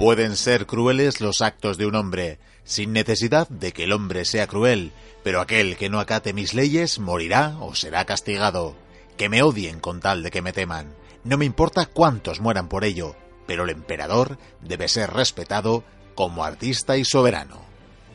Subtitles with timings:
[0.00, 4.46] Pueden ser crueles los actos de un hombre, sin necesidad de que el hombre sea
[4.46, 8.74] cruel, pero aquel que no acate mis leyes morirá o será castigado.
[9.18, 10.94] Que me odien con tal de que me teman.
[11.22, 13.14] No me importa cuántos mueran por ello,
[13.46, 17.60] pero el emperador debe ser respetado como artista y soberano.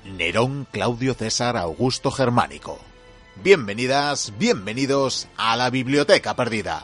[0.05, 2.79] Nerón Claudio César Augusto Germánico.
[3.43, 6.83] Bienvenidas, bienvenidos a la Biblioteca Perdida.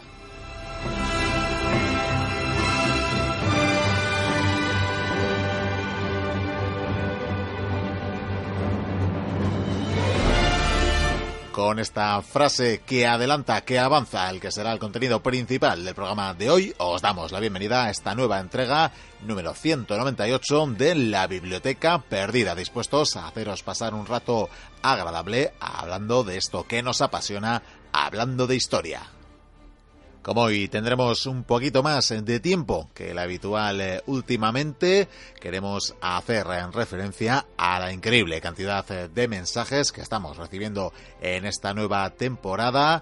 [11.62, 16.34] Con esta frase que adelanta, que avanza el que será el contenido principal del programa
[16.34, 22.00] de hoy, os damos la bienvenida a esta nueva entrega número 198 de la Biblioteca
[22.00, 24.50] Perdida, dispuestos a haceros pasar un rato
[24.81, 27.62] agradable hablando de esto que nos apasiona,
[27.94, 29.20] hablando de historia.
[30.22, 35.08] Como hoy tendremos un poquito más de tiempo que el habitual eh, últimamente,
[35.39, 41.47] queremos hacer en referencia a la increíble cantidad eh, de mensajes que estamos recibiendo en
[41.47, 43.02] esta nueva temporada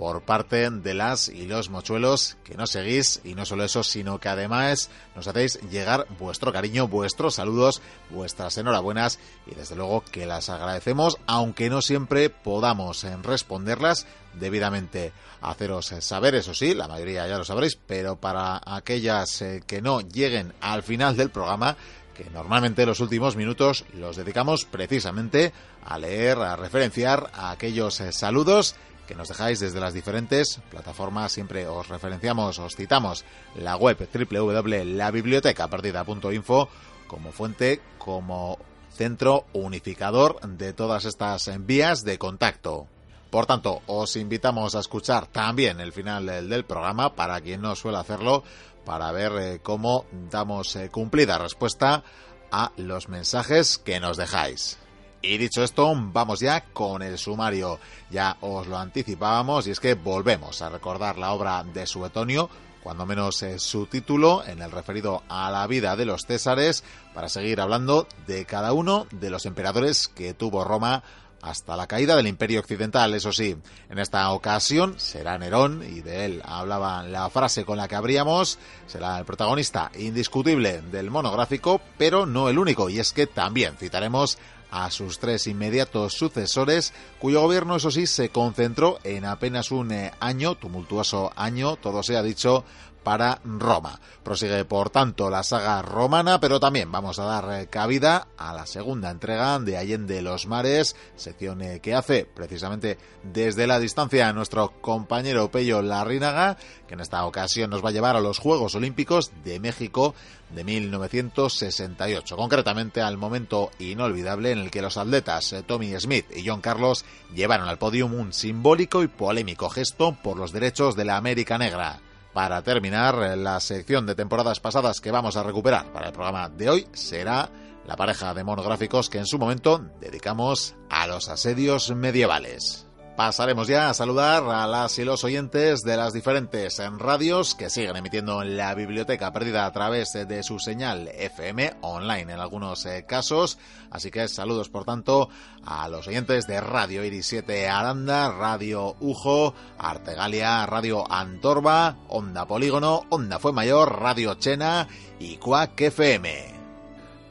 [0.00, 4.18] por parte de las y los mochuelos que nos seguís y no solo eso, sino
[4.18, 10.24] que además nos hacéis llegar vuestro cariño, vuestros saludos, vuestras enhorabuenas y desde luego que
[10.24, 15.12] las agradecemos, aunque no siempre podamos responderlas debidamente.
[15.42, 20.00] Haceros saber, eso sí, la mayoría ya lo sabréis, pero para aquellas eh, que no
[20.00, 21.76] lleguen al final del programa,
[22.14, 25.52] que normalmente los últimos minutos los dedicamos precisamente
[25.84, 28.76] a leer, a referenciar a aquellos eh, saludos
[29.10, 31.32] que nos dejáis desde las diferentes plataformas.
[31.32, 33.24] Siempre os referenciamos, os citamos
[33.56, 36.68] la web www.labibliotecaperdida.info
[37.08, 38.56] como fuente, como
[38.92, 42.86] centro unificador de todas estas vías de contacto.
[43.30, 47.98] Por tanto, os invitamos a escuchar también el final del, programa para quien no suele
[47.98, 48.44] hacerlo,
[48.84, 52.04] para ver eh, cómo damos eh, cumplida respuesta
[52.52, 54.78] a los mensajes que nos dejáis.
[55.22, 57.78] Y dicho esto, vamos ya con el sumario.
[58.10, 62.48] Ya os lo anticipábamos y es que volvemos a recordar la obra de Suetonio,
[62.82, 67.28] cuando menos eh, su título, en el referido a la vida de los Césares, para
[67.28, 71.02] seguir hablando de cada uno de los emperadores que tuvo Roma
[71.42, 73.56] hasta la caída del Imperio Occidental, eso sí.
[73.88, 78.58] En esta ocasión será Nerón, y de él hablaba la frase con la que abríamos,
[78.86, 84.38] será el protagonista indiscutible del monográfico, pero no el único, y es que también citaremos
[84.70, 90.12] a sus tres inmediatos sucesores, cuyo gobierno, eso sí, se concentró en apenas un eh,
[90.20, 92.64] año, tumultuoso año, todo se ha dicho,
[93.02, 94.00] para Roma.
[94.22, 98.66] Prosigue, por tanto, la saga romana, pero también vamos a dar eh, cabida a la
[98.66, 104.80] segunda entrega de Allende los Mares, sección eh, que hace precisamente desde la distancia nuestro
[104.80, 106.56] compañero Pello Larrínaga,
[106.86, 110.14] que en esta ocasión nos va a llevar a los Juegos Olímpicos de México
[110.54, 116.46] de 1968, concretamente al momento inolvidable en el que los atletas eh, Tommy Smith y
[116.46, 121.16] John Carlos llevaron al podium un simbólico y polémico gesto por los derechos de la
[121.16, 122.00] América Negra.
[122.32, 126.70] Para terminar, la sección de temporadas pasadas que vamos a recuperar para el programa de
[126.70, 127.50] hoy será
[127.86, 132.89] la pareja de monográficos que en su momento dedicamos a los asedios medievales.
[133.16, 137.96] Pasaremos ya a saludar a las y los oyentes de las diferentes radios que siguen
[137.96, 143.04] emitiendo en la biblioteca perdida a través de su señal FM online en algunos eh,
[143.06, 143.58] casos.
[143.90, 145.28] Así que saludos por tanto
[145.66, 153.04] a los oyentes de Radio Iris 7 Aranda, Radio Ujo, Artegalia, Radio Antorba, Onda Polígono,
[153.10, 156.59] Onda Fue Mayor, Radio Chena y Cuac FM.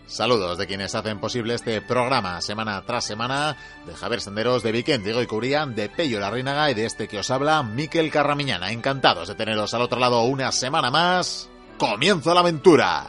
[0.09, 5.03] Saludos de quienes hacen posible este programa semana tras semana, de Javier Senderos, de Viken,
[5.03, 8.71] Diego y de Pello Larrínaga y de este que os habla, Miquel Carramiñana.
[8.71, 11.47] Encantados de teneros al otro lado una semana más.
[11.77, 13.05] ¡Comienza la aventura!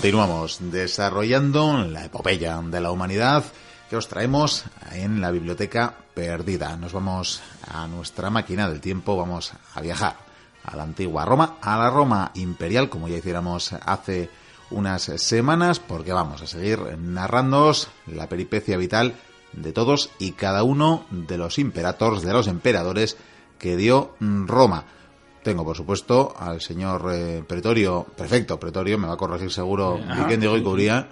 [0.00, 3.44] Continuamos desarrollando la epopeya de la humanidad
[3.90, 6.74] que os traemos en la biblioteca perdida.
[6.78, 10.16] Nos vamos a nuestra máquina del tiempo, vamos a viajar
[10.64, 14.30] a la antigua Roma, a la Roma imperial, como ya hiciéramos hace
[14.70, 19.16] unas semanas, porque vamos a seguir narrándoos la peripecia vital
[19.52, 23.18] de todos y cada uno de los imperators, de los emperadores
[23.58, 24.86] que dio Roma.
[25.42, 30.46] Tengo, por supuesto, al señor eh, Pretorio, prefecto Pretorio, me va a corregir seguro Vicente
[30.54, 31.08] y Cubría.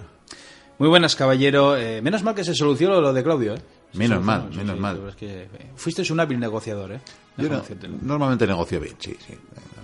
[0.78, 1.76] Muy buenas, caballero.
[1.76, 3.62] Eh, menos mal que se solucionó lo de Claudio, ¿eh?
[3.94, 5.00] Menos mal, menos sí, mal.
[5.08, 7.00] es que, eh, fuiste un hábil negociador, ¿eh?
[7.38, 7.62] Yo no-
[8.02, 9.34] normalmente negocio bien, sí, sí.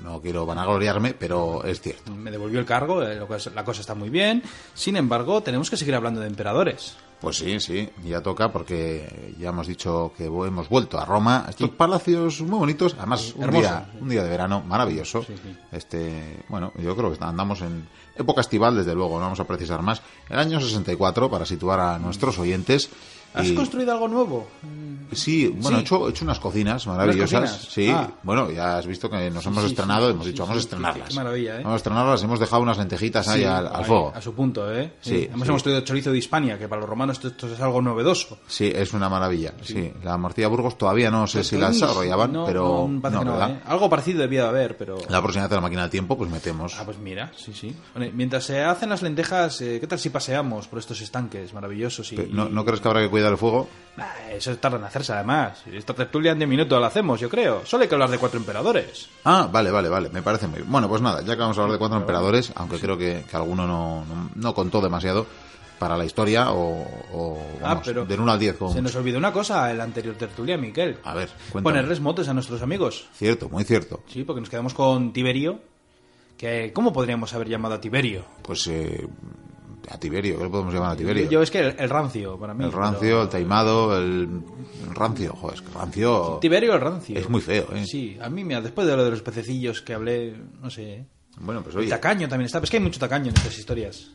[0.02, 2.12] No quiero vanagloriarme, pero es cierto.
[2.12, 3.18] Me devolvió el cargo, eh,
[3.54, 4.42] la cosa está muy bien.
[4.74, 6.96] Sin embargo, tenemos que seguir hablando de emperadores.
[7.20, 11.46] Pues sí, sí, ya toca porque ya hemos dicho que hemos vuelto a Roma.
[11.48, 13.98] Estos palacios muy bonitos, además un hermoso, día, sí.
[14.00, 15.22] un día de verano maravilloso.
[15.22, 15.34] Sí.
[15.72, 19.82] Este, bueno, yo creo que andamos en época estival, desde luego, no vamos a precisar
[19.82, 20.02] más.
[20.28, 22.90] El año 64 para situar a nuestros oyentes.
[23.34, 24.48] ¿Has y- construido algo nuevo?
[25.12, 25.74] Sí, bueno, Sí.
[25.76, 27.40] he hecho, he hecho unas cocinas maravillosas.
[27.50, 27.68] cocinas?
[27.72, 28.10] Sí, Ah.
[28.22, 31.08] bueno, ya has visto que nos hemos sí, estrenado, sí, hemos dicho, vamos a estrenarlas.
[31.08, 31.58] qué maravilla, ¿eh?
[31.58, 34.12] Vamos a estrenarlas, hemos dejado unas lentejitas ahí al, al ahí, fuego.
[34.14, 34.94] A su punto, ¿eh?
[35.00, 37.80] Sí, Además hemos traído chorizo de Hispania, que para los romanos esto, esto es algo
[37.82, 38.38] novedoso.
[38.48, 39.52] Sí, es una maravilla.
[39.62, 43.50] Sí, la morcilla Burgos todavía no sé si la desarrollaban, no, pero no, no, ¿verdad?
[43.50, 43.60] ¿eh?
[43.66, 44.98] Algo parecido debía de haber, pero...
[45.08, 46.74] La próxima de la máquina del tiempo, pues metemos.
[46.78, 47.74] Ah, pues mira, sí, sí.
[47.94, 52.10] Bueno, mientras se hacen las lentejas, eh, ¿qué tal si paseamos por estos estanques maravillosos?
[52.12, 53.68] Y, ¿No, ¿No crees que habrá que cuidar el fuego?
[53.96, 55.62] Ah, eso tarda en hacerse, además.
[55.72, 57.64] Esta tertulia en 10 minutos la hacemos, yo creo.
[57.64, 59.08] Solo hay que hablar de cuatro emperadores.
[59.24, 60.08] Ah, vale, vale, vale.
[60.10, 60.70] Me parece muy bien.
[60.70, 63.36] Bueno, pues nada, ya que vamos a hablar de cuatro emperadores, aunque creo que, que
[63.36, 65.26] alguno no, no, no contó demasiado
[65.78, 66.82] para la historia, o,
[67.12, 68.56] o, Ah, vamos, pero del 1 al 10.
[68.56, 70.98] Como Se nos olvidó una cosa en la anterior tertulia, Miquel.
[71.04, 71.62] A ver, cuéntame.
[71.62, 73.06] Ponerles motes a nuestros amigos.
[73.14, 74.02] Cierto, muy cierto.
[74.08, 75.60] Sí, porque nos quedamos con Tiberio.
[76.36, 78.24] Que, ¿Cómo podríamos haber llamado a Tiberio?
[78.42, 79.06] Pues eh,
[79.90, 81.24] a Tiberio, ¿qué le podemos llamar a Tiberio?
[81.24, 82.64] Yo, yo es que el, el rancio, para mí.
[82.64, 84.28] el rancio, pero- el taimado, el,
[84.88, 85.32] el rancio.
[85.34, 87.18] Joder, es que rancio Tiberio el rancio.
[87.18, 87.84] es muy feo, ¿eh?
[87.86, 91.06] Sí, a mí, mira, después de lo de los pececillos que hablé, no sé.
[91.38, 92.58] Bueno, pues El oye, tacaño también está.
[92.60, 94.10] Es que hay mucho tacaño en estas historias.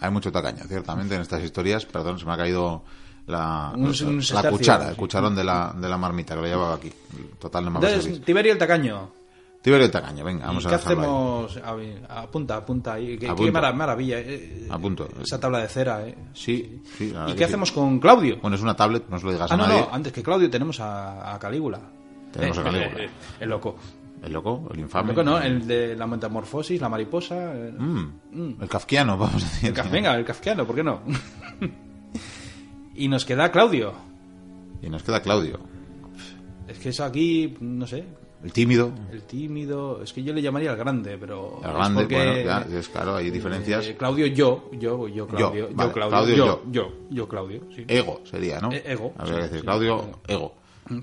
[0.00, 1.84] hay mucho tacaño, ciertamente, en estas historias.
[1.86, 2.84] Perdón, se me ha caído
[3.26, 3.92] la, Un- un la
[4.22, 6.92] sestercio, cuchara, el cucharón de la, de la marmita que lo llevaba aquí.
[7.38, 8.22] Total, no me Entonces.
[8.24, 9.10] Tiberio el tacaño.
[9.60, 10.82] Tiberio el tacaño, venga, vamos ¿Y a qué ahí.
[10.84, 11.56] hacemos?
[11.64, 13.18] A ver, apunta, apunta ahí.
[13.18, 14.18] Qué, qué mara- maravilla.
[14.20, 15.08] eh, Apunto.
[15.20, 16.14] Esa tabla de cera, ¿eh?
[16.32, 17.12] Sí, sí.
[17.26, 17.44] ¿Y qué sí.
[17.44, 18.38] hacemos con Claudio?
[18.40, 19.80] Bueno, es una tablet, no se lo digas Ah, a no, nadie.
[19.80, 21.80] no, antes que Claudio tenemos a, a Calígula.
[22.32, 22.86] Tenemos a Eh, Calígula.
[23.02, 23.10] eh, eh,
[23.40, 23.76] el loco.
[24.22, 25.08] El loco, el El infame.
[25.08, 25.38] loco, ¿no?
[25.40, 27.52] El de la metamorfosis, la mariposa.
[27.54, 29.70] eh, Mm, El kafkiano, vamos a decir.
[29.70, 31.00] el kaf- venga, el kafkiano, ¿por qué no?
[32.94, 33.92] y nos queda Claudio.
[34.82, 35.58] Y nos queda Claudio.
[36.66, 38.04] Es que eso aquí, no sé,
[38.42, 40.00] El tímido, el tímido.
[40.02, 41.60] Es que yo le llamaría el grande, pero.
[41.64, 43.88] el grande, porque, bueno, ya, es claro, hay diferencias.
[43.88, 45.68] eh, Claudio, yo, yo, yo, Claudio.
[45.68, 46.62] Yo, vale, Claudio, Claudio, yo, yo.
[46.70, 47.60] yo, yo, Claudio.
[47.74, 47.84] sí.
[47.88, 48.72] Ego sería, ¿no?
[48.72, 49.64] Eh, ego, Habría que sí, decir sí.
[49.64, 50.54] Claudio, ego.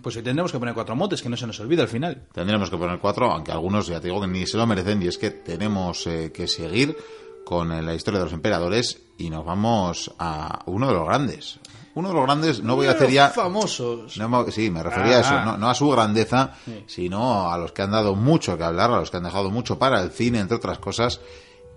[0.02, 2.24] Pues tendremos que poner cuatro motes, que no se nos olvide al final.
[2.34, 5.08] Tendremos que poner cuatro, aunque algunos ya te digo que ni se lo merecen, y
[5.08, 6.98] es que tenemos eh, que seguir
[7.44, 11.60] con eh, la historia de los emperadores y nos vamos a uno de los grandes.
[11.96, 13.30] Uno de los grandes, no voy a hacer ya...
[13.30, 14.18] famosos.
[14.18, 15.46] No, sí, me refería a eso, Ah.
[15.46, 16.54] no, no a su grandeza,
[16.88, 19.80] sino a los que han dado mucho que hablar, a los que han dejado mucho
[19.80, 21.22] para el cine, entre otras cosas.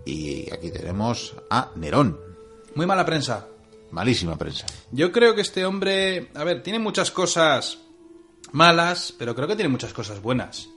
[0.04, 2.18] Y aquí tenemos a Nerón.
[2.75, 3.46] Muy mala prensa.
[3.92, 4.66] Malísima prensa.
[4.90, 7.78] Yo creo que este hombre, a ver, tiene muchas cosas
[8.52, 10.68] malas, pero creo que tiene muchas cosas buenas.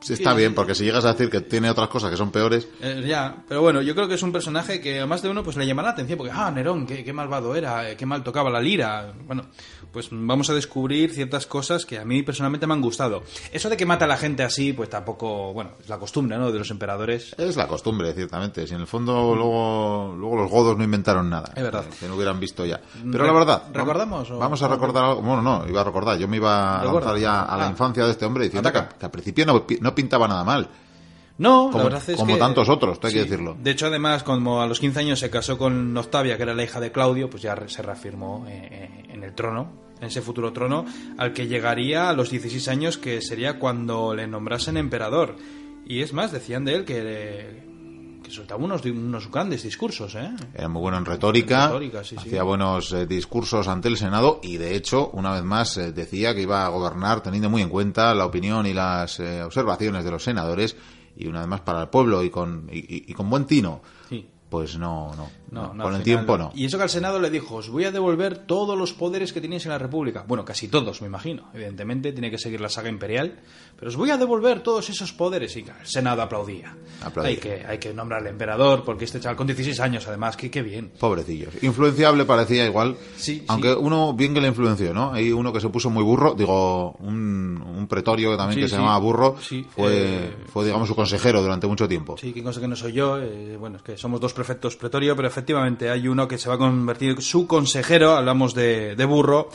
[0.00, 2.68] Sí, Está bien, porque si llegas a decir que tiene otras cosas que son peores,
[2.80, 5.42] Eh, ya, pero bueno, yo creo que es un personaje que a más de uno
[5.42, 8.22] pues le llama la atención, porque, ah, Nerón, qué, qué malvado era, eh, qué mal
[8.22, 9.12] tocaba la lira.
[9.26, 9.46] Bueno,
[9.92, 13.22] pues vamos a descubrir ciertas cosas que a mí personalmente me han gustado.
[13.52, 16.52] Eso de que mata a la gente así, pues tampoco, bueno, es la costumbre, ¿no?,
[16.52, 17.34] de los emperadores.
[17.38, 18.66] es la costumbre, ciertamente.
[18.66, 21.52] Si en el fondo luego, luego los godos no inventaron nada.
[21.56, 21.84] Es verdad.
[21.98, 22.80] Que no hubieran visto ya.
[23.10, 23.62] Pero Re- la verdad.
[23.72, 25.22] ¿recordamos o- Vamos a recordar algo.
[25.22, 26.18] Bueno, no, iba a recordar.
[26.18, 27.70] Yo me iba a lanzar ya a la Ah.
[27.70, 30.68] infancia de este hombre diciendo que, que al principio no, no pintaba nada mal.
[31.38, 33.56] No, Como- la verdad es como que- tantos otros, hay que decirlo.
[33.62, 36.64] De hecho, además, como a los 15 años se casó con Octavia, que era la
[36.64, 40.52] hija de Claudio, pues ya se reafirmó eh, eh, en el trono, en ese futuro
[40.52, 40.84] trono,
[41.16, 45.36] al que llegaría a los 16 años, que sería cuando le nombrasen emperador.
[45.86, 47.62] Y es más, decían de él que,
[48.22, 50.30] que soltaba unos, unos grandes discursos, ¿eh?
[50.54, 52.28] Era muy bueno en retórica, En retórica, sí, sí.
[52.28, 56.34] hacía buenos eh, discursos ante el Senado y de hecho, una vez más, eh, decía
[56.34, 60.22] que iba a gobernar teniendo muy en cuenta la opinión y las observaciones de los
[60.24, 60.76] senadores
[61.18, 63.82] y una vez más para el pueblo y con, y, con buen tino.
[64.08, 64.24] Sí.
[64.48, 65.28] Pues no, no.
[65.50, 66.52] No, no, con al el final tiempo no.
[66.54, 69.40] Y eso que al Senado le dijo, os voy a devolver todos los poderes que
[69.40, 70.24] tenéis en la República.
[70.26, 71.48] Bueno, casi todos, me imagino.
[71.54, 73.40] Evidentemente tiene que seguir la saga imperial,
[73.76, 75.56] pero os voy a devolver todos esos poderes.
[75.56, 76.76] Y el Senado aplaudía.
[77.02, 77.30] Aplaudía.
[77.30, 80.62] Hay que, hay que nombrarle emperador, porque este chaval con 16 años, además, que qué
[80.62, 80.92] bien.
[80.98, 81.62] Pobrecillos.
[81.62, 82.96] Influenciable parecía igual.
[83.16, 83.78] Sí, aunque sí.
[83.80, 85.12] uno bien que le influenció, ¿no?
[85.12, 88.76] Hay uno que se puso muy burro, digo, un, un pretorio también Sí, que se
[88.76, 92.16] llamaba burro, Sí, fue, eh, fue, digamos, su consejero durante mucho tiempo.
[92.18, 93.18] Sí, qué cosa que no soy yo.
[93.18, 96.56] eh, bueno, es que somos dos prefectos pretorio, pero efectivamente hay uno que se va
[96.56, 99.48] a convertir su consejero, hablamos de, de burro,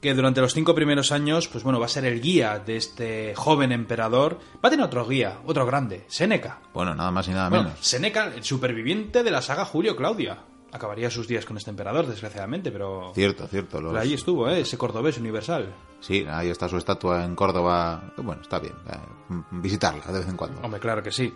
[0.00, 3.34] que durante los cinco primeros años, pues bueno, va a ser el guía de este
[3.36, 4.38] joven emperador.
[4.56, 6.58] Va a tener otro guía, otro grande, Séneca.
[6.74, 7.78] Bueno, nada más y nada Bueno, menos.
[7.80, 10.38] Séneca, el superviviente de la saga Julio Claudia.
[10.72, 13.12] Acabaría sus días con este emperador, desgraciadamente, pero...
[13.14, 13.80] Cierto, cierto.
[13.80, 14.60] los- pero ahí estuvo, ¿eh?
[14.62, 15.72] Ese cordobés universal.
[16.00, 18.12] Sí, ahí está su estatua en Córdoba.
[18.16, 18.72] Bueno, está bien.
[18.90, 18.96] eh,
[19.50, 20.60] visitarla de vez en cuando.
[20.62, 21.32] Hombre, claro que sí.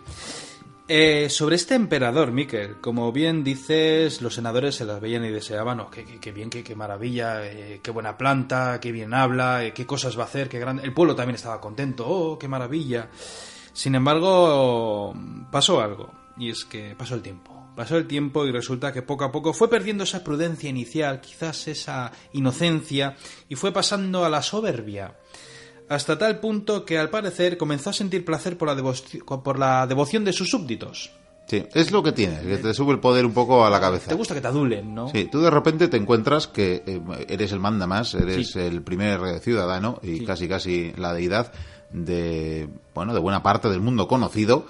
[0.89, 5.81] Eh, sobre este emperador, Miquel, como bien dices, los senadores se las veían y deseaban,
[5.81, 9.85] oh, qué, bien, qué, qué maravilla, eh, qué buena planta, qué bien habla, eh, qué
[9.85, 10.83] cosas va a hacer, qué grande.
[10.83, 13.09] El pueblo también estaba contento, oh, qué maravilla.
[13.73, 15.13] Sin embargo,
[15.51, 17.67] pasó algo, y es que pasó el tiempo.
[17.75, 21.67] Pasó el tiempo y resulta que poco a poco fue perdiendo esa prudencia inicial, quizás
[21.67, 23.17] esa inocencia,
[23.49, 25.17] y fue pasando a la soberbia
[25.89, 29.87] hasta tal punto que al parecer comenzó a sentir placer por la, devo- por la
[29.87, 31.11] devoción de sus súbditos.
[31.47, 34.09] Sí, es lo que tienes, que te sube el poder un poco a la cabeza.
[34.09, 35.07] Te gusta que te adulen, ¿no?
[35.07, 38.59] Sí, tú de repente te encuentras que eh, eres el manda más, eres Sí.
[38.59, 41.53] el primer eh, ciudadano y casi casi la deidad
[41.91, 44.65] de bueno de buena parte del mundo conocido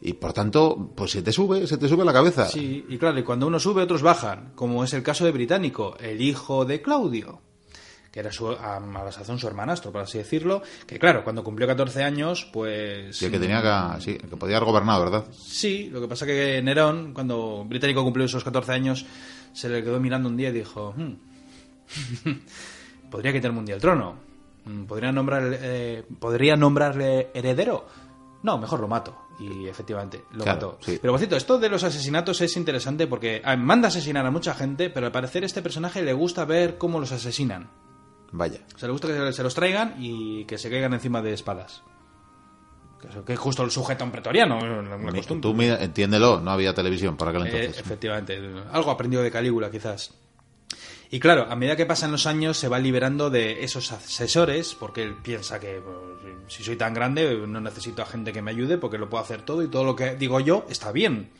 [0.00, 2.48] y por tanto pues se te sube, se te sube a la cabeza.
[2.48, 5.96] Sí, y claro, y cuando uno sube, otros bajan, como es el caso de Británico,
[6.00, 7.40] el hijo de Claudio,
[8.12, 11.42] que era su, a, a la sazón su hermanastro, por así decirlo, que claro, cuando
[11.42, 13.16] cumplió 14 años, pues...
[13.16, 15.24] Sí, que tenía que, sí, que podía haber gobernado, ¿verdad?
[15.32, 19.06] Sí, lo que pasa que Nerón, cuando Británico cumplió esos 14 años,
[19.54, 21.14] se le quedó mirando un día y dijo, "Hmm,
[23.10, 24.30] podría quitarme un día el trono,
[24.64, 27.84] Mm, podría nombrarle, eh, podría nombrarle heredero.
[28.44, 29.18] No, mejor lo mato.
[29.40, 30.78] Y efectivamente, lo Claro, mató.
[30.82, 30.98] sí.
[31.02, 34.54] Pero por cierto, esto de los asesinatos es interesante porque ah, manda asesinar a mucha
[34.54, 37.70] gente, pero al parecer a este personaje le gusta ver cómo los asesinan.
[38.32, 38.60] Vaya.
[38.74, 41.32] O sea, le gusta que se- se los traigan y que se caigan encima de
[41.34, 41.82] espadas.
[43.26, 45.42] Que es justo el sujeto a un pretoriano, una Mi- costumbre.
[45.42, 47.78] Tú mira, entiéndelo, no había televisión para aquel Eh, entonces.
[47.84, 48.40] efectivamente,
[48.72, 50.14] algo aprendido de Calígula quizás.
[51.10, 55.02] Y claro, a medida que pasan los años se va liberando de esos asesores, porque
[55.02, 58.78] él piensa que pues, si soy tan grande no necesito a gente que me ayude
[58.78, 61.30] porque lo puedo hacer todo y todo lo que digo yo está bien.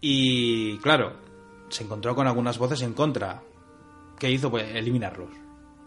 [0.00, 1.12] Y claro,
[1.68, 3.42] se encontró con algunas voces en contra.
[4.18, 4.50] ¿Qué hizo?
[4.50, 5.28] Pues eliminarlos.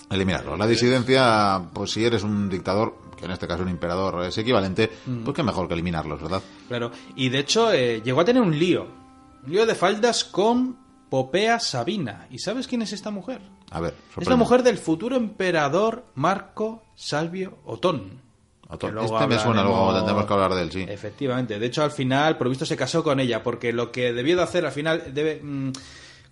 [0.10, 0.55] Eliminarlo.
[0.57, 4.91] La disidencia, pues si eres un dictador, que en este caso un emperador es equivalente,
[5.24, 6.41] pues qué mejor que eliminarlos, ¿verdad?
[6.67, 6.91] Claro.
[7.15, 8.88] Y de hecho eh, llegó a tener un lío.
[9.45, 10.77] Un lío de faldas con
[11.10, 12.27] Popea Sabina.
[12.29, 13.41] ¿Y sabes quién es esta mujer?
[13.72, 18.22] A ver, Es la mujer del futuro emperador Marco Salvio Otón.
[18.69, 18.98] Otón.
[19.00, 20.86] Este me suena, luego tendremos que hablar de él, sí.
[20.88, 21.60] Efectivamente.
[21.60, 24.43] De hecho, al final, por visto, se casó con ella, porque lo que debió de
[24.43, 25.72] hacer al final, debe, mm,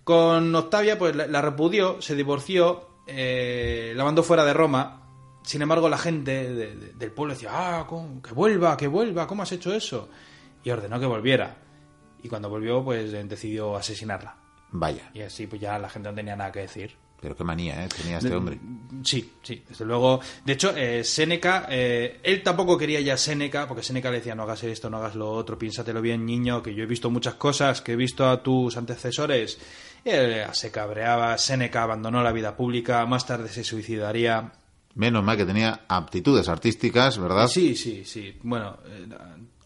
[0.04, 4.98] con Octavia, pues la, la repudió, se divorció, eh, la mandó fuera de Roma.
[5.42, 7.86] Sin embargo, la gente de- de- del pueblo decía, ah,
[8.22, 10.08] que vuelva, que vuelva, ¿cómo has hecho eso?
[10.62, 11.56] Y ordenó que volviera.
[12.22, 14.36] Y cuando volvió, pues eh, decidió asesinarla.
[14.70, 15.10] Vaya.
[15.12, 16.94] Y así, pues ya la gente no tenía nada que decir.
[17.20, 17.88] Pero qué manía, ¿eh?
[17.88, 18.58] Tenía este hombre.
[19.04, 20.20] Sí, sí, desde luego.
[20.44, 24.42] De hecho, eh, Séneca, eh, él tampoco quería ya Séneca, porque Séneca le decía, no
[24.42, 27.80] hagas esto, no hagas lo otro, piénsatelo bien, niño, que yo he visto muchas cosas,
[27.80, 29.60] que he visto a tus antecesores.
[30.04, 34.52] Él se cabreaba, Séneca abandonó la vida pública, más tarde se suicidaría.
[34.94, 37.46] Menos mal que tenía aptitudes artísticas, ¿verdad?
[37.48, 38.36] Sí, sí, sí.
[38.42, 38.78] Bueno,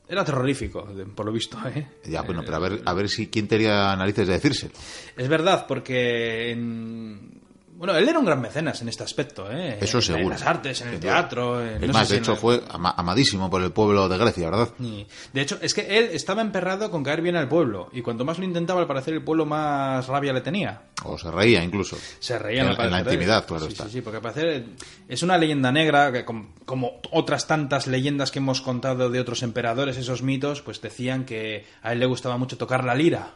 [0.09, 1.89] era, terrorífico, por lo visto, ¿eh?
[2.05, 4.73] Ya, bueno, pero a ver, a ver si quién tenía narices de decírselo.
[5.17, 7.41] Es verdad, porque en-
[7.77, 9.77] Bueno, él era un gran mecenas en este aspecto, ¿eh?
[9.83, 10.29] Eso En seguro.
[10.31, 11.61] las artes, en el teatro...
[11.61, 14.17] en- Es no más, sé de en hecho, fue ama- amadísimo por el pueblo de
[14.17, 14.69] Grecia, ¿verdad?
[14.81, 17.91] Y, De hecho, es que él estaba emperrado con caer bien al pueblo.
[17.93, 20.83] Y cuanto más lo intentaba, al parecer el pueblo más rabia le tenía.
[21.05, 21.99] O se reía incluso.
[22.19, 23.85] Se reían En- en la intimidad, claro sí, está.
[23.85, 24.65] Sí, sí, porque al parecer
[25.07, 29.43] es una leyenda negra, que com- como otras tantas leyendas que hemos contado de otros
[29.43, 33.35] emperadores, esos mitos, pues decían que a él le gustaba mucho tocar la lira.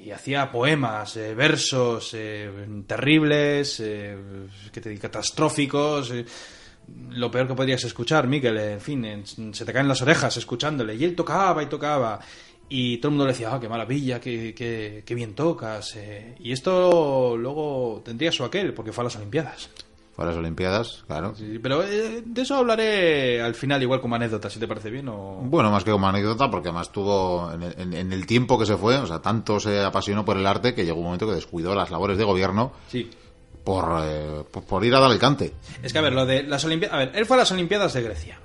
[0.00, 2.50] Y hacía poemas, eh, versos eh,
[2.86, 4.16] terribles, eh,
[4.72, 6.10] que te catastróficos.
[6.12, 6.24] eh,
[7.10, 10.36] lo peor que podrías escuchar, Miquel, eh, en fin, en- se te caen las orejas
[10.38, 10.94] escuchándole.
[10.94, 12.18] Y él tocaba y tocaba.
[12.70, 15.96] Y todo el mundo le decía, ah, qué maravilla, qué, qué- qué bien tocas.
[15.96, 16.34] eh".
[16.40, 19.68] Y esto luego tendría su aquel, porque fue a las Olimpiadas.
[20.18, 21.32] Para las Olimpiadas, claro.
[21.36, 25.08] Sí, pero eh, de eso hablaré al final, igual como anécdota, si te parece bien
[25.08, 25.38] o...
[25.44, 28.66] Bueno, más que como anécdota, porque además tuvo, en el, en- en el tiempo que
[28.66, 31.34] se fue, o sea, tanto se apasionó por el arte que llegó un momento que
[31.36, 33.08] descuidó las labores de gobierno Sí.
[33.62, 35.52] por, eh, por, por ir a dar el cante.
[35.84, 36.94] Es que, a ver, lo de las Olimpiadas...
[36.96, 38.40] A ver, él fue a las Olimpiadas de Grecia.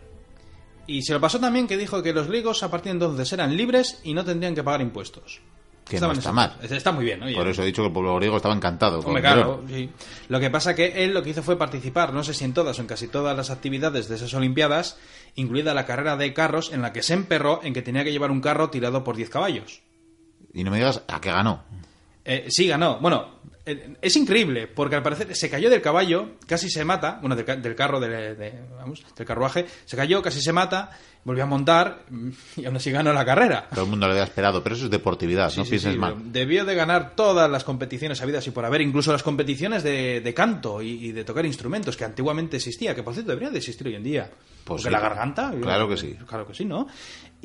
[0.85, 3.57] Y se lo pasó también que dijo que los griegos a partir de entonces eran
[3.57, 5.41] libres y no tendrían que pagar impuestos.
[5.85, 6.55] Que Estaban no está mal.
[6.61, 7.19] Está muy bien.
[7.35, 9.01] Por eso he dicho que el pueblo griego estaba encantado.
[9.03, 9.89] con claro, sí.
[10.29, 12.77] Lo que pasa que él lo que hizo fue participar, no sé si en todas
[12.79, 14.97] o en casi todas las actividades de esas Olimpiadas,
[15.35, 18.31] incluida la carrera de carros, en la que se emperró en que tenía que llevar
[18.31, 19.81] un carro tirado por 10 caballos.
[20.53, 21.63] Y no me digas a qué ganó.
[22.23, 22.99] Eh, sí, ganó.
[22.99, 27.61] Bueno, es increíble, porque al parecer se cayó del caballo, casi se mata, bueno, del,
[27.61, 30.91] del carro, de- de- vamos, del carruaje, se cayó, casi se mata,
[31.23, 33.69] volvió a montar mm, y aún así ganó la carrera.
[33.73, 35.97] Todo el mundo le había esperado, pero eso es deportividad, Sí, no sí, pienses sí,
[35.97, 36.15] mal.
[36.33, 40.33] Debió de ganar todas las competiciones habidas y por haber, incluso las competiciones de, de
[40.33, 43.87] canto y, y de tocar instrumentos que antiguamente existía, que por cierto debería de existir
[43.87, 44.29] hoy en día.
[44.65, 45.53] Pues Porque la garganta.
[45.61, 46.15] Claro que sí.
[46.27, 46.87] Claro que sí, ¿no?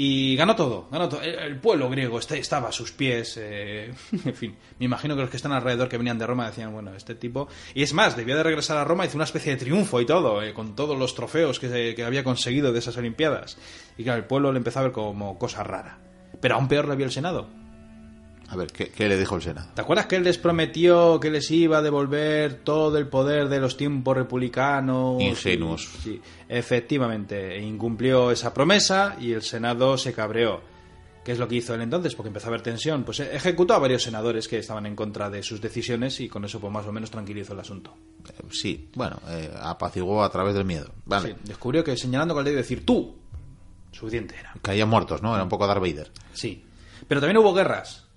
[0.01, 1.23] Y ganó todo, ganó todo.
[1.23, 3.37] El, pueblo griego este- estaba a sus pies.
[3.37, 3.93] eh,
[4.25, 6.95] en fin, me imagino que los que están alrededor que venían de Roma decían, bueno,
[6.95, 7.49] este tipo.
[7.75, 10.41] Y es más, debió de regresar a Roma, hizo una especie de triunfo y todo,
[10.41, 13.59] eh, con todos los trofeos que, se- que había conseguido de esas Olimpiadas.
[13.97, 15.99] Y claro, el pueblo le empezó a ver como cosa rara.
[16.41, 17.49] Pero aún peor le vio el Senado.
[18.51, 19.69] A ver, ¿qué, qué le dijo el Senado?
[19.75, 23.61] ¿Te acuerdas que él les prometió que les iba a devolver todo el poder de
[23.61, 25.21] los tiempos republicanos?
[25.21, 25.89] Ingenuos.
[26.03, 27.57] Sí, efectivamente.
[27.57, 30.61] E incumplió esa promesa y el Senado se cabreó.
[31.25, 32.15] ¿Qué es lo que hizo él entonces?
[32.15, 33.05] Porque empezó a haber tensión.
[33.05, 36.59] Pues ejecutó a varios senadores que estaban en contra de sus decisiones y con eso
[36.59, 37.95] pues más o menos tranquilizó el asunto.
[38.31, 40.91] Eh, Sí, bueno, eh, apaciguó a través del miedo.
[41.05, 41.29] Vale.
[41.29, 43.15] Sí, descubrió que señalando con el dedo y decir tú,
[43.93, 44.55] suficiente era.
[44.63, 45.35] Caían muertos, ¿no?
[45.35, 46.11] Era un poco Darth Vader.
[46.33, 46.65] Sí.
[47.07, 48.08] Pero también hubo guerras.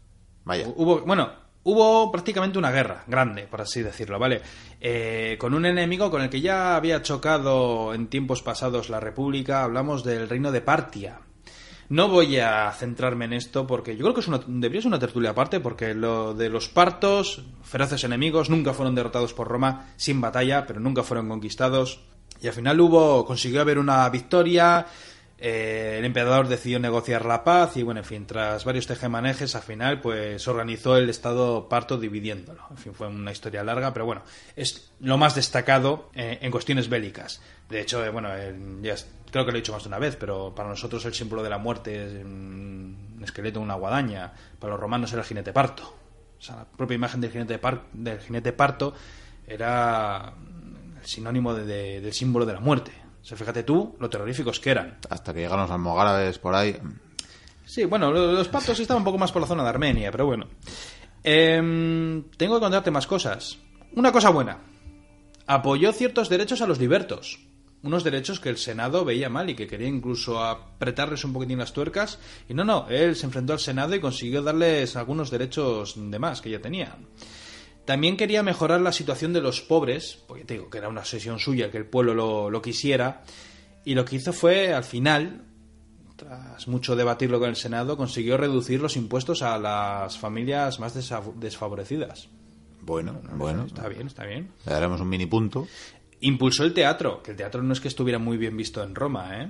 [0.43, 0.67] Vaya.
[0.75, 1.31] Hubo, bueno,
[1.63, 4.42] hubo prácticamente una guerra grande, por así decirlo, ¿vale?
[4.79, 9.63] Eh, con un enemigo con el que ya había chocado en tiempos pasados la República,
[9.63, 11.20] hablamos del reino de Partia.
[11.89, 15.00] No voy a centrarme en esto porque yo creo que es una, debería ser una
[15.00, 20.22] tertulia aparte porque lo de los partos, feroces enemigos, nunca fueron derrotados por Roma sin
[20.22, 22.00] batalla, pero nunca fueron conquistados.
[22.42, 24.87] Y al final hubo, consiguió haber una victoria,
[25.44, 29.64] eh, el emperador decidió negociar la paz y bueno, en fin, tras varios tejemanejes, al
[29.64, 32.64] final pues organizó el estado parto dividiéndolo.
[32.70, 34.22] En fin, fue una historia larga, pero bueno,
[34.56, 37.42] es lo más destacado eh, en cuestiones bélicas.
[37.70, 38.30] De hecho, eh, bueno,
[38.84, 38.96] ya
[39.32, 41.50] creo que lo he dicho más de una vez, pero para nosotros el símbolo de
[41.50, 44.34] la muerte es un esqueleto, una guadaña.
[44.60, 45.84] Para los romanos era el jinete parto.
[46.38, 47.60] O sea, la propia imagen del jinete,
[47.94, 48.94] del jinete parto
[49.48, 50.34] era
[51.01, 52.92] el sinónimo de- de- del símbolo de la muerte.
[53.22, 54.98] O sea, fíjate tú lo terroríficos que eran.
[55.10, 56.75] Hasta que llegaron los almogárabes por ahí.
[57.66, 60.25] Sí, bueno, lo- los patos estaban un poco más por la zona de Armenia, pero
[60.25, 60.48] bueno.
[61.24, 63.57] Em, tengo que contarte más cosas.
[63.96, 64.60] Una cosa buena.
[65.48, 67.40] Apoyó ciertos derechos a los libertos.
[67.84, 71.74] Unos derechos que el Senado veía mal y que quería incluso apretarles un poquitín las
[71.74, 72.20] tuercas.
[72.48, 76.42] Y no, no, él se enfrentó al Senado y consiguió darles algunos derechos de más
[76.42, 77.07] que ya tenían.
[77.92, 81.40] También quería mejorar la situación de los pobres, porque te digo que era una obsesión
[81.40, 83.24] suya que el pueblo lo, lo quisiera.
[83.84, 85.44] Y lo que hizo fue, al final,
[86.16, 90.94] tras mucho debatirlo con el Senado, consiguió reducir los impuestos a las familias más
[91.36, 92.30] desfavorecidas.
[92.80, 93.66] Bueno, bueno.
[93.66, 94.54] Está bien, está bien.
[94.66, 95.68] Le daremos un mini punto.
[96.22, 99.42] Impulsó el teatro, que el teatro no es que estuviera muy bien visto en Roma,
[99.42, 99.50] ¿eh?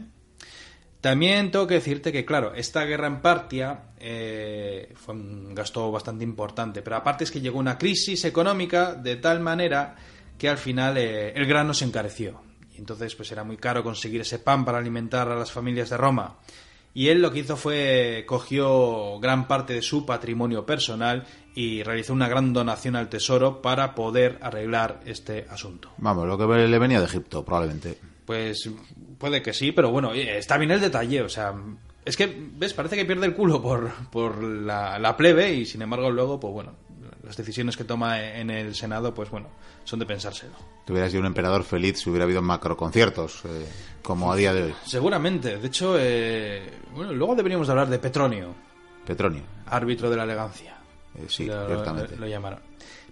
[1.02, 6.24] También tengo que decirte que, claro, esta guerra en Partia eh, fue un gasto bastante
[6.24, 9.96] importante, pero aparte es que llegó una crisis económica de tal manera
[10.38, 12.42] que al final eh, el grano se encareció.
[12.76, 15.98] Y entonces pues era muy caro conseguir ese pan para alimentar a las familias de
[15.98, 16.38] Roma.
[16.94, 22.14] Y él lo que hizo fue cogió gran parte de su patrimonio personal y realizó
[22.14, 25.90] una gran donación al tesoro para poder arreglar este asunto.
[25.98, 27.98] Vamos, lo que le venía de Egipto, probablemente.
[28.26, 28.70] Pues
[29.18, 31.54] puede que sí, pero bueno, está bien el detalle, o sea,
[32.06, 32.74] es que, ¿ves?
[32.74, 36.54] Parece que pierde el culo por, por la, la plebe y sin embargo luego, pues
[36.54, 36.74] bueno,
[37.24, 39.50] las decisiones que toma en el Senado, pues bueno,
[39.84, 40.54] son de pensárselo.
[40.86, 43.66] Que hubiera sido un emperador feliz si hubiera habido macroconciertos, eh,
[44.02, 44.74] como a día de hoy.
[44.86, 48.54] Seguramente, de hecho, eh, bueno, luego deberíamos de hablar de Petronio,
[49.06, 49.42] Petronio.
[49.68, 50.78] árbitro de la elegancia.
[51.16, 52.16] Eh, sí, lo, ciertamente.
[52.16, 52.60] lo- lo llamaron.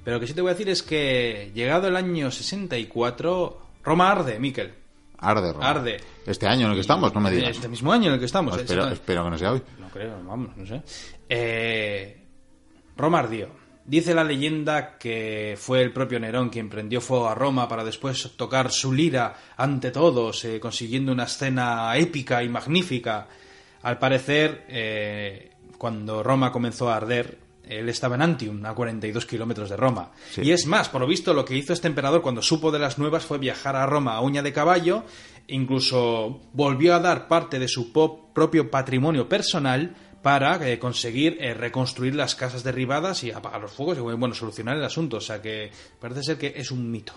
[0.03, 4.11] Pero lo que sí te voy a decir es que, llegado el año 64, Roma
[4.11, 4.73] arde, Miquel.
[5.19, 5.69] Arde, Roma.
[5.69, 5.97] Arde.
[6.25, 7.51] Este año en el que estamos, no me digas.
[7.51, 8.53] Este mismo año en el que estamos.
[8.53, 9.01] No, eh, espero, exactamente.
[9.01, 9.61] espero que no sea hoy.
[9.79, 10.81] No creo, vamos, no sé.
[11.27, 12.25] Eh,
[12.95, 13.49] Roma ardió.
[13.85, 18.33] Dice la leyenda que fue el propio Nerón quien prendió fuego a Roma para después
[18.37, 23.27] tocar su lira ante todos, eh, consiguiendo una escena épica y magnífica.
[23.81, 29.69] Al parecer, eh, cuando Roma comenzó a arder, él estaba en Antium, a 42 kilómetros
[29.69, 30.11] de Roma.
[30.37, 32.97] Y es más, por lo visto, lo que hizo este emperador cuando supo de las
[32.97, 35.03] nuevas fue viajar a Roma a uña de caballo,
[35.47, 42.15] incluso volvió a dar parte de su propio patrimonio personal para eh, conseguir eh, reconstruir
[42.15, 45.17] las casas derribadas y apagar los fuegos y bueno, solucionar el asunto.
[45.17, 47.13] O sea que parece ser que es un mito.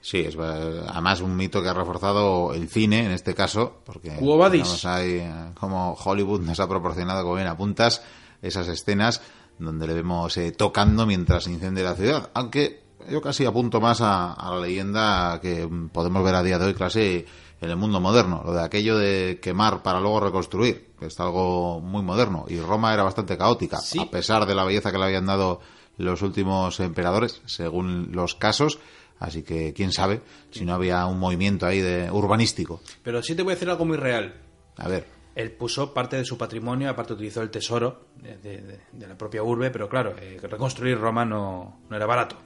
[0.00, 5.10] Sí, es además un mito que ha reforzado el cine en este caso, porque hay,
[5.18, 8.02] eh, como Hollywood nos ha proporcionado, como bien apuntas,
[8.40, 9.20] esas escenas
[9.58, 12.30] donde le vemos tocando mientras incendia la ciudad.
[12.34, 16.66] Aunque yo casi apunto más a, a, la leyenda que podemos ver a día de
[16.66, 17.26] hoy, clase
[17.60, 21.80] en el mundo moderno, lo de aquello de quemar para luego reconstruir, que es algo
[21.80, 22.44] muy moderno.
[22.48, 25.60] Y Roma era bastante caótica, a pesar de la belleza que le habían dado
[25.96, 28.78] los últimos emperadores, según los casos.
[29.18, 32.80] Así que quién sabe si no había un movimiento ahí de urbanístico.
[33.02, 34.34] Pero sí te voy a decir algo muy real.
[34.76, 35.17] A ver.
[35.38, 39.88] Él puso parte de su patrimonio, aparte utilizó el tesoro de, la propia urbe, pero
[39.88, 42.36] claro, eh, reconstruir Roma no, no era barato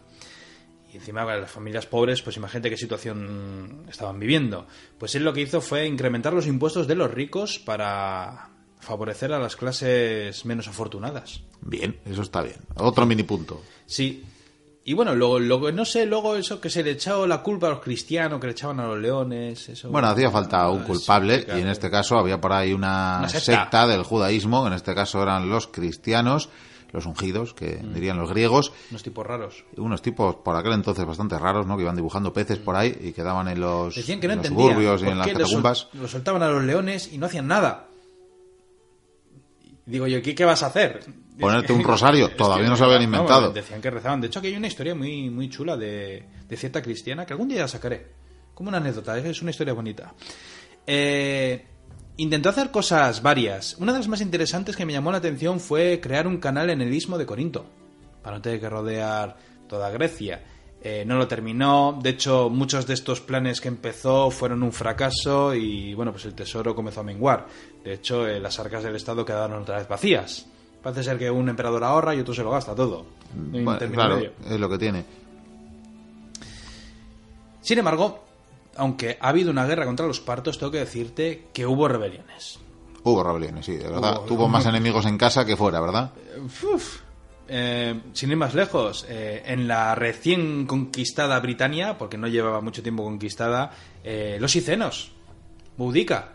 [0.93, 4.67] y encima las familias pobres, pues imagínate qué situación estaban viviendo.
[4.99, 9.39] Pues él lo que hizo fue incrementar los impuestos de los ricos para favorecer a
[9.39, 11.43] las clases menos afortunadas.
[11.63, 12.57] Bien, eso está bien.
[12.77, 13.63] Otro mini punto.
[13.87, 14.25] Sí.
[14.85, 17.81] Y bueno, luego, no sé, luego eso que se le echó la culpa a los
[17.81, 19.91] cristianos, que le echaban a los leones, eso...
[19.91, 24.03] Bueno, hacía falta un culpable, y en este caso había por ahí una, secta del
[24.03, 26.49] judaísmo, en este caso eran los cristianos,
[26.91, 27.95] los ungidos, que mm.
[27.95, 28.73] dirían los griegos.
[28.91, 29.65] Unos tipos raros.
[29.77, 31.77] Unos tipos por aquel entonces bastante raros, ¿no?
[31.77, 35.01] Que iban dibujando peces por ahí y quedaban en los, Decían que no en suburbios
[35.03, 35.89] y en las catacumbas.
[35.93, 37.87] Los, soltaban a los leones y no hacían nada.
[39.93, 41.01] Digo yo, ¿qué, qué vas a hacer?
[41.39, 43.53] Ponerte un rosario, todavía no se habían inventado.
[43.53, 44.21] decían que rezaban.
[44.21, 47.49] De hecho, aquí hay una historia muy, muy chula de, de cierta cristiana que algún
[47.49, 48.07] día la sacaré.
[48.55, 50.13] Como una anécdota, es una historia bonita.
[50.87, 51.67] Eh,
[52.19, 53.77] Intentó hacer cosas varias.
[53.79, 56.83] Una de las más interesantes que me llamó la atención fue crear un canal en
[56.83, 57.65] el istmo de Corinto,
[58.23, 60.43] para no tener que rodear toda Grecia.
[60.83, 65.55] Eh, no lo terminó, de hecho muchos de estos planes que empezó fueron un fracaso
[65.55, 67.47] y bueno, pues el tesoro comenzó a menguar.
[67.85, 70.47] De hecho, eh, las arcas del Estado quedaron otra vez vacías.
[70.83, 73.07] Parece ser que un emperador ahorra y otro se lo gasta todo.
[73.93, 75.05] claro, es lo que tiene.
[77.61, 78.25] Sin embargo,
[78.77, 82.59] aunque ha habido una guerra contra los partos, tengo que decirte que hubo rebeliones.
[83.05, 84.21] Hubo rebeliones, sí, de verdad.
[84.27, 86.13] Tuvo más enemigos en casa que fuera, ¿verdad?
[87.49, 92.83] Eh, sin ir más lejos, eh, en la recién conquistada Britania, porque no llevaba mucho
[92.83, 93.73] tiempo conquistada,
[94.05, 95.13] eh, los icenos,
[95.77, 96.33] Boudica,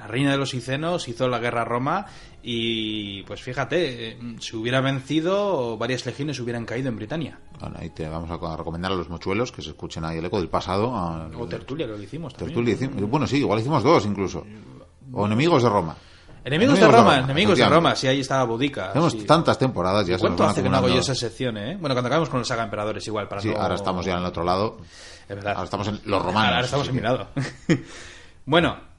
[0.00, 2.06] la reina de los Icenos hizo la guerra a Roma
[2.42, 7.38] y pues fíjate, eh, si hubiera vencido, varias legiones hubieran caído en Britania.
[7.60, 10.38] Bueno, ahí te vamos a recomendar a los mochuelos que se escuchen ahí el eco
[10.38, 10.90] del pasado.
[10.90, 12.74] o Tertulia, que lo hicimos Tertulia
[13.06, 14.46] Bueno, sí, igual hicimos dos incluso.
[15.12, 15.94] O Enemigos de Roma.
[16.42, 18.92] Enemigos, de, Roma, Enemigos de Roma, sí, ahí estaba Boudica.
[18.94, 20.16] Tenemos tantas temporadas ya.
[20.16, 21.76] ¿Cuánto hace que no hago yo esa sección, eh?
[21.78, 23.28] Bueno, cuando acabamos con los saga emperadores igual.
[23.28, 24.78] Para sí, ahora estamos ya en el otro lado.
[25.28, 25.52] Es verdad.
[25.52, 26.52] Ahora estamos en los romanos.
[26.54, 27.28] Ahora estamos en mi lado.
[28.46, 28.89] bueno,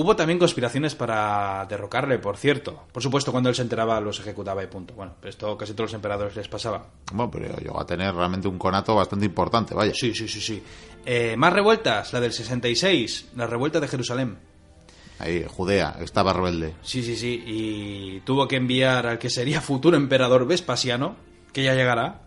[0.00, 2.84] Hubo también conspiraciones para derrocarle, por cierto.
[2.92, 4.94] Por supuesto, cuando él se enteraba los ejecutaba y punto.
[4.94, 6.86] Bueno, esto casi todos los emperadores les pasaba.
[7.12, 9.92] Bueno, pero llegó a tener realmente un conato bastante importante, vaya.
[9.92, 10.62] Sí, sí, sí, sí.
[11.04, 14.38] Eh, más revueltas, la del 66, la revuelta de Jerusalén.
[15.18, 16.76] Ahí, Judea, estaba rebelde.
[16.82, 17.42] Sí, sí, sí.
[17.44, 21.16] Y tuvo que enviar al que sería futuro emperador Vespasiano,
[21.52, 22.22] que ya llegará,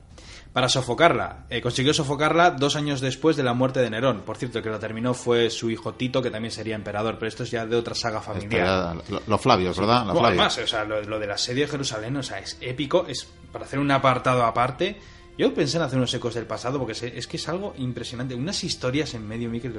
[0.53, 1.45] para sofocarla.
[1.49, 4.21] Eh, consiguió sofocarla dos años después de la muerte de Nerón.
[4.21, 7.29] Por cierto, el que lo terminó fue su hijo Tito, que también sería emperador, pero
[7.29, 8.97] esto es ya de otra saga familiar.
[9.27, 10.05] Los Flavios, ¿verdad?
[10.05, 13.27] Los Además, o sea, lo, de la serie de Jerusalén, o sea, es épico, es
[13.51, 14.99] para hacer un apartado aparte.
[15.37, 18.35] Yo pensé en hacer unos ecos del pasado porque es que es algo impresionante.
[18.35, 19.73] Unas historias en medio, Miquel.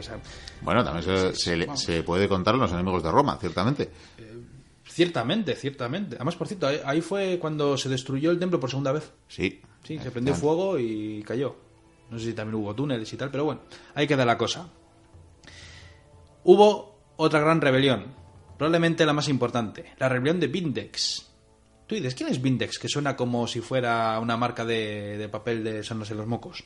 [0.62, 3.90] bueno, también se, puede contar los enemigos de Roma, ciertamente.
[4.18, 4.32] Eh,
[4.92, 6.16] ciertamente, ciertamente.
[6.16, 9.12] Además, por cierto, ahí fue cuando se destruyó el templo por segunda vez.
[9.28, 11.57] Sí, Sí, se prendió fuego y cayó.
[12.11, 13.62] No sé si también hubo túneles y tal, pero bueno,
[13.94, 14.68] ahí queda la cosa.
[16.44, 18.14] Hubo otra gran rebelión,
[18.59, 21.28] probablemente la más importante, la rebelión de Vindex.
[21.87, 22.78] Tú dices, ¿quién es Vindex?
[22.78, 26.64] Que suena como si fuera una marca de, papel de sonos en los mocos.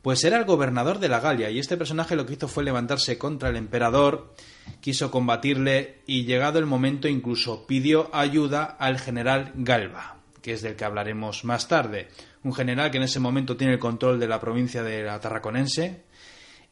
[0.00, 3.18] Pues era el gobernador de la Galia y este personaje lo que hizo fue levantarse
[3.18, 4.34] contra el emperador,
[4.80, 10.76] quiso combatirle y llegado el momento incluso pidió ayuda al general Galba que es del
[10.76, 12.08] que hablaremos más tarde.
[12.42, 16.02] Un general que en ese momento tiene el control de la provincia de la Tarraconense.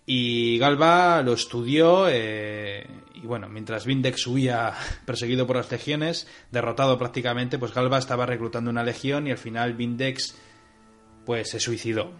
[0.04, 4.74] Y Galba lo estudió eh, y bueno, mientras Vindex huía
[5.06, 9.74] perseguido por las legiones, derrotado prácticamente, pues Galba estaba reclutando una legión y al final
[9.74, 10.34] Vindex
[11.24, 12.10] pues se suicidó.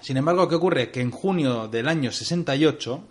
[0.00, 0.90] Sin embargo, ¿qué ocurre?
[0.90, 3.08] Que en junio del año 68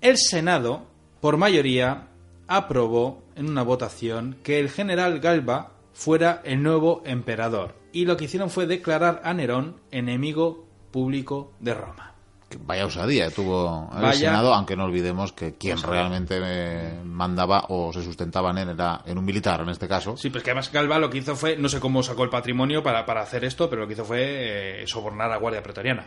[0.00, 0.86] el Senado,
[1.20, 2.08] por mayoría,
[2.48, 7.74] aprobó en una votación que el general Galba fuera el nuevo emperador.
[7.92, 12.12] Y lo que hicieron fue declarar a Nerón enemigo público de Roma.
[12.48, 17.64] Que Vaya osadía tuvo el Vaya- Senado, aunque no olvidemos que quien realmente eh, mandaba
[17.70, 20.16] o se sustentaba en él era en un militar, en este caso.
[20.16, 22.82] Sí, pues que además Galba lo que hizo fue, no sé cómo sacó el patrimonio
[22.84, 26.06] para, para hacer esto, pero lo que hizo fue eh, sobornar a la Guardia Pretoriana.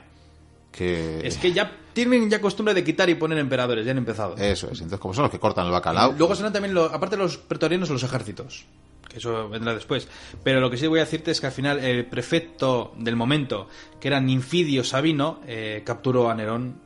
[0.72, 4.36] Que Es que ya tienen ya costumbre de quitar y poner emperadores, ya han empezado.
[4.38, 4.74] Eso es.
[4.80, 7.38] Entonces, como son los que cortan el bacalao, Luego serán también, lo- aparte de los
[7.38, 8.66] pretorianos, los ejércitos.
[9.10, 10.08] Que eso vendrá después.
[10.44, 13.68] Pero lo que sí voy a decirte es que al final el prefecto del momento,
[14.00, 16.80] que era Ninfidio Sabino, eh, capturó a Nerón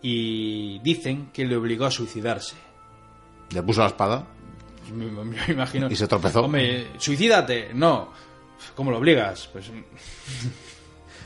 [0.00, 2.54] y dicen que le obligó a suicidarse.
[3.50, 4.26] le puso la espada.
[4.94, 5.90] Me, me- me imagino.
[5.90, 6.42] ¿Y se tropezó?
[6.44, 7.70] Hombre, suicídate.
[7.74, 8.12] No.
[8.76, 9.48] ¿Cómo lo obligas?
[9.52, 9.66] Pues.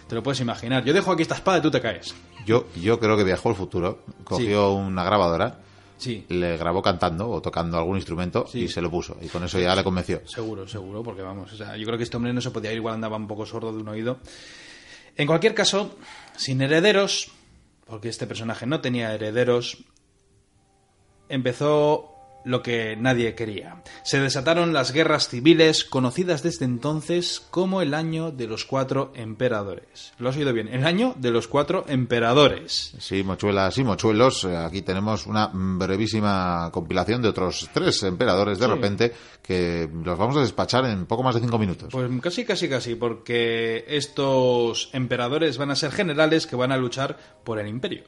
[0.09, 0.85] Te lo puedes imaginar.
[0.85, 2.15] Yo dejo aquí esta espada y tú te caes.
[2.47, 5.61] Yo, yo creo que viajó al futuro, cogió una grabadora,
[5.99, 6.25] Sí.
[6.29, 8.61] le grabó cantando o tocando algún instrumento Sí.
[8.61, 9.17] y se lo puso.
[9.21, 10.23] Y con eso ya le convenció.
[10.27, 12.77] Seguro, seguro, porque vamos, o sea, yo creo que este hombre no se podía ir,
[12.79, 14.19] igual andaba un poco sordo de un oído.
[15.17, 15.97] En cualquier caso,
[16.37, 17.33] sin herederos,
[17.85, 19.79] porque este personaje no tenía herederos,
[21.29, 22.15] empezó
[22.49, 23.83] lo que nadie quería.
[24.05, 30.13] Se desataron las guerras civiles, conocidas desde entonces como el año de los cuatro emperadores.
[30.19, 30.69] ¿Lo has oído bien?
[30.69, 32.95] El año de los cuatro emperadores.
[32.99, 34.45] Sí, mochuelas y mochuelos.
[34.45, 38.71] eh, Aquí tenemos una brevísima compilación de otros tres emperadores de Sí.
[38.73, 41.89] repente que los vamos a despachar en poco más de cinco minutos.
[41.93, 47.17] Pues casi, casi, casi, porque estos emperadores van a ser generales que van a luchar
[47.45, 48.05] por el imperio.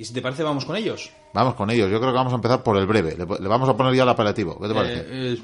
[0.00, 1.10] Y si te parece, vamos con ellos.
[1.34, 1.90] Vamos con ellos.
[1.90, 3.16] Yo creo que vamos a empezar por el breve.
[3.18, 4.58] Le, le vamos a poner ya el apelativo.
[4.58, 5.00] ¿Qué te parece?
[5.00, 5.38] Eh, eh,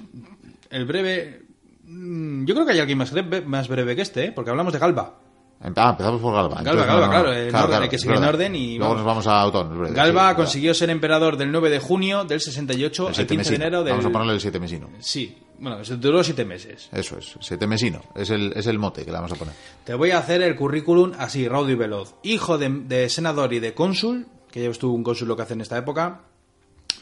[0.70, 1.42] el breve...
[1.84, 4.32] mm, Yo creo que hay alguien más breve, más breve que este, ¿eh?
[4.32, 5.14] porque hablamos de Galba.
[5.60, 6.56] Ah, empezamos por Galba.
[6.56, 8.96] Galba, Entonces, Galba, claro, en orden, hay que seguir en orden y Luego vamos.
[8.98, 9.72] nos vamos a Autón.
[9.72, 13.14] el breve, Galba sí, consiguió ser emperador del 9 de junio del 68 El al
[13.14, 13.90] siete 15 de enero del...
[13.92, 14.88] Vamos a ponerle el siete mesino.
[15.00, 16.88] Sí, bueno, se duró siete meses.
[16.92, 18.00] Eso es, siete mesino.
[18.14, 19.54] Es el, es el mote que le vamos a poner.
[19.84, 22.14] Te voy a hacer el currículum así, raudo y veloz.
[22.22, 25.52] Hijo de, de senador y de cónsul, que ya tú un cónsul lo que hace
[25.52, 26.22] en esta época.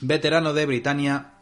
[0.00, 1.34] Veterano de Britania.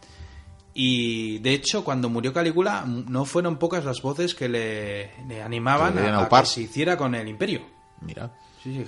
[0.75, 5.95] Y de hecho, cuando murió Calígula, no fueron pocas las voces que le, le animaban
[5.95, 7.63] le a, que se hiciera con el imperio.
[8.03, 8.31] Mira.
[8.63, 8.85] Sí,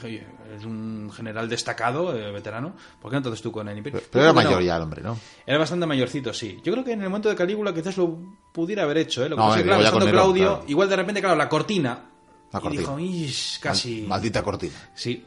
[0.56, 2.74] es un general destacado, eh, veterano.
[3.00, 3.98] ¿Por qué entonces tú con el imperio?
[4.00, 5.18] Pero, pero era que mayor ya el hombre, ¿no?
[5.46, 6.60] Era bastante mayorcito, sí.
[6.62, 8.18] Yo creo que en el momento de Calígula quizás lo
[8.52, 9.30] pudiera haber hecho, ¿eh?
[9.30, 10.64] Lo que No, pasa es que, claro, estando Claudio, claro.
[10.68, 12.04] igual de repente, claro, la cortina.
[12.52, 12.80] La y cortina.
[12.82, 14.00] dijo, "Ish, casi.
[14.02, 14.74] Mal- Maldita cortina.
[14.94, 15.24] Sí.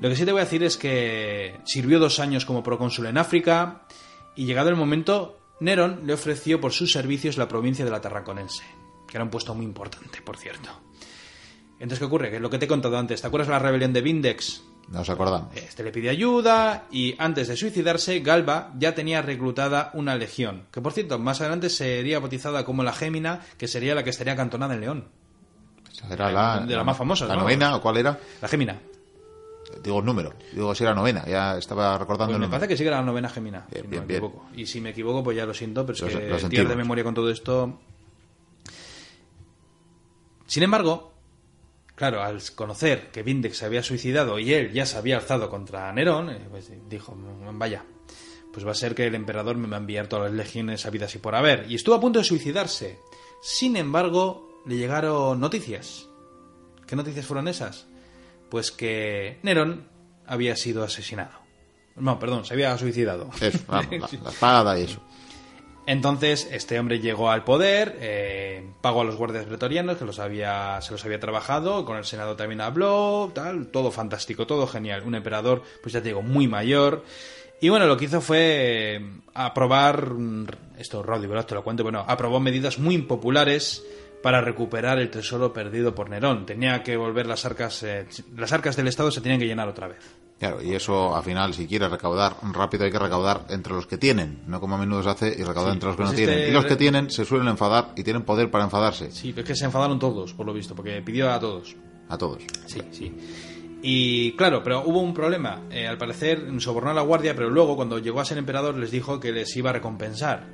[0.00, 3.18] Lo que sí te voy a decir es que sirvió dos años como procónsul en
[3.18, 3.82] África
[4.34, 8.64] y llegado el momento, Nerón le ofreció por sus servicios la provincia de la Tarraconense,
[9.06, 10.70] que era un puesto muy importante, por cierto.
[11.74, 12.30] Entonces, ¿qué ocurre?
[12.30, 13.20] Que es lo que te he contado antes.
[13.20, 14.62] ¿Te acuerdas de la rebelión de Vindex?
[14.88, 15.54] Nos acordamos.
[15.54, 20.80] Este le pide ayuda y antes de suicidarse, Galba ya tenía reclutada una legión, que
[20.80, 24.74] por cierto, más adelante sería bautizada como la Gémina, que sería la que estaría acantonada
[24.74, 25.08] en León.
[26.10, 27.42] Era la, de las más famosas, ¿La ¿no?
[27.42, 28.18] novena o cuál era?
[28.40, 28.78] La Gémina.
[29.82, 30.34] Digo el número.
[30.52, 31.24] Digo si era novena.
[31.26, 33.88] Ya estaba recordando Pues me parece que sí que era la novena Gémina, Bien, si
[33.88, 34.24] bien, no me bien.
[34.24, 34.46] equivoco.
[34.54, 36.40] Y si me equivoco, pues ya lo siento, pero es Lo- que lo tirar de
[36.40, 36.76] sentimos.
[36.76, 37.78] memoria con todo esto.
[40.46, 41.12] Sin embargo,
[41.94, 45.92] claro, al conocer que Vindex se había suicidado y él ya se había alzado contra
[45.92, 47.84] Nerón, eh, pues dijo, "Mm, vaya,
[48.52, 51.14] pues va a ser que el emperador me va a enviar todas las legiones habidas
[51.14, 51.70] y por haber.
[51.70, 52.98] Y estuvo a punto de suicidarse.
[53.42, 56.08] Sin embargo, le llegaron noticias.
[56.86, 57.86] ¿Qué noticias fueron esas?
[58.50, 59.88] Pues que Nerón
[60.26, 61.38] había sido asesinado.
[61.96, 63.30] No, perdón, se había suicidado.
[63.40, 65.00] Eso, vamos, la, la espada y eso.
[65.86, 70.80] Entonces, este hombre llegó al poder, eh, pagó a los guardias pretorianos, que los había,
[70.82, 75.02] se los había trabajado, con el Senado también habló, tal, todo fantástico, todo genial.
[75.04, 77.04] Un emperador, pues ya te digo, muy mayor.
[77.60, 80.46] Y bueno, lo que hizo fue eh, aprobar, mm,
[80.78, 81.46] esto Roddy, ¿verdad?
[81.46, 83.82] Te lo cuento, bueno, aprobó medidas muy impopulares
[84.22, 86.46] para recuperar el tesoro perdido por Nerón.
[86.46, 88.06] Tenía que volver las arcas, eh,
[88.36, 89.98] las arcas del Estado se tenían que llenar otra vez.
[90.38, 93.98] Claro, y eso al final, si quieres recaudar rápido, hay que recaudar entre los que
[93.98, 96.18] tienen, no como a menudo se hace, y recaudar Sí, entre los que pues no
[96.18, 96.48] este- tienen.
[96.48, 99.10] Y los que tienen se suelen enfadar y tienen poder para enfadarse.
[99.10, 101.76] Sí, pero es que se enfadaron todos, por lo visto, porque pidió a todos.
[102.08, 102.42] A todos.
[102.66, 103.14] Sí, sí.
[103.82, 105.62] Y claro, pero hubo un problema.
[105.70, 108.90] Eh, al parecer sobornó a la guardia, pero luego cuando llegó a ser emperador les
[108.90, 110.46] dijo que les iba a recompensar.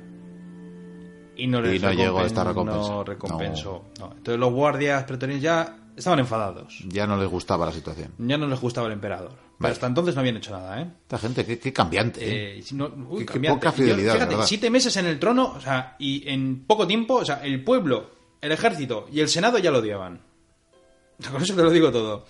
[1.37, 2.89] Y no, les Y no llegó esta recompensa.
[2.89, 3.85] No recompensó.
[3.99, 4.11] no.
[4.17, 6.83] Entonces los guardias pretorianos ya estaban enfadados.
[6.87, 8.11] Ya no les gustaba la situación.
[8.17, 9.29] Ya no les gustaba el emperador.
[9.31, 9.73] Pero Vale.
[9.73, 10.87] hasta entonces no habían hecho nada, ¿eh?
[11.03, 12.21] Esta gente, qué, qué cambiante.
[12.23, 12.59] ¿eh?
[12.59, 13.59] Eh, no- uy, Qué- qué cambiante.
[13.59, 17.15] poca fidelidad, Yo, fíjate, siete meses en el trono, o sea, y en poco tiempo,
[17.15, 20.21] o sea, el pueblo, el ejército y el senado ya lo odiaban.
[21.31, 22.25] Con eso te lo digo todo.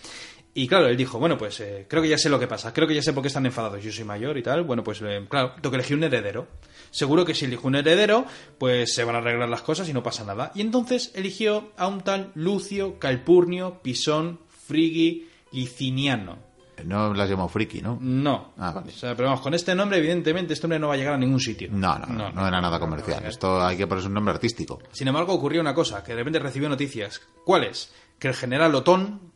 [0.53, 2.87] Y claro, él dijo, bueno, pues eh, creo que ya sé lo que pasa, creo
[2.87, 5.25] que ya sé por qué están enfadados, yo soy mayor y tal, bueno, pues eh,
[5.29, 6.47] claro, tengo que elegir un heredero.
[6.97, 8.25] Seguro que si elige un heredero,
[8.57, 10.51] pues se van a arreglar las cosas y no pasa nada.
[10.55, 16.39] Y entonces eligió a un tal Lucio Calpurnio Pisón Frigi Liciniano.
[16.83, 17.99] No las llamó friki, ¿no?
[18.01, 18.53] No.
[18.57, 18.89] Ah, vale.
[18.89, 21.17] O sea, pero vamos, con este nombre, evidentemente, este hombre no va a llegar a
[21.19, 21.69] ningún sitio.
[21.71, 23.23] No, no, no, no era nada comercial.
[23.27, 24.79] Esto hay que ponerse un nombre artístico.
[24.91, 27.21] Sin embargo, ocurrió una cosa, que de repente recibió noticias.
[27.45, 27.93] ¿Cuáles?
[28.17, 29.33] Que el general Otón,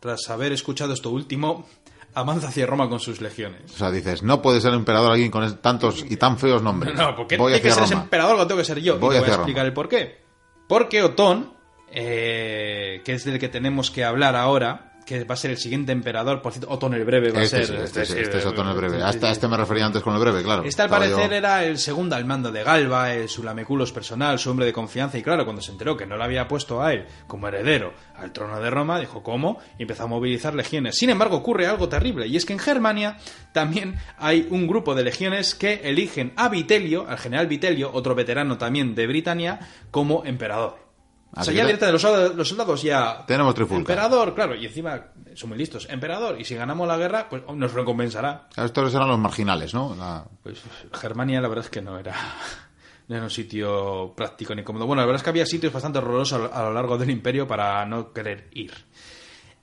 [0.00, 1.66] tras haber escuchado esto último,
[2.14, 3.72] avanza hacia Roma con sus legiones.
[3.74, 6.94] O sea, dices, no puede ser emperador alguien con tantos y tan feos nombres.
[6.94, 8.98] No, porque Voy tiene que ser emperador, lo tengo que ser yo.
[8.98, 9.68] Voy y te voy a explicar Roma.
[9.68, 10.20] el por qué.
[10.68, 11.54] Porque Otón,
[11.90, 15.92] eh, que es del que tenemos que hablar ahora, que va a ser el siguiente
[15.92, 17.80] emperador, por cierto, Otón el Breve va Este, a sí, ser.
[17.80, 19.02] este, sí, este es Otón el breve.
[19.02, 19.32] Hasta sí.
[19.32, 20.62] este me refería antes con el breve, claro.
[20.64, 24.50] Este al parecer yo- era el segundo al mando de Galba, el sulameculos personal, su
[24.50, 27.06] hombre de confianza, y claro, cuando se enteró que no le había puesto a él
[27.26, 29.58] como heredero al trono de Roma, dijo ¿cómo?
[29.78, 30.96] y empezó a movilizar legiones.
[30.96, 33.16] Sin embargo, ocurre algo terrible, y es que en Germania
[33.52, 38.58] también hay un grupo de legiones que eligen a Vitelio, al general Vitelio, otro veterano
[38.58, 39.58] también de Britania,
[39.90, 40.89] como emperador.
[41.36, 43.24] O sea, ya los soldados, los soldados ya...
[43.26, 43.92] Tenemos trifulca.
[43.92, 45.86] Emperador, claro, y encima son muy listos.
[45.88, 48.48] Emperador, y si ganamos la guerra, pues nos recompensará.
[48.52, 49.94] Claro, Estos eran los marginales, ¿no?
[49.94, 50.60] La- Pues
[50.92, 52.14] Germania la verdad es que no era,
[53.08, 54.86] no era un sitio práctico ni cómodo.
[54.86, 57.46] Bueno, la verdad es que había sitios bastante horrorosos a, a lo largo del imperio
[57.46, 58.72] para no querer ir.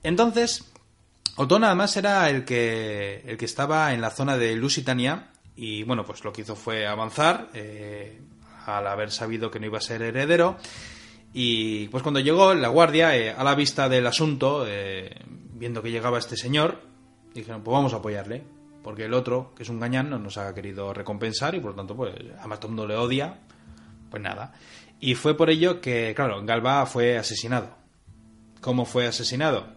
[0.03, 0.71] Entonces,
[1.35, 6.05] Otón además era el que, el que estaba en la zona de Lusitania y bueno,
[6.05, 8.21] pues lo que hizo fue avanzar eh,
[8.65, 10.57] al haber sabido que no iba a ser heredero.
[11.33, 15.15] Y pues cuando llegó la guardia, eh, a la vista del asunto, eh,
[15.53, 16.81] viendo que llegaba este señor,
[17.33, 18.43] dijeron, pues vamos a apoyarle.
[18.83, 21.75] Porque el otro, que es un gañán, no nos ha querido recompensar y por lo
[21.75, 23.39] tanto, pues, además todo el mundo le odia.
[24.09, 24.53] Pues nada.
[24.99, 27.75] Y fue por ello que, claro, Galba fue asesinado.
[28.61, 29.67] ¿Cómo fue asesinado?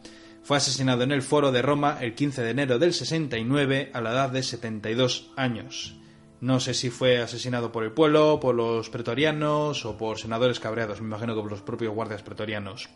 [0.42, 4.12] Fue asesinado en el foro de Roma el 15 de enero del 69 a la
[4.12, 5.99] edad de 72 años.
[6.40, 11.00] No sé si fue asesinado por el pueblo, por los pretorianos o por senadores cabreados,
[11.00, 12.88] me imagino que por los propios guardias pretorianos.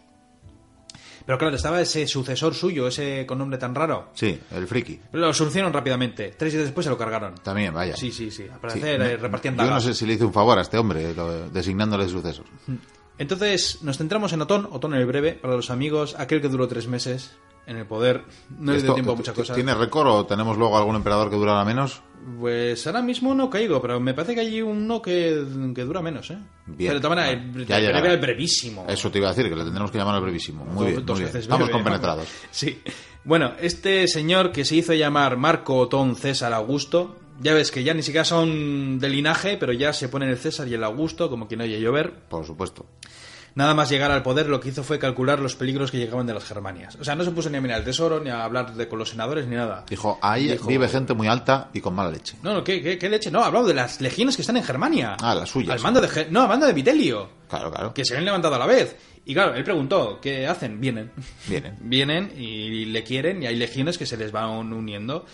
[1.27, 4.11] Pero claro, estaba ese sucesor suyo, ese con nombre tan raro.
[4.15, 5.01] Sí, el friki.
[5.13, 6.35] Lo solucionaron rápidamente.
[6.39, 7.35] Tres días después se lo cargaron.
[7.37, 7.97] También, vaya.
[7.97, 8.43] Sí, sí, sí.
[8.43, 10.77] Al Sí, parecer no- eh, Yo no sé si le hice un favor a este
[10.77, 12.45] hombre, lo- designándole sucesor.
[13.17, 16.89] Entonces nos centramos en Otón, Otón el breve, para los amigos, aquel que duró tres
[16.89, 18.25] meses en el poder.
[18.59, 19.55] No le dio tiempo a muchas cosas.
[19.55, 22.03] ¿Tiene récord o tenemos luego algún emperador que durara menos?
[22.41, 26.31] Pues ahora mismo no caigo, pero me parece que hay uno que, que dura menos,
[26.31, 26.39] ¿eh?
[26.67, 28.87] Bien, pero de todas maneras, bueno, el, ya el brevísimo.
[28.89, 30.65] Eso te iba a decir, que le tendremos que llamar al brevísimo.
[30.65, 31.71] Muy bien, muy Estamos breve.
[31.71, 32.27] compenetrados.
[32.51, 32.81] Sí.
[33.25, 37.93] Bueno, este señor que se hizo llamar Marco Otón César Augusto, ya ves que ya
[37.95, 41.47] ni siquiera son de linaje, pero ya se ponen el César y el Augusto, como
[41.49, 42.13] quien oye llover.
[42.29, 42.87] Por supuesto.
[43.57, 46.35] Nada más llegar al poder, lo que hizo fue calcular los peligros que llegaban de
[46.35, 46.97] las Germanias.
[47.01, 48.99] O sea, no se puso ni a mirar el tesoro, ni a hablar de, con
[48.99, 49.85] los senadores, ni nada.
[49.89, 52.37] Dijo, ahí Dijo- vive gente muy alta y con mala leche.
[52.43, 53.31] No, no, ¿qué, qué, qué leche?
[53.31, 55.17] No, ha hablado de las legiones que están en Germania.
[55.23, 55.75] Ah, las suyas.
[55.77, 56.09] Al mando de...
[56.09, 57.31] Ge- No, al mando de Vitelio.
[57.49, 57.95] Claro, claro.
[57.95, 58.97] Que se han levantado a la vez.
[59.25, 60.81] Y claro, él preguntó, ¿qué hacen?
[60.81, 61.13] Vienen.
[61.47, 61.77] Vienen.
[61.81, 65.27] Vienen y le quieren y hay legiones que se les van uniendo.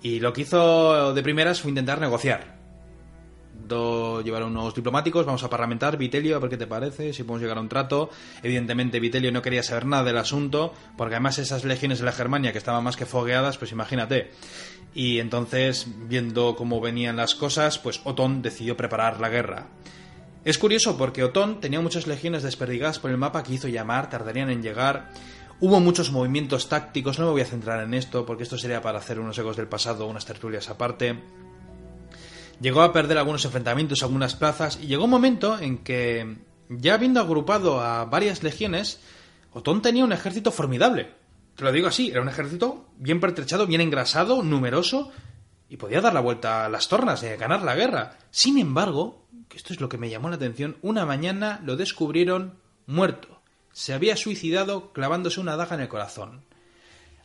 [0.00, 2.53] Y lo que hizo de primeras fue intentar negociar.
[3.68, 7.58] Llevaron unos diplomáticos, vamos a parlamentar, Vitelio, a ver qué te parece, si podemos llegar
[7.58, 8.10] a un trato.
[8.42, 12.52] Evidentemente Vitelio no quería saber nada del asunto, porque además esas legiones de la Germania
[12.52, 14.30] que estaban más que fogueadas, pues imagínate.
[14.94, 19.66] Y entonces, viendo cómo venían las cosas, pues Otón decidió preparar la guerra.
[20.44, 24.50] Es curioso porque Otón tenía muchas legiones desperdigadas por el mapa que hizo llamar, tardarían
[24.50, 25.10] en llegar.
[25.60, 28.98] Hubo muchos movimientos tácticos, no me voy a centrar en esto porque esto sería para
[28.98, 31.18] hacer unos ecos del pasado, unas tertulias aparte.
[32.60, 36.38] Llegó a perder algunos enfrentamientos, algunas plazas, y llegó un momento en que,
[36.68, 39.00] ya habiendo agrupado a varias legiones,
[39.52, 41.10] Otón tenía un ejército formidable.
[41.56, 45.12] Te lo digo así, era un ejército bien pertrechado, bien engrasado, numeroso,
[45.68, 48.18] y podía dar la vuelta a las tornas y ganar la guerra.
[48.30, 52.58] Sin embargo, que esto es lo que me llamó la atención, una mañana lo descubrieron
[52.86, 53.40] muerto.
[53.72, 56.44] Se había suicidado clavándose una daga en el corazón.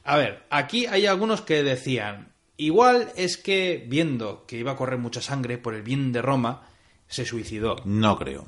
[0.04, 2.29] A ver, aquí hay algunos que decían,
[2.60, 6.68] igual es que viendo que iba a correr mucha sangre por el bien de Roma,
[7.08, 7.78] se suicidó.
[7.86, 8.46] No creo.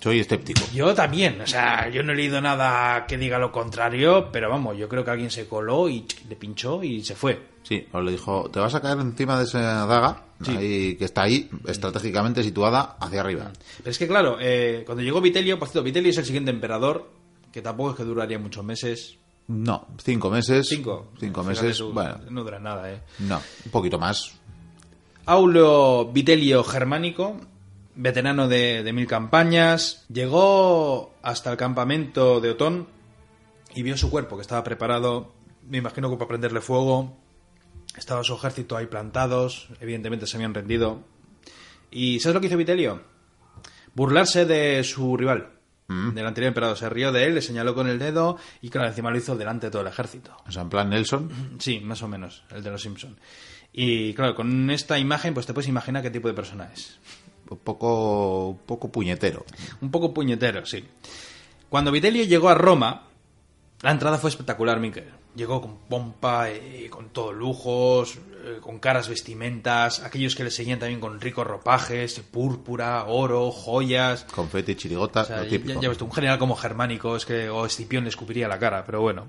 [0.00, 0.60] Soy escéptico.
[0.72, 4.76] Yo también, o sea, yo no he leído nada que diga lo contrario, pero vamos,
[4.76, 7.40] yo creo que alguien se coló y le pinchó y se fue.
[7.62, 11.22] Sí, o le dijo, te vas a caer encima de esa daga ahí, que está
[11.22, 13.50] ahí, estratégicamente situada hacia arriba.
[13.78, 17.10] Pero es que claro, eh, cuando llegó Vitelio, por cierto, Vitelio es el siguiente emperador,
[17.50, 19.16] que tampoco es que duraría muchos meses.
[19.48, 20.68] No, cinco meses.
[20.68, 21.12] Cinco.
[21.18, 21.78] Cinco meses.
[21.78, 23.00] tú, Bueno, No dura nada, eh.
[23.20, 24.34] no, un poquito más.
[25.24, 27.40] Aulio Vitelio Germánico,
[27.94, 32.86] veterano de, de mil campañas, llegó hasta el campamento de Otón
[33.74, 35.32] y vio su cuerpo que estaba preparado,
[35.68, 37.16] me imagino que para prenderle fuego.
[37.96, 41.00] Estaba su ejército ahí plantados, evidentemente se habían rendido.
[41.90, 43.00] ¿Y sabes lo que hizo Vitelio?
[43.94, 45.55] Burlarse de su rival,
[45.88, 46.76] del anterior emperador.
[46.76, 49.66] Se rió de él, le señaló con el dedo y, claro, encima lo hizo delante
[49.66, 50.36] de todo el ejército.
[50.46, 51.30] O sea, en plan Nelson.
[51.58, 53.16] Sí, más o menos, el de los Simpson.
[53.72, 56.98] Y, claro, con esta imagen, pues te puedes imaginar qué tipo de persona es.
[57.48, 59.44] Un poco, un poco puñetero.
[59.80, 60.84] Un poco puñetero, sí.
[61.68, 63.05] Cuando Vitelio llegó a Roma,
[63.86, 65.08] la entrada fue espectacular, Miquel.
[65.36, 70.80] Llegó con pompa, eh, con todos lujos, eh, con caras vestimentas, aquellos que le seguían
[70.80, 74.24] también con ricos ropajes, púrpura, oro, joyas.
[74.24, 75.80] Confeti, chirigota, O sea, lo ya, típico.
[75.80, 78.84] ya ves tú, un general como germánico, es que o Escipión le escupiría la cara,
[78.84, 79.28] pero bueno.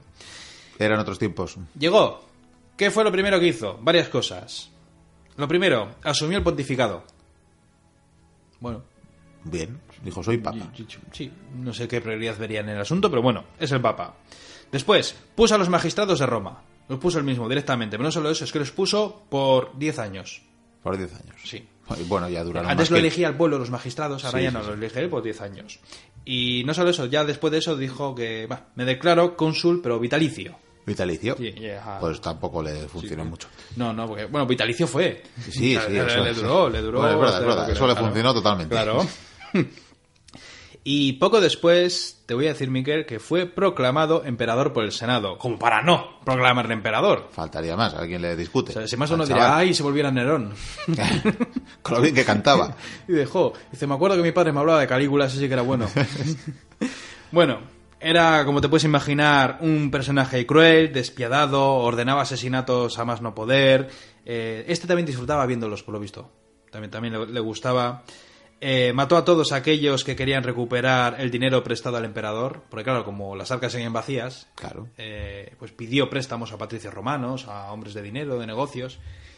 [0.80, 1.56] Eran otros tiempos.
[1.78, 2.26] Llegó.
[2.76, 3.78] ¿Qué fue lo primero que hizo?
[3.80, 4.72] Varias cosas.
[5.36, 7.04] Lo primero, asumió el pontificado.
[8.60, 8.82] Bueno,
[9.44, 10.72] Bien, dijo, soy papa.
[11.12, 14.16] Sí, no sé qué prioridad verían en el asunto, pero bueno, es el Papa.
[14.72, 16.62] Después, puso a los magistrados de Roma.
[16.90, 20.00] Los puso él mismo directamente, pero no solo eso, es que los puso por 10
[20.00, 20.42] años.
[20.84, 21.36] Por 10 años.
[21.44, 21.66] Sí.
[22.00, 24.44] Y bueno, ya duraron Antes más lo que- elegía el pueblo, los magistrados, ahora Sí,
[24.44, 24.68] ya no sí.
[24.68, 25.80] lo elige él por 10 años.
[26.26, 30.56] Y no solo eso, ya después de eso dijo que, me declaro cónsul, pero vitalicio.
[30.86, 31.36] Vitalicio.
[31.36, 31.98] Yeah.
[32.00, 33.50] Pues tampoco le funcionó mucho.
[33.76, 35.22] No, no, porque, bueno, vitalicio fue.
[35.50, 37.00] Sí, O sea, sí, le, eso le duró, le duró.
[37.00, 38.06] Bueno, es verdad, es verdad, eso le claro.
[38.08, 38.74] funcionó totalmente.
[38.74, 39.06] Claro.
[40.90, 45.38] Y poco después, te voy a decir, Miquel, que fue proclamado emperador por el Senado.
[45.38, 47.28] Como para no proclamarle emperador.
[47.30, 48.70] Faltaría más, alguien le discute.
[48.70, 49.44] O sea, si más uno chaval.
[49.44, 50.54] dirá, ay, se volviera Nerón.
[51.82, 52.74] Con lo bien que cantaba.
[53.10, 53.52] Y dejó.
[53.70, 55.88] Dice, me acuerdo que mi padre me hablaba de Calígula, ese sí que era bueno.
[57.34, 57.60] bueno,
[58.00, 63.90] era, como te puedes imaginar, un personaje cruel, despiadado, ordenaba asesinatos a más no poder.
[64.24, 66.32] Eh, este también disfrutaba viéndolos, por lo visto.
[66.72, 68.06] También, también le, le gustaba.
[68.60, 73.06] Eh, mató a todos aquellos que querían recuperar el dinero prestado al emperador, porque claro,
[73.06, 74.88] como las arcas seguían vacías, Claro.
[74.98, 78.98] eh, pues pidió préstamos a patricios romanos, a hombres de dinero, de negocios,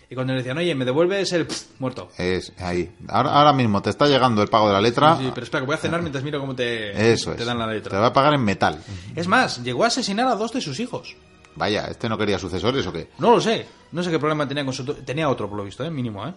[0.09, 2.09] y cuando le decían, oye, me devuelves el pf, muerto.
[2.17, 2.89] Es ahí.
[3.09, 5.17] Ahora, ahora mismo te está llegando el pago de la letra.
[5.17, 7.45] Sí, pero espera, que voy a cenar mientras miro cómo te, Eso te es.
[7.45, 7.99] dan la Te letra.
[7.99, 8.81] va a pagar en metal.
[9.17, 11.15] Es más, llegó a asesinar a dos de sus hijos.
[11.57, 13.09] Vaya, ¿este no quería sucesores o qué?
[13.19, 13.67] No lo sé.
[13.91, 14.85] No sé qué problema tenía con su...
[14.85, 15.91] Tenía otro, por lo visto, ¿eh?
[15.91, 16.33] Mínimo, ¿eh?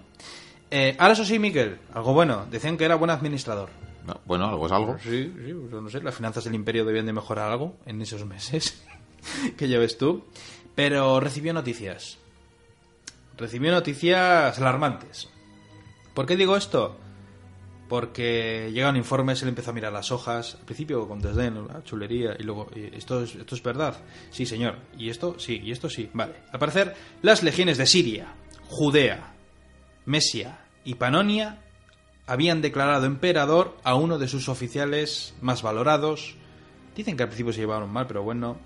[0.74, 2.46] Eh, ahora eso sí, Miquel, algo bueno.
[2.50, 3.68] Decían que era buen administrador.
[4.06, 4.96] No, bueno, algo es algo.
[4.98, 6.02] Sí, sí, no sé.
[6.02, 8.82] Las finanzas del imperio debían de mejorar algo en esos meses
[9.58, 10.24] que ya ves tú.
[10.74, 12.16] Pero recibió noticias.
[13.36, 15.28] Recibió noticias alarmantes.
[16.14, 16.96] ¿Por qué digo esto?
[17.90, 22.34] Porque llegan informes, él empezó a mirar las hojas, al principio con desdén, la chulería,
[22.38, 23.98] y luego, ¿y ¿esto es, ¿esto es verdad?
[24.30, 24.78] Sí, señor.
[24.96, 25.38] ¿Y esto?
[25.38, 26.08] Sí, y esto sí.
[26.14, 26.36] Vale.
[26.50, 28.32] Al parecer, las legiones de Siria,
[28.68, 29.34] Judea,
[30.06, 31.58] Mesia y Panonia
[32.26, 36.36] habían declarado emperador a uno de sus oficiales más valorados.
[36.96, 38.58] Dicen que al principio se llevaron mal, pero bueno.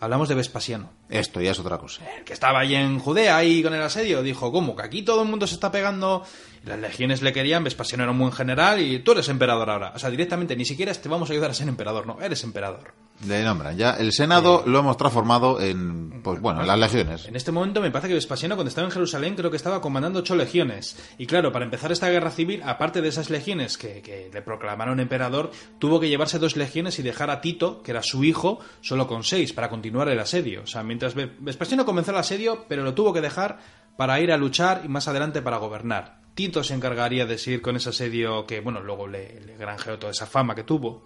[0.00, 0.90] Hablamos de Vespasiano.
[1.08, 2.02] Esto ya es otra cosa.
[2.18, 4.74] El que estaba ahí en Judea, ahí con el asedio, dijo, ¿cómo?
[4.74, 6.24] Que aquí todo el mundo se está pegando.
[6.64, 9.92] Las legiones le querían, Vespasiano era un buen general y tú eres emperador ahora.
[9.96, 12.94] O sea, directamente, ni siquiera te vamos a ayudar a ser emperador, no, eres emperador.
[13.26, 13.76] Le nombran.
[13.76, 17.26] Ya el Senado lo hemos transformado en, pues bueno, en las legiones.
[17.26, 20.20] En este momento me parece que Vespasiano cuando estaba en Jerusalén creo que estaba comandando
[20.20, 20.96] ocho legiones.
[21.18, 24.98] Y claro, para empezar esta guerra civil, aparte de esas legiones que, que le proclamaron
[25.00, 29.06] emperador, tuvo que llevarse dos legiones y dejar a Tito, que era su hijo, solo
[29.08, 30.62] con seis para continuar el asedio.
[30.62, 33.58] O sea, mientras Ve- Vespasiano comenzó el asedio, pero lo tuvo que dejar
[33.96, 36.21] para ir a luchar y más adelante para gobernar.
[36.34, 40.12] Tito se encargaría de seguir con ese asedio que, bueno, luego le, le granjeó toda
[40.12, 41.04] esa fama que tuvo.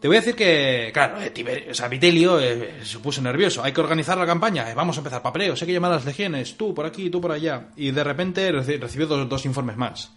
[0.00, 3.62] Te voy a decir que, claro, eh, Tiber- o sea, Vitelio eh, se puso nervioso.
[3.62, 4.70] Hay que organizar la campaña.
[4.70, 5.60] eh, vamos a empezar papeleos.
[5.60, 6.56] Hay que llamar a las legiones.
[6.56, 7.68] Tú por aquí, tú por allá.
[7.76, 10.10] Y de repente reci- recibió dos, dos informes más.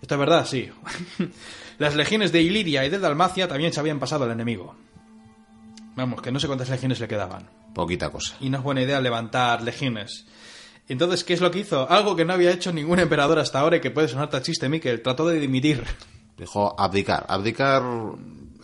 [0.00, 0.46] ¿Esto es verdad?
[0.46, 0.70] Sí.
[1.78, 4.74] las legiones de Iliria y de Dalmacia también se habían pasado al enemigo.
[5.96, 7.48] Vamos, que no sé cuántas legiones le quedaban.
[7.74, 8.36] Poquita cosa.
[8.40, 10.26] Y no es buena idea levantar legiones.
[10.88, 11.88] Entonces, ¿qué es lo que hizo?
[11.90, 15.02] Algo que no había hecho ningún emperador hasta ahora y que puede sonar chiste, Miquel.
[15.02, 15.82] Trató de dimitir.
[16.38, 17.26] Dijo abdicar.
[17.28, 17.82] Abdicar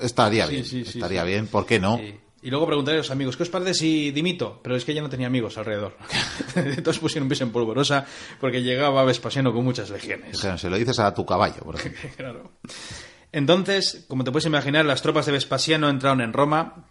[0.00, 0.64] estaría Sí, bien.
[0.64, 1.28] sí, sí, estaría sí.
[1.28, 1.46] bien.
[1.48, 1.98] ¿Por qué no?
[1.98, 4.60] Y, y luego preguntaré a los amigos, ¿qué os parece si dimito?
[4.62, 5.96] Pero es que ya no tenía amigos alrededor.
[6.84, 8.06] Todos pusieron pies en polvorosa
[8.40, 10.32] porque llegaba Vespasiano con muchas legiones.
[10.32, 12.00] Dijeron, se lo dices a tu caballo, por ejemplo.
[12.16, 12.52] Claro.
[13.32, 16.84] Entonces, como te puedes imaginar, las tropas de Vespasiano entraron en Roma.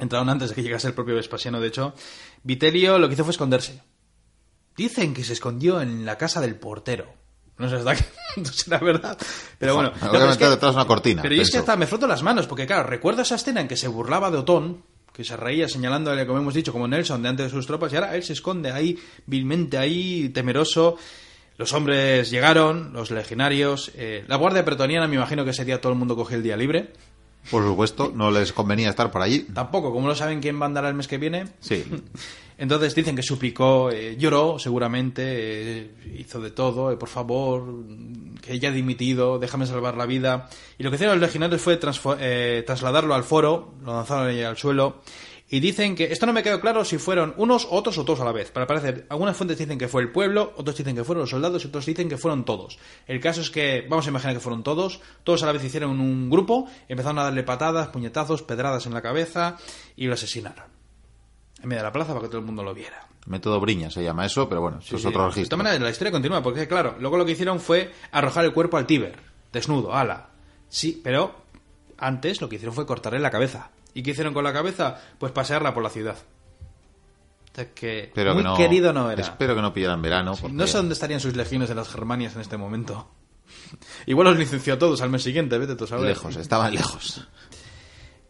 [0.00, 1.94] Entraron antes de que llegase el propio Vespasiano, de hecho.
[2.42, 3.80] Vitelio lo que hizo fue esconderse.
[4.76, 7.06] Dicen que se escondió en la casa del portero.
[7.58, 8.04] No sé hasta qué
[8.34, 9.16] punto será verdad.
[9.58, 9.92] Pero bueno.
[9.94, 11.22] Me No, pero es que- detrás de una cortina.
[11.22, 13.76] pero es que hasta me froto las manos, porque claro, recuerdo esa escena en que
[13.76, 17.50] se burlaba de Otón, que se reía señalándole, como hemos dicho, como Nelson, delante de
[17.50, 20.96] sus tropas, y ahora él se esconde ahí, vilmente ahí, temeroso.
[21.56, 23.92] Los hombres llegaron, los legionarios.
[23.94, 26.56] eh, la guardia pretoniana, me imagino que ese día todo el mundo cogió el día
[26.56, 26.92] libre.
[27.50, 29.40] Por supuesto, no les convenía estar por allí.
[29.40, 31.44] Tampoco, como no saben quién va a andar el mes que viene.
[31.60, 31.84] Sí.
[32.56, 37.84] Entonces dicen que suplicó, eh, lloró seguramente, eh, hizo de todo, eh, por favor,
[38.40, 40.48] que ya ha dimitido, déjame salvar la vida.
[40.78, 41.78] Y lo que hicieron los legionarios fue
[42.20, 45.00] eh, trasladarlo al foro, lo lanzaron ahí al suelo.
[45.50, 48.24] Y dicen que, esto no me quedó claro si fueron unos, otros o todos a
[48.24, 48.50] la vez.
[48.50, 51.62] Para parecer, algunas fuentes dicen que fue el pueblo, otros dicen que fueron los soldados
[51.64, 52.78] y otros dicen que fueron todos.
[53.06, 56.00] El caso es que, vamos a imaginar que fueron todos, todos a la vez hicieron
[56.00, 59.58] un grupo, empezaron a darle patadas, puñetazos, pedradas en la cabeza
[59.96, 60.64] y lo asesinaron.
[61.62, 63.06] En medio de la plaza para que todo el mundo lo viera.
[63.26, 65.56] Método Briña se llama eso, pero bueno, eso es Sí, otro De registro.
[65.56, 68.76] todas maneras, la historia continúa, porque claro, luego lo que hicieron fue arrojar el cuerpo
[68.76, 69.16] al Tíber,
[69.52, 70.30] desnudo, ala.
[70.68, 71.34] Sí, pero
[71.96, 73.70] antes lo que hicieron fue cortarle la cabeza.
[73.94, 75.00] ¿Y qué hicieron con la cabeza?
[75.18, 76.16] Pues pasearla por la ciudad.
[77.52, 79.22] O sea que Pero muy que no, querido no era.
[79.22, 80.34] Espero que no pillaran verano.
[80.40, 83.08] porque- No sé dónde estarían sus legiones en las Germanias en este momento.
[84.06, 86.06] Igual los licenció a todos al mes siguiente, vete tú a saber.
[86.06, 87.26] Lejos, estaban lejos.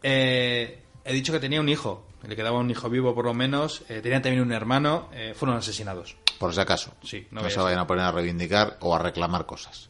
[0.03, 3.81] Eh, he dicho que tenía un hijo, le quedaba un hijo vivo por lo menos,
[3.89, 6.15] eh, tenía también un hermano, eh, fueron asesinados.
[6.37, 6.93] Por si acaso.
[7.03, 9.89] Sí, no se vayan a poner a reivindicar o a reclamar cosas.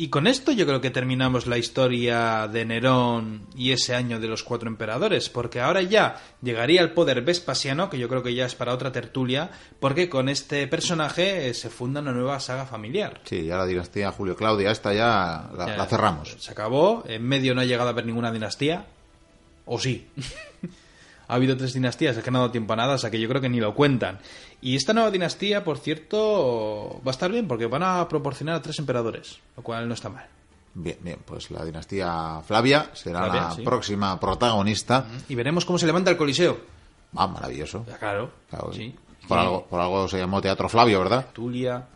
[0.00, 4.28] Y con esto yo creo que terminamos la historia de Nerón y ese año de
[4.28, 8.46] los cuatro emperadores, porque ahora ya llegaría al poder Vespasiano, que yo creo que ya
[8.46, 13.20] es para otra tertulia, porque con este personaje eh, se funda una nueva saga familiar.
[13.24, 16.34] Sí, ya la dinastía Julio Claudia, esta ya la, Ya, la cerramos.
[16.38, 18.86] Se acabó, en medio no ha llegado a haber ninguna dinastía,
[19.66, 20.08] o sí.
[21.28, 23.20] ha habido tres dinastías, es que no ha dado tiempo a nada, o sea que
[23.20, 24.18] yo creo que ni lo cuentan.
[24.62, 28.62] Y esta nueva dinastía, por cierto, va a estar bien, porque van a proporcionar a
[28.62, 30.26] tres emperadores, lo cual no está mal.
[30.74, 33.62] Bien, bien, pues la dinastía Flavia será Flavia, la sí.
[33.62, 35.06] próxima protagonista.
[35.28, 36.58] Y veremos cómo se levanta el Coliseo.
[37.16, 37.84] Ah, maravilloso.
[37.88, 38.94] Ya, Claro, Claro, sí.
[39.26, 41.26] Por, algo, por algo se llamó Teatro Flavio, ¿verdad?
[41.32, 41.86] Tulia.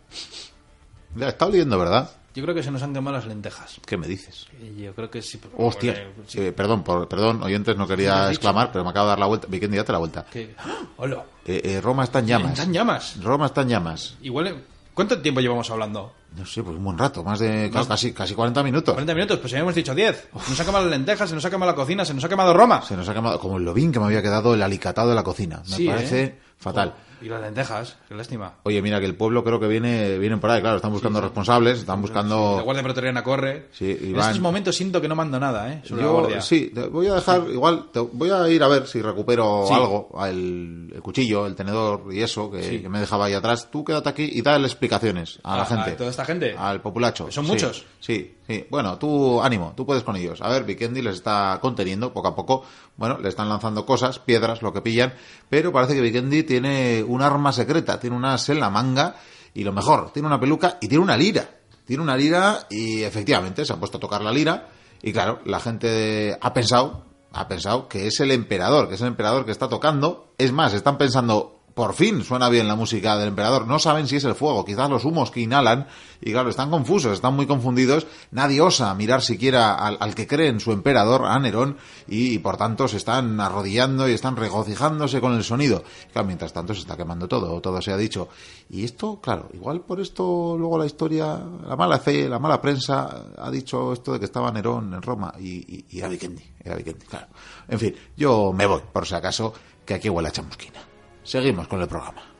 [1.21, 2.11] Está oliendo, ¿verdad?
[2.35, 3.77] Yo creo que se nos han quemado las lentejas.
[3.87, 4.47] ¿Qué me dices?
[4.61, 5.39] Y Yo creo que sí.
[5.39, 5.93] pero- Hostia.
[5.93, 6.41] eh, sí.
[6.41, 9.27] Eh, perdón, por- perdón, oyentes, no ¿Qué quería exclamar, pero me acabo de dar la
[9.27, 9.47] vuelta.
[9.49, 10.27] Vikendi, date la vuelta.
[10.59, 10.77] ¡Ah!
[10.97, 11.25] ¡Hola!
[11.47, 12.53] Eh, eh, Roma está en llamas.
[12.53, 13.23] Están llamas.
[13.23, 14.17] Roma está en llamas.
[14.23, 14.49] Igual.
[14.49, 14.65] eh,
[14.95, 16.13] ¿Cuánto tiempo llevamos hablando?
[16.37, 18.95] No sé, pues un buen rato, más de casi, casi 40 minutos.
[18.95, 20.29] 40 minutos, pues ya hemos dicho 10.
[20.45, 22.29] Se nos ha quemado las lentejas, se nos ha quemado la cocina, se nos ha
[22.29, 22.81] quemado Roma.
[22.83, 25.23] Se nos ha quemado, como lo bien que me había quedado el alicatado de la
[25.25, 25.63] cocina.
[25.69, 26.39] Me Sí, parece ¿eh?
[26.59, 26.95] fatal.
[27.25, 28.53] Y las lentejas, qué lástima.
[28.65, 31.79] Oye, mira que el pueblo creo que viene vienen por ahí, claro, están buscando responsables,
[31.79, 32.61] están La buscando...
[32.63, 33.69] Guardia Pretoriana corre.
[33.73, 35.81] Sí, en estos momentos siento que no mando nada, ¿eh?
[35.85, 36.41] Sobre la Yo, Guardia.
[36.43, 39.73] sí, te voy a dejar, igual, te voy a ir a ver si recupero Sí.
[39.73, 42.81] algo, el, el cuchillo, el tenedor y eso que, Sí.
[42.83, 43.69] que me dejaba ahí atrás.
[43.71, 45.91] Tú quédate aquí y dale explicaciones a la A- gente.
[45.93, 46.55] a toda esta gente.
[46.59, 47.31] Al populacho.
[47.31, 47.87] ¿Son Sí, muchos?
[48.01, 48.67] Sí, sí.
[48.71, 50.43] Bueno, tú, ánimo, tú puedes con ellos.
[50.43, 52.65] A ver, Vikendi les está conteniendo poco a poco.
[52.97, 55.15] Bueno, le están lanzando cosas, piedras, lo que pillan,
[55.49, 59.17] pero parece que Vikendi tiene un arma secreta, tiene un as en la manga
[59.53, 61.49] y lo mejor, tiene una peluca y tiene una lira.
[61.85, 64.69] Tiene una lira y efectivamente se ha puesto a tocar la lira
[65.03, 69.09] y claro, la gente ha pensado, ha pensado que es el emperador, que es el
[69.09, 70.33] emperador que está tocando.
[70.39, 73.67] Es más, están pensando, por fin suena bien la música del emperador.
[73.67, 75.89] No saben si es el fuego, quizás los humos que inhalan.
[76.21, 78.07] Y claro, están confusos, están muy confundidos.
[78.31, 82.57] Nadie osa mirar siquiera al, al que cree en su emperador, a Nerón, y, por
[82.57, 85.83] tanto se están arrodillando y están regocijándose con el sonido.
[86.13, 88.29] Claro, mientras tanto se está quemando todo, todo se ha dicho.
[88.71, 93.27] Y esto, claro, igual por esto luego la historia, la mala fe, la mala prensa
[93.37, 97.27] ha dicho esto de que estaba Nerón en Roma y, era Vikendi, era Vikendi, claro.
[97.69, 99.53] En fin, yo me voy, por si acaso,
[99.85, 100.94] que aquí huele a chamusquina.
[101.25, 102.34] Seguimos con el programa.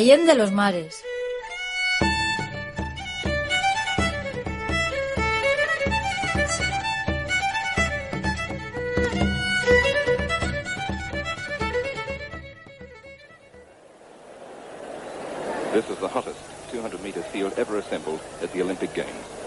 [0.00, 1.04] Allende los mares.
[15.74, 16.38] This is the hottest
[16.70, 19.39] 200 meter field ever assembled at the Olympic Games.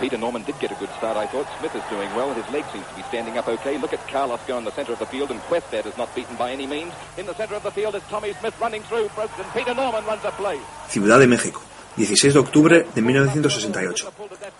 [0.00, 1.46] Peter Norman did get a good start, I thought.
[1.58, 2.32] Smith is doing well.
[2.34, 3.78] His leg seems to be standing up okay.
[3.78, 6.36] Look at Carlos go in the centre of the field, and Questad is not beaten
[6.36, 6.92] by any means.
[7.16, 9.08] In the centre of the field is Tommy Smith running through.
[9.14, 10.58] President Peter Norman runs a play.
[10.88, 11.62] Ciudad de México,
[11.96, 14.12] 16 de octubre de 1968.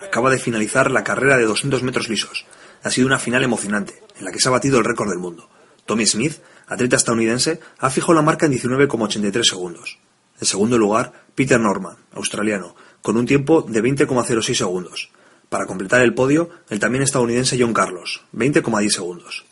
[0.02, 2.46] Acaba de finalizar la carrera de 200 metros lisos.
[2.82, 5.48] Ha sido una final emocionante, en la que se ha batido el récord del mundo.
[5.86, 9.98] Tommy Smith atleta estadounidense, ha fijado la marca en 19,83 segundos.
[10.40, 15.10] En segundo lugar, Peter Norman, australiano, con un tiempo de 20,06 segundos.
[15.50, 19.44] Para completar el podio, el también estadounidense John Carlos, 20,10 segundos.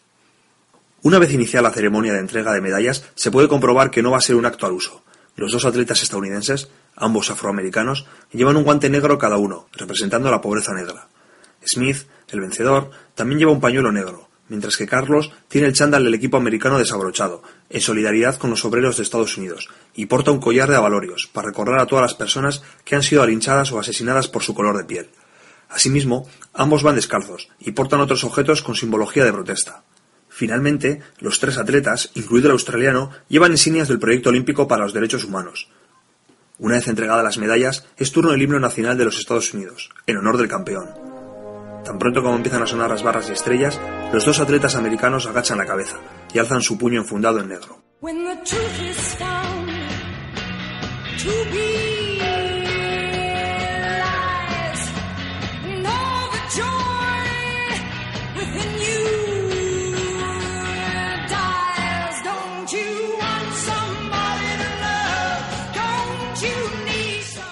[1.03, 4.18] Una vez iniciada la ceremonia de entrega de medallas, se puede comprobar que no va
[4.18, 5.03] a ser un acto al uso.
[5.34, 10.72] Los dos atletas estadounidenses, ambos afroamericanos, llevan un guante negro cada uno, representando la pobreza
[10.72, 11.09] negra.
[11.66, 16.14] Smith, el vencedor, también lleva un pañuelo negro, mientras que Carlos tiene el chándal del
[16.14, 20.70] equipo americano desabrochado, en solidaridad con los obreros de Estados Unidos, y porta un collar
[20.70, 24.44] de avalorios para recordar a todas las personas que han sido alinchadas o asesinadas por
[24.44, 25.11] su color de piel.
[25.68, 29.82] Asimismo, ambos van descalzos y portan otros objetos con simbología de protesta.
[30.28, 35.24] Finalmente, los tres atletas, incluido el australiano, llevan insignias del Proyecto Olímpico para los Derechos
[35.24, 35.68] Humanos.
[36.58, 40.16] Una vez entregadas las medallas, es turno del himno nacional de los Estados Unidos, en
[40.16, 40.88] honor del campeón.
[41.84, 43.80] Tan pronto como empiezan a sonar las barras y estrellas,
[44.12, 45.96] los dos atletas americanos agachan la cabeza
[46.34, 47.82] y alzan su puño enfundado en negro.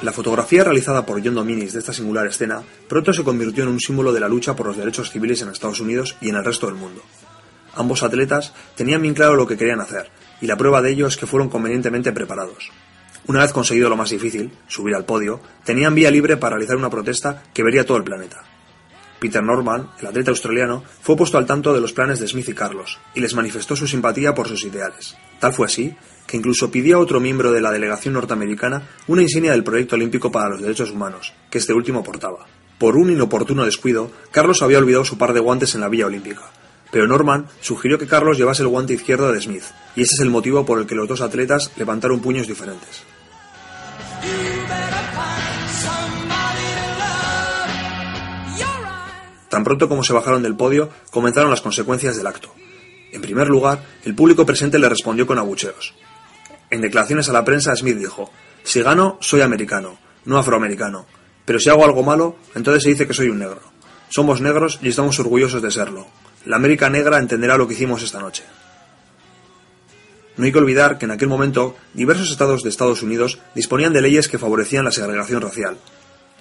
[0.07, 3.81] La fotografía realizada por John Dominis de esta singular escena pronto se convirtió en un
[3.81, 6.67] símbolo de la lucha por los derechos civiles en Estados Unidos y en el resto
[6.67, 7.03] del mundo.
[7.75, 10.09] Ambos atletas tenían bien claro lo que querían hacer,
[10.41, 12.71] y la prueba de ello es que fueron convenientemente preparados.
[13.27, 16.89] Una vez conseguido lo más difícil, subir al podio, tenían vía libre para realizar una
[16.89, 18.45] protesta que vería todo el planeta.
[19.19, 22.55] Peter Norman, el atleta australiano, fue puesto al tanto de los planes de Smith y
[22.55, 25.17] Carlos, y les manifestó su simpatía por sus ideales.
[25.39, 25.97] Tal fue así
[26.27, 30.31] que incluso pidió a otro miembro de la delegación norteamericana una insignia del Proyecto Olímpico
[30.31, 32.47] para los Derechos Humanos, que este último portaba.
[32.79, 36.43] Por un inoportuno descuido, Carlos había olvidado su par de guantes en la Villa Olímpica,
[36.91, 39.65] pero Norman sugirió que Carlos llevase el guante izquierdo de Smith,
[39.95, 43.03] y ese es el motivo por el que los dos atletas levantaron puños diferentes.
[49.57, 52.53] Tan pronto como se bajaron del podio, comenzaron las consecuencias del acto.
[53.11, 55.95] En primer lugar, el público presente le respondió con abucheos.
[56.69, 58.31] En declaraciones a la prensa, Smith dijo,
[58.65, 59.97] si gano, soy americano,
[60.27, 61.07] no afroamericano,
[61.47, 63.63] pero si hago algo malo, entonces se dice que soy un negro.
[64.11, 66.07] Somos negros y estamos orgullosos de serlo.
[66.45, 68.45] La América negra entenderá lo que hicimos esta noche.
[70.37, 74.03] No hay que olvidar que en aquel momento diversos estados de Estados Unidos disponían de
[74.03, 75.79] leyes que favorecían la segregación racial.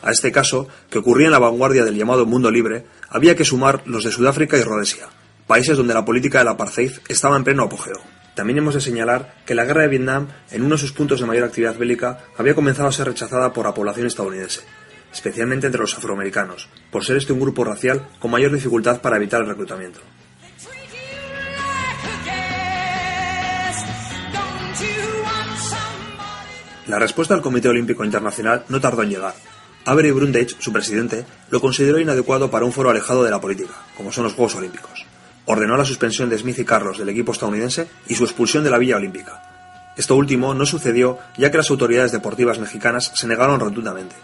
[0.05, 3.81] A este caso, que ocurría en la vanguardia del llamado mundo libre, había que sumar
[3.85, 5.07] los de Sudáfrica y Rhodesia,
[5.47, 7.99] países donde la política del apartheid estaba en pleno apogeo.
[8.35, 11.25] También hemos de señalar que la guerra de Vietnam, en uno de sus puntos de
[11.25, 14.61] mayor actividad bélica, había comenzado a ser rechazada por la población estadounidense,
[15.11, 19.41] especialmente entre los afroamericanos, por ser este un grupo racial con mayor dificultad para evitar
[19.41, 20.01] el reclutamiento.
[26.85, 29.33] La respuesta del Comité Olímpico Internacional no tardó en llegar.
[29.85, 34.11] Avery Brundage, su presidente, lo consideró inadecuado para un foro alejado de la política, como
[34.11, 35.05] son los Juegos Olímpicos
[35.45, 38.77] ordenó la suspensión de Smith y Carlos del equipo estadounidense y su expulsión de la
[38.77, 39.93] Villa Olímpica.
[39.95, 44.15] Esto último no sucedió ya que las autoridades deportivas mexicanas se negaron rotundamente.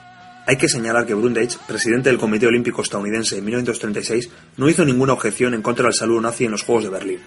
[0.48, 5.14] Hay que señalar que Brundage, presidente del Comité Olímpico Estadounidense en 1936, no hizo ninguna
[5.14, 7.20] objeción en contra del saludo nazi en los Juegos de Berlín.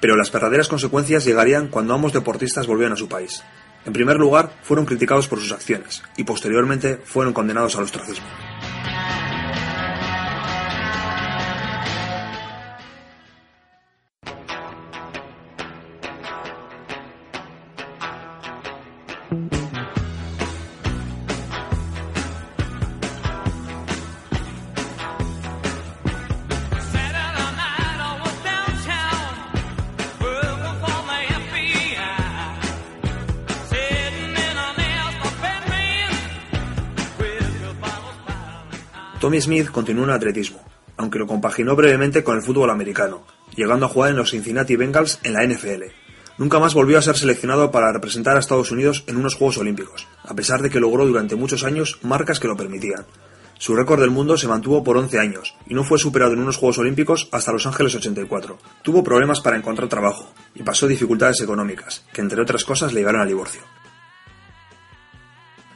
[0.00, 3.42] Pero las verdaderas consecuencias llegarían cuando ambos deportistas volvieron a su país.
[3.86, 8.26] En primer lugar, fueron criticados por sus acciones y posteriormente fueron condenados al ostracismo.
[39.24, 40.62] Tommy Smith continuó en atletismo,
[40.98, 43.22] aunque lo compaginó brevemente con el fútbol americano,
[43.56, 45.84] llegando a jugar en los Cincinnati Bengals en la NFL.
[46.36, 50.06] Nunca más volvió a ser seleccionado para representar a Estados Unidos en unos Juegos Olímpicos,
[50.24, 53.06] a pesar de que logró durante muchos años marcas que lo permitían.
[53.56, 56.58] Su récord del mundo se mantuvo por 11 años y no fue superado en unos
[56.58, 58.58] Juegos Olímpicos hasta Los Ángeles 84.
[58.82, 63.22] Tuvo problemas para encontrar trabajo y pasó dificultades económicas, que entre otras cosas le llevaron
[63.22, 63.62] al divorcio.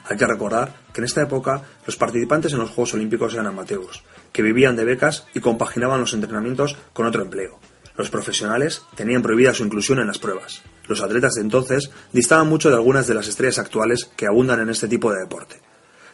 [0.08, 4.02] Hay que recordar que en esta época los participantes en los Juegos Olímpicos eran amateurs,
[4.32, 7.58] que vivían de becas y compaginaban los entrenamientos con otro empleo.
[7.96, 10.62] Los profesionales tenían prohibida su inclusión en las pruebas.
[10.86, 14.70] Los atletas de entonces distaban mucho de algunas de las estrellas actuales que abundan en
[14.70, 15.60] este tipo de deporte.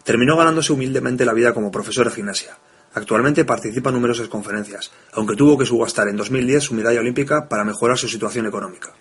[0.03, 2.59] Terminó ganándose humildemente la vida como profesor de gimnasia,
[2.95, 7.65] Actualmente participa en numerosas conferencias, aunque tuvo que subastar en 2010 su medalla olímpica para
[7.65, 8.95] mejorar su situación económica.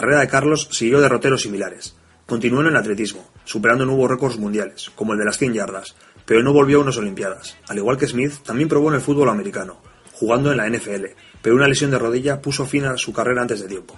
[0.00, 1.96] Carrera de Carlos siguió derroteros similares.
[2.24, 6.40] Continuó en el atletismo, superando nuevos récords mundiales, como el de las 100 yardas, pero
[6.40, 7.56] no volvió a unas Olimpiadas.
[7.66, 9.82] Al igual que Smith, también probó en el fútbol americano,
[10.12, 11.06] jugando en la NFL,
[11.42, 13.96] pero una lesión de rodilla puso fin a su carrera antes de tiempo.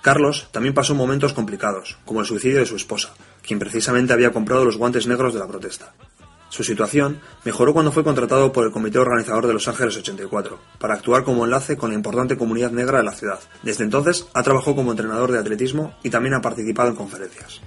[0.00, 3.12] Carlos también pasó momentos complicados, como el suicidio de su esposa,
[3.42, 5.92] quien precisamente había comprado los guantes negros de la protesta.
[6.48, 10.94] Su situación mejoró cuando fue contratado por el comité organizador de Los Ángeles 84 para
[10.94, 13.40] actuar como enlace con la importante comunidad negra de la ciudad.
[13.62, 17.60] Desde entonces ha trabajado como entrenador de atletismo y también ha participado en conferencias.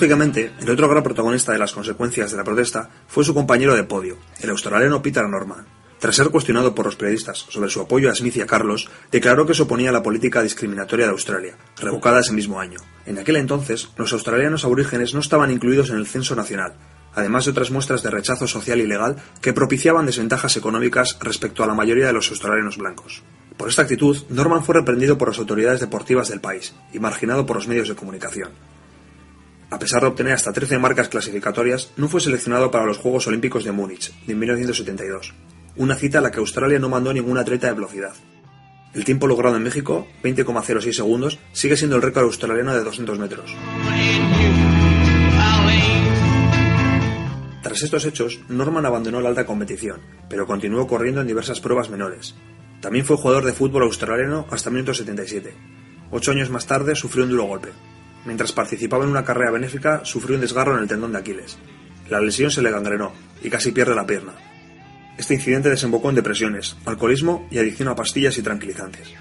[0.00, 3.84] Lógicamente, el otro gran protagonista de las consecuencias de la protesta fue su compañero de
[3.84, 5.66] podio, el australiano Peter Norman.
[5.98, 9.44] Tras ser cuestionado por los periodistas sobre su apoyo a Smith y a Carlos, declaró
[9.44, 12.78] que se oponía a la política discriminatoria de Australia, revocada ese mismo año.
[13.04, 16.72] En aquel entonces, los australianos aborígenes no estaban incluidos en el censo nacional,
[17.14, 21.66] además de otras muestras de rechazo social y legal que propiciaban desventajas económicas respecto a
[21.66, 23.22] la mayoría de los australianos blancos.
[23.58, 27.56] Por esta actitud, Norman fue reprendido por las autoridades deportivas del país y marginado por
[27.56, 28.48] los medios de comunicación
[29.70, 33.64] a pesar de obtener hasta 13 marcas clasificatorias, no fue seleccionado para los Juegos Olímpicos
[33.64, 35.32] de Múnich de 1972,
[35.76, 38.12] una cita a la que Australia no mandó ningún atleta de velocidad.
[38.92, 43.54] El tiempo logrado en México, 20,06 segundos, sigue siendo el récord australiano de 200 metros.
[47.62, 52.34] Tras estos hechos, Norman abandonó la alta competición, pero continuó corriendo en diversas pruebas menores.
[52.80, 55.54] También fue jugador de fútbol australiano hasta 1977.
[56.10, 57.68] Ocho años más tarde sufrió un duro golpe,
[58.24, 61.58] Mientras participaba en una carrera benéfica, sufrió un desgarro en el tendón de Aquiles.
[62.08, 63.12] La lesión se le gangrenó
[63.42, 64.32] y casi pierde la pierna.
[65.16, 69.12] Este incidente desembocó en depresiones, alcoholismo y adicción a pastillas y tranquilizantes.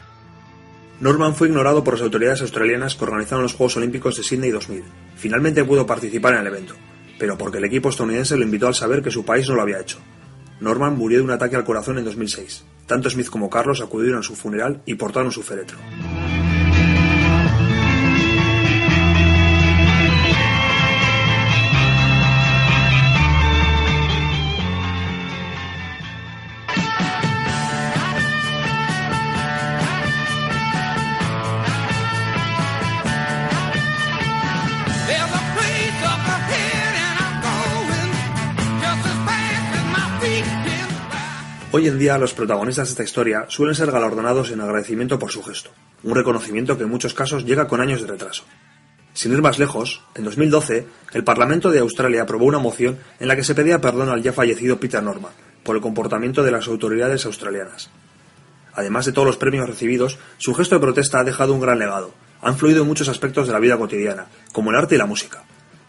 [0.99, 4.83] Norman fue ignorado por las autoridades australianas que organizaron los Juegos Olímpicos de Sydney 2000.
[5.15, 6.75] Finalmente pudo participar en el evento,
[7.17, 9.79] pero porque el equipo estadounidense lo invitó al saber que su país no lo había
[9.79, 9.99] hecho.
[10.59, 12.65] Norman murió de un ataque al corazón en 2006.
[12.85, 15.77] Tanto Smith como Carlos acudieron a su funeral y portaron su féretro.
[41.71, 45.43] Hoy en día los protagonistas de esta historia suelen ser galardonados en agradecimiento por su
[45.43, 45.69] gesto,
[46.01, 48.43] un reconocimiento que en muchos casos llega con años de retraso.
[49.13, 53.35] Sin ir más lejos, en 2012, el Parlamento de Australia aprobó una moción en la
[53.35, 57.27] que se pedía perdón al ya fallecido Peter Norman por el comportamiento de las autoridades
[57.27, 57.91] australianas.
[58.73, 62.15] Además de todos los premios recibidos, su gesto de protesta ha dejado un gran legado.
[62.41, 65.43] Ha influido en muchos aspectos de la vida cotidiana, como el arte y la música.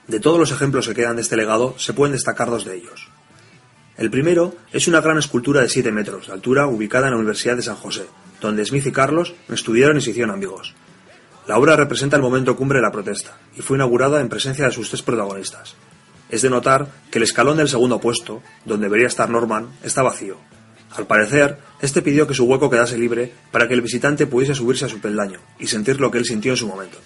[0.09, 3.09] De todos los ejemplos que quedan de este legado, se pueden destacar dos de ellos.
[4.01, 7.57] El primero es una gran escultura de 7 metros de altura ubicada en la Universidad
[7.57, 8.07] de San José,
[8.41, 10.75] donde Smith y Carlos estudiaron y se hicieron amigos.
[11.47, 14.73] La obra representa el momento cumbre de la protesta y fue inaugurada en presencia de
[14.73, 15.77] sus tres protagonistas.
[16.31, 20.39] Es de notar que el escalón del segundo puesto, donde debería estar Norman, está vacío.
[20.97, 24.87] Al parecer, este pidió que su hueco quedase libre para que el visitante pudiese subirse
[24.87, 26.97] a su peldaño y sentir lo que él sintió en su momento.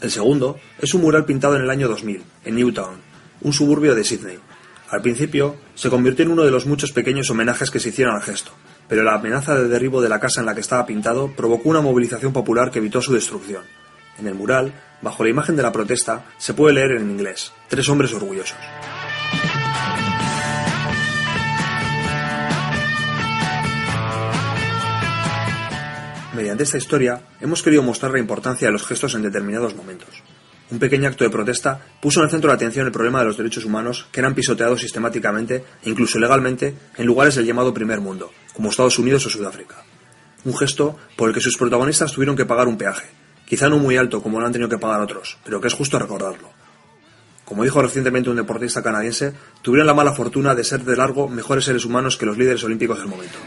[0.00, 2.96] El segundo es un mural pintado en el año 2000, en Newtown,
[3.42, 4.38] un suburbio de Sydney,
[4.90, 8.22] al principio, se convirtió en uno de los muchos pequeños homenajes que se hicieron al
[8.22, 8.50] gesto,
[8.88, 11.80] pero la amenaza de derribo de la casa en la que estaba pintado provocó una
[11.80, 13.62] movilización popular que evitó su destrucción.
[14.18, 17.88] En el mural, bajo la imagen de la protesta, se puede leer en inglés, Tres
[17.88, 18.58] hombres orgullosos.
[26.34, 30.22] Mediante esta historia, hemos querido mostrar la importancia de los gestos en determinados momentos.
[30.70, 33.36] Un pequeño acto de protesta puso en el centro de atención el problema de los
[33.36, 38.30] derechos humanos que eran pisoteados sistemáticamente e incluso legalmente en lugares del llamado primer mundo,
[38.52, 39.82] como Estados Unidos o Sudáfrica.
[40.44, 43.08] Un gesto por el que sus protagonistas tuvieron que pagar un peaje,
[43.46, 45.98] quizá no muy alto como lo han tenido que pagar otros, pero que es justo
[45.98, 46.50] recordarlo.
[47.44, 51.64] Como dijo recientemente un deportista canadiense, tuvieron la mala fortuna de ser de largo mejores
[51.64, 53.38] seres humanos que los líderes olímpicos del momento.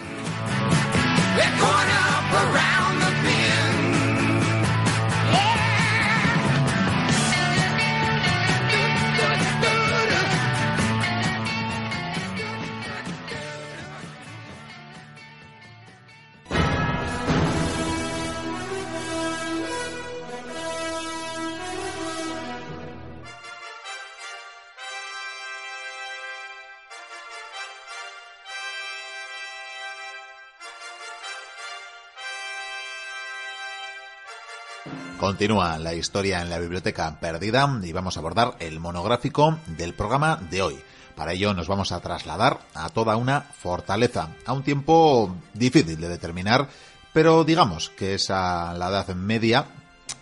[35.23, 40.37] Continúa la historia en la biblioteca perdida y vamos a abordar el monográfico del programa
[40.51, 40.77] de hoy.
[41.15, 46.09] Para ello nos vamos a trasladar a toda una fortaleza, a un tiempo difícil de
[46.09, 46.67] determinar,
[47.13, 49.67] pero digamos que es a la Edad Media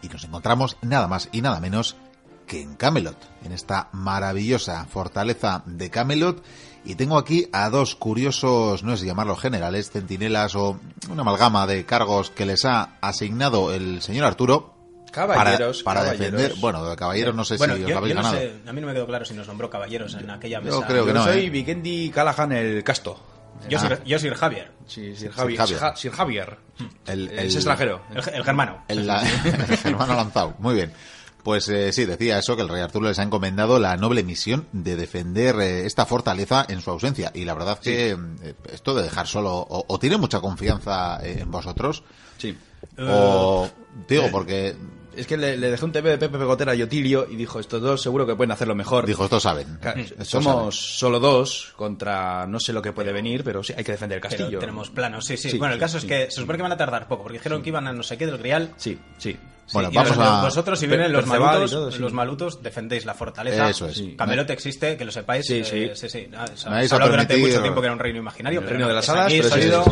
[0.03, 1.95] y nos encontramos nada más y nada menos
[2.45, 6.43] que en Camelot, en esta maravillosa fortaleza de Camelot.
[6.85, 10.79] Y tengo aquí a dos curiosos, no si llamarlos generales, centinelas o
[11.09, 14.80] una amalgama de cargos que les ha asignado el señor Arturo,
[15.11, 15.83] Caballeros.
[15.83, 16.39] para, para caballeros.
[16.41, 16.61] defender.
[16.61, 18.41] Bueno, de caballeros no sé Bueno, si yo, os habéis yo no ganado.
[18.43, 20.87] sé, a mí no me quedó claro si nos nombró caballeros en aquella Yo mesa.
[20.87, 21.49] creo que Yo no, soy ¿eh?
[21.49, 23.19] Vikendi Callahan el Casto.
[23.69, 23.81] Yo, Ah.
[23.81, 25.57] soy, yo soy Javier, Sí, Sir Javier.
[25.59, 25.67] Javier.
[25.67, 26.57] Sir Ja- Sir Javier.
[27.05, 28.01] El- es el- extranjero.
[28.09, 28.85] el, el germano.
[28.87, 29.21] El, la-
[29.69, 30.55] el germano lanzado.
[30.59, 30.91] Muy bien.
[31.43, 34.67] Pues eh, sí, decía eso, que el rey Arturo les ha encomendado la noble misión
[34.73, 37.31] de defender eh, esta fortaleza en su ausencia.
[37.33, 41.49] Y la verdad que eh, esto de dejar solo, o, o tiene mucha confianza en
[41.51, 42.03] vosotros,
[42.37, 42.55] Sí.
[42.99, 43.67] o
[44.07, 44.75] digo, porque
[45.15, 47.81] Es que le, le dejé un TV de Pepe Pegotera y Otilio y dijo, estos
[47.81, 49.05] dos seguro que pueden hacerlo mejor.
[49.05, 49.79] dijo, estos saben.
[49.95, 53.91] Estos somos solo dos contra no sé lo que puede venir, pero sí hay que
[53.91, 54.59] defender el Pero castillo.
[54.59, 55.49] tenemos planos, sí, sí.
[55.49, 56.05] Sí, bueno, el sí, caso sí.
[56.05, 58.03] es que se supone que van a tardar poco, porque dijeron que iban a no
[58.03, 58.73] sé qué del Grial.
[58.77, 59.37] Sí, sí.
[59.63, 61.99] Sí, Bueno, y vamos los- a- Vosotros, si vienen los malutos, todo, sí.
[61.99, 63.69] los malutos, defendéis la fortaleza.
[63.69, 63.95] Eso es.
[63.95, 64.15] Sí.
[64.17, 65.45] Camelot existe, que lo sepáis.
[65.45, 65.89] Sí, eh, sí.
[65.93, 66.27] sí, sí.
[66.35, 68.59] Ah, a durante mucho tiempo que era un reino imaginario.
[68.59, 69.83] El pero reino no, de las hadas, pero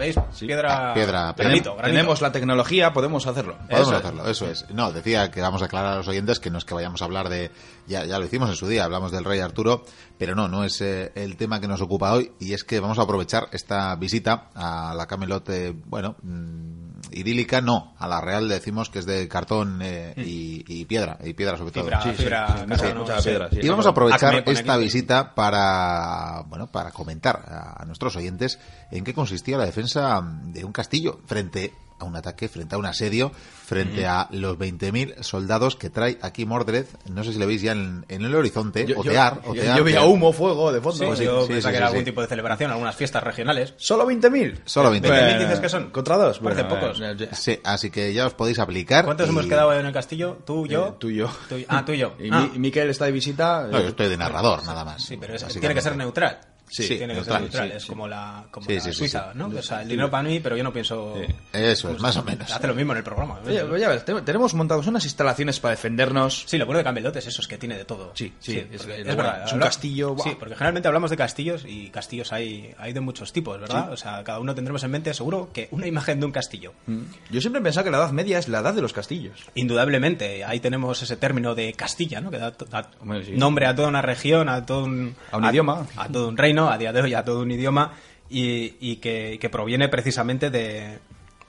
[0.00, 0.28] sólido.
[0.32, 0.46] sí.
[0.46, 0.48] ¿Veis?
[0.48, 0.94] Piedra.
[0.94, 1.82] Piedra, granito, granito.
[1.82, 3.56] Tenemos la tecnología, podemos hacerlo.
[3.68, 4.04] Podemos Eso es.
[4.04, 4.66] hacerlo, eso es.
[4.70, 7.04] No, decía que vamos a aclarar a los oyentes que no es que vayamos a
[7.04, 7.50] hablar de.
[7.86, 9.84] Ya, ya lo hicimos en su día, hablamos del rey Arturo,
[10.20, 12.98] pero no, no es eh, el tema que nos ocupa hoy, y es que vamos
[12.98, 18.46] a aprovechar esta visita a la Camelot, eh, bueno, mm, idílica, no, a la real
[18.46, 21.84] decimos que es de cartón eh, y, y piedra, y piedra sobre todo.
[21.84, 23.48] Fibra, Sí, fibra, sí, piedra.
[23.50, 28.14] Y vamos a aprovechar Acme con esta visita para, bueno, para comentar a, a nuestros
[28.14, 28.58] oyentes
[28.90, 32.86] en qué consistía la defensa de un castillo frente a un ataque, frente a un
[32.86, 33.32] asedio,
[33.66, 36.86] frente a los 20.000 soldados que trae aquí Mordred.
[37.12, 39.78] No sé si le veis ya en, en el horizonte, Yo, yo- otear, yo- otear.
[39.78, 41.14] yo veía que- humo, fuego de fondo.
[41.16, 43.74] Sí, yo sí, pensaba sí, que era sí, algún tipo de celebración, algunas fiestas regionales.
[43.76, 44.60] ¿Solo 20.000?
[44.64, 45.02] Solo 20.000.
[45.10, 45.90] 20.000 dices que son.
[45.90, 46.38] ¿Contra dos?
[46.40, 47.00] Parece Bueno, pocos.
[47.00, 49.04] eh, Sí, así que ya os podéis aplicar.
[49.04, 50.38] ¿Cuántos y- hemos quedado en el castillo?
[50.44, 50.88] ¿Tú, yo?
[50.88, 51.30] Eh, tú y yo.
[51.48, 52.14] Tú ah, tú y yo.
[52.18, 52.48] Y Ah.
[52.52, 53.66] Mi- Miquel está de visita.
[53.70, 55.02] No, eh, yo estoy de narrador, nada más.
[55.02, 56.40] Sí, pero es- tiene que ser neutral.
[56.70, 57.68] Sí, tiene que neutral, ser neutral.
[57.70, 57.88] sí, es sí.
[57.88, 59.38] como la, como Sí, la Suiza, sí.
[59.38, 59.46] ¿no?
[59.48, 61.14] O sea, el dinero para mí, pero yo no pienso.
[61.20, 61.34] Sí.
[61.52, 62.50] Eso es, más o menos.
[62.50, 63.40] Hace lo mismo en el programa.
[63.44, 66.44] Oye, oye, a ver, te- tenemos montados unas instalaciones para defendernos.
[66.46, 68.12] Sí, lo bueno de Camelot es eso, es que tiene de todo.
[68.14, 69.44] Sí, sí, es- porque es es, bueno, verdad.
[69.46, 73.32] es un castillo, Sí, porque generalmente hablamos de castillos y castillos hay, hay de muchos
[73.32, 73.86] tipos, ¿verdad?
[73.88, 73.92] Sí.
[73.92, 76.72] O sea, cada uno tendremos en mente, seguro, que una imagen de un castillo.
[76.86, 77.00] Mm.
[77.30, 79.40] Yo siempre he pensado que la Edad Media es la edad de los castillos.
[79.54, 82.30] Indudablemente, ahí tenemos ese término de Castilla, ¿no?
[82.30, 82.52] Que da,
[83.00, 85.86] Hombre, nombre a toda una región, a todo un, A un idioma.
[85.96, 87.92] a todo un reino, a día de hoy a todo un idioma,
[88.28, 90.98] y, y que, que proviene precisamente de,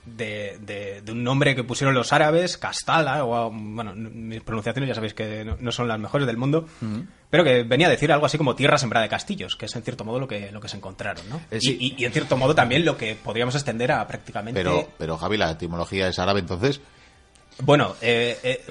[0.04, 4.94] de, de- de un nombre que pusieron los árabes, Castala, o bueno, mis pronunciaciones ya
[4.94, 6.66] sabéis que no, no son las mejores del mundo,
[7.30, 9.82] pero que venía a decir algo así como tierra sembrada de castillos, que es en
[9.82, 11.40] cierto modo lo que, lo que se encontraron, ¿no?
[11.52, 14.58] Eh, y, y en cierto modo también lo que podríamos extender a prácticamente...
[14.60, 16.80] Pero, pero Javi, la etimología es árabe, entonces.
[17.60, 18.64] Bueno, eh, eh,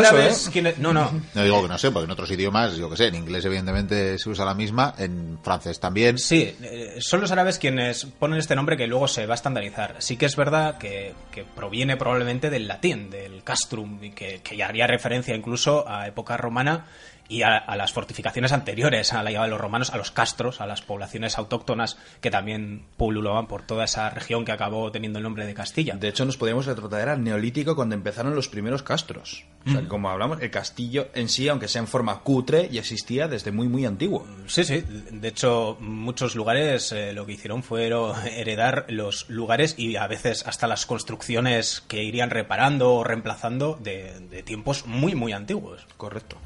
[0.00, 0.50] eso, árabes ¿eh?
[0.52, 3.06] quienes- No, no, No digo que no sé, porque en otros idiomas, yo que sé,
[3.08, 6.18] en inglés evidentemente se usa la misma, en francés también.
[6.18, 9.96] Sí, eh, son los árabes quienes ponen este nombre que luego se va a estandarizar.
[10.00, 14.56] Sí que es verdad que, que proviene probablemente del latín, del castrum, y que, que
[14.56, 16.86] ya haría referencia incluso a época romana
[17.28, 20.60] y a, a las fortificaciones anteriores a la llegada de los romanos, a los castros,
[20.60, 25.22] a las poblaciones autóctonas que también pululaban por toda esa región que acabó teniendo el
[25.22, 25.94] nombre de Castilla.
[25.94, 29.44] De hecho, nos podemos retrotraer al Neolítico cuando empezaron los primeros castros.
[29.66, 33.28] O sea, como hablamos, el castillo en sí, aunque sea en forma cutre, ya existía
[33.28, 34.26] desde muy, muy antiguo.
[34.46, 34.84] Sí, sí.
[35.10, 37.86] De hecho, muchos lugares eh, lo que hicieron fue
[38.26, 44.20] heredar los lugares y a veces hasta las construcciones que irían reparando o reemplazando de,
[44.20, 45.86] de tiempos muy, muy antiguos.
[45.96, 46.36] Correcto.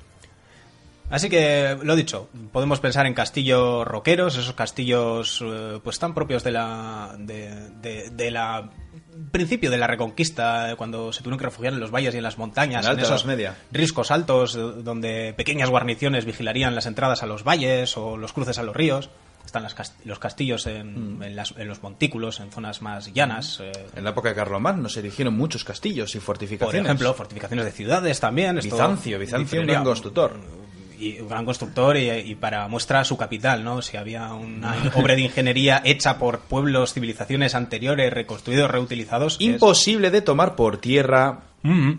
[1.10, 6.44] Así que, lo dicho, podemos pensar en castillos roqueros, esos castillos eh, pues tan propios
[6.44, 8.68] de la, de, de- de la
[9.32, 12.22] principio de la reconquista, eh, cuando se tuvieron que refugiar en los valles y en
[12.22, 13.56] las montañas, En en esos Media.
[13.72, 18.58] riscos altos, eh, donde pequeñas guarniciones vigilarían las entradas a los valles o los cruces
[18.58, 19.08] a los ríos.
[19.46, 23.60] Están las cast- los castillos en, en las- en los montículos, en zonas más llanas.
[23.60, 26.84] eh, En la época de Carlomagno se erigieron muchos castillos y por fortificaciones.
[26.84, 28.56] ejemplo, fortificaciones de ciudades también.
[28.56, 30.32] Bizancio, Bizancio, un constructor.
[30.98, 33.82] Y un gran constructor y, y para muestra su capital, ¿no?
[33.82, 39.34] Si había una obra de ingeniería hecha por pueblos, civilizaciones anteriores, reconstruidos, reutilizados.
[39.34, 41.40] es- Imposible de tomar por tierra.
[41.62, 41.92] Mm.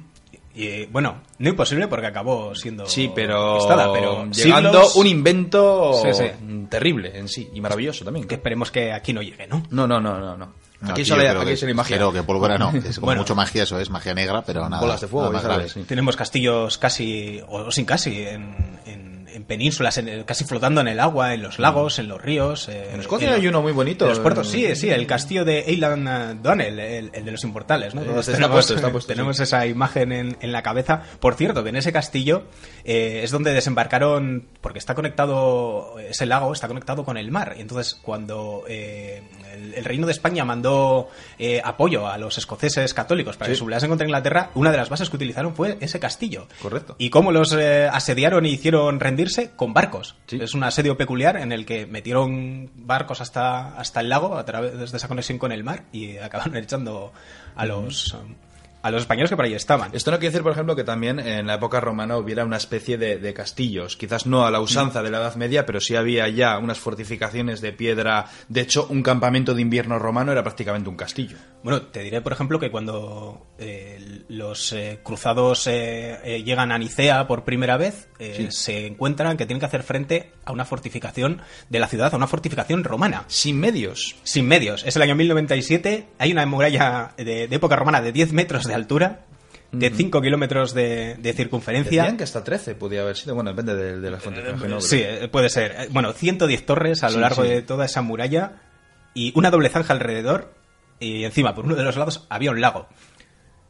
[0.55, 5.93] Y, bueno, no imposible porque acabó siendo Sí, pero, conquistada, pero llegando siglos un invento
[6.03, 6.65] Sí, sí.
[6.69, 8.27] terrible en sí y maravilloso también.
[8.27, 9.63] que esperemos que aquí no llegue, ¿no?
[9.69, 10.53] No, no, no, no, no.
[10.81, 11.97] Aquí, creo aquí que- solo hay magia.
[11.97, 13.21] Creo que pólvora no, es como Bueno.
[13.21, 15.69] mucho magia eso, es magia negra, pero nada, Bolas de fuego, nada más grave.
[15.69, 15.83] sí.
[15.83, 18.55] Tenemos castillos casi, o, o sin casi, en,
[18.85, 22.21] en- en penínsulas, en el- casi flotando en el agua, en los lagos, en los
[22.21, 22.67] ríos.
[22.69, 24.05] eh, En Escocia en hay uno muy bonito.
[24.05, 27.43] En los puertos, sí, sí, el castillo de Eilean eh, Donnell, el, el de los
[27.43, 28.01] inmortales, ¿no?
[28.01, 29.43] Eh, Todos está tenemos, puesto, está puesto, tenemos sí.
[29.43, 31.01] esa imagen en, en la cabeza.
[31.19, 32.43] Por cierto, que en ese castillo
[32.83, 37.55] eh, es donde desembarcaron, porque está conectado, ese lago está conectado con el mar.
[37.57, 39.21] Y entonces, cuando eh,
[39.53, 43.51] el, el Reino de España mandó eh, apoyo a los escoceses católicos para Sí.
[43.51, 46.47] que se sublevasen contra Inglaterra, una de las bases que utilizaron fue ese castillo.
[46.61, 46.95] Correcto.
[46.97, 49.51] ¿Y cómo los eh, asediaron y hicieron rendirse?
[49.55, 50.15] Con barcos.
[50.27, 50.39] Sí.
[50.41, 54.91] Es un asedio peculiar en el que metieron barcos hasta, hasta el lago a través
[54.91, 57.11] de esa conexión con el mar y acabaron echando
[57.55, 58.15] a los,
[58.81, 59.91] a los españoles que por ahí estaban.
[59.93, 62.97] Esto no quiere decir, por ejemplo, que también en la época romana hubiera una especie
[62.97, 63.97] de, de castillos.
[63.97, 67.61] Quizás no a la usanza de la Edad Media, pero sí había ya unas fortificaciones
[67.61, 68.25] de piedra.
[68.47, 71.37] De hecho, un campamento de invierno romano era prácticamente un castillo.
[71.63, 76.77] Bueno, te diré, por ejemplo, que cuando eh, los eh, cruzados eh, eh, llegan a
[76.77, 78.07] Nicea por primera vez,
[78.49, 82.27] se encuentran que tienen que hacer frente a una fortificación de la ciudad, a una
[82.27, 83.23] fortificación romana.
[83.27, 84.15] Sin medios.
[84.23, 84.83] Sin medios.
[84.85, 86.07] Es el año 1097.
[86.17, 89.25] Hay una muralla de, de época romana de 10 metros de altura,
[89.71, 92.01] de 5 kilómetros de, de circunferencia.
[92.03, 93.35] Decían que hasta 13 podía haber sido.
[93.35, 94.41] Bueno, depende de, de la fuente.
[94.49, 95.75] imagino, Sí, eh, puede ser.
[95.77, 97.49] Eh, Bueno, 110 torres a lo Sí, largo sí.
[97.49, 98.53] de toda esa muralla
[99.13, 100.53] y una doble zanja alrededor
[100.99, 102.87] y encima por uno de los lados había un lago.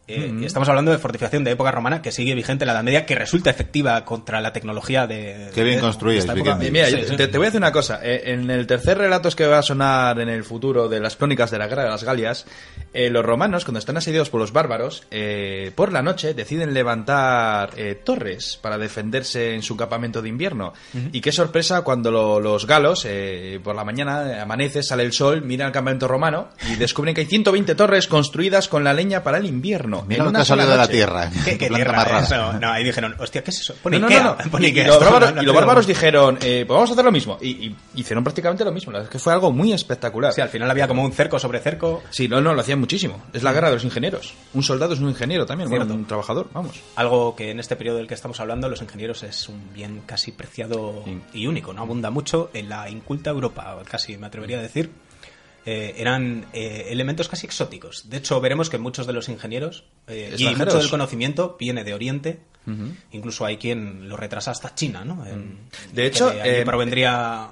[0.07, 2.83] Eh, y Estamos hablando de fortificación de época romana que sigue vigente en la Edad
[2.83, 5.51] Media, que resulta efectiva contra la tecnología de.
[5.53, 5.77] Qué bien.
[5.77, 7.99] Eh, Mira, Sí, te, te voy a decir una cosa.
[8.01, 11.51] Eh, en el tercer relato que va a sonar en el futuro de las crónicas
[11.51, 12.47] de la guerra de las Galias,
[12.93, 17.71] eh, los romanos, cuando están asediados por los bárbaros, eh, por la noche deciden levantar
[17.77, 20.73] eh, torres para defenderse en su campamento de invierno.
[21.11, 25.41] Y qué sorpresa cuando lo- los galos, eh, por la mañana, amanece, sale el sol,
[25.43, 29.37] miran el campamento romano y descubren que hay 120 torres construidas con la leña para
[29.37, 30.03] el invierno.
[30.07, 31.31] Mira en lo una que ha sola salido de la tierra.
[31.45, 32.53] ¿Qué, qué tierra más rara.
[32.55, 32.59] es?
[32.61, 33.75] No, ahí dijeron, hostia, ¿qué es eso?
[33.81, 34.65] Pone No, no, Ikea, no, no.
[34.65, 37.05] Ikea y los bárbaros, no, no y los bárbaros dijeron, eh, pues vamos a hacer
[37.05, 37.37] lo mismo.
[37.41, 38.91] Y, y hicieron prácticamente lo mismo.
[38.91, 40.33] La verdad es que fue algo muy espectacular.
[40.33, 42.03] Sí, al final había como un cerco sobre cerco.
[42.09, 43.21] Sí, no, no, lo hacían muchísimo.
[43.33, 44.33] Es la guerra de los ingenieros.
[44.53, 46.79] Un soldado es un ingeniero también, bueno, un trabajador, vamos.
[46.95, 50.31] Algo que en este periodo del que estamos hablando, los ingenieros es un bien casi
[50.31, 51.19] preciado Sí.
[51.33, 51.81] y único, ¿no?
[51.81, 54.89] Abunda mucho en la inculta Europa, casi me atrevería a decir.
[55.65, 58.09] Eh, eran eh, elementos casi exóticos.
[58.09, 61.93] De hecho, veremos que muchos de los ingenieros eh, y mucho del conocimiento viene de
[61.93, 62.39] Oriente.
[63.11, 65.25] Incluso hay quien lo retrasa hasta China, ¿no?
[65.25, 65.57] En- Mm.
[65.93, 67.49] De hecho, eh, provendría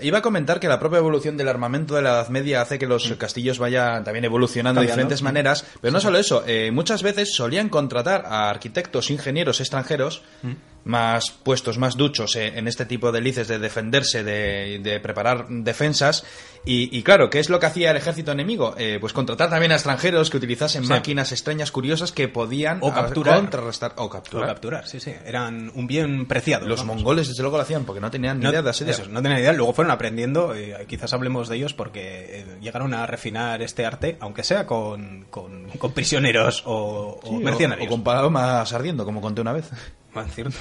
[0.00, 2.86] iba a comentar que la propia evolución del armamento de la Edad Media hace que
[2.86, 4.88] los castillos vayan también evolucionando de Mm.
[4.88, 6.42] Diferentes maneras, pero no solo eso,
[6.72, 10.52] muchas veces solían contratar a arquitectos, ingenieros extranjeros, Mm.
[10.84, 15.46] Más puestos, más duchos eh, en este tipo de lices de defenderse, de, de preparar
[15.48, 16.24] defensas,
[16.66, 18.74] y, y claro, ¿qué es lo que hacía el ejército enemigo?
[18.78, 20.88] Eh, pues contratar también a extranjeros que utilizasen Sí.
[20.88, 23.36] máquinas extrañas curiosas que podían O capturar.
[23.36, 24.46] contrarrestar o o capturar.
[24.48, 25.12] capturar, sí, sí.
[25.26, 26.66] Eran un bien preciado.
[26.66, 26.96] Los vamos.
[26.96, 28.98] mongoles desde luego lo hacían porque no tenían ni No, idea de asediar.
[29.00, 32.00] eso, no tenían idea, luego fueron aprendiendo, eh, quizás hablemos de ellos porque
[32.40, 37.88] eh, llegaron a refinar este arte, aunque sea con, con, con prisioneros o, o mercenarios.
[37.88, 39.70] O, con palomas ardiendo, como conté una vez.
[40.14, 40.56] Ah, cierto.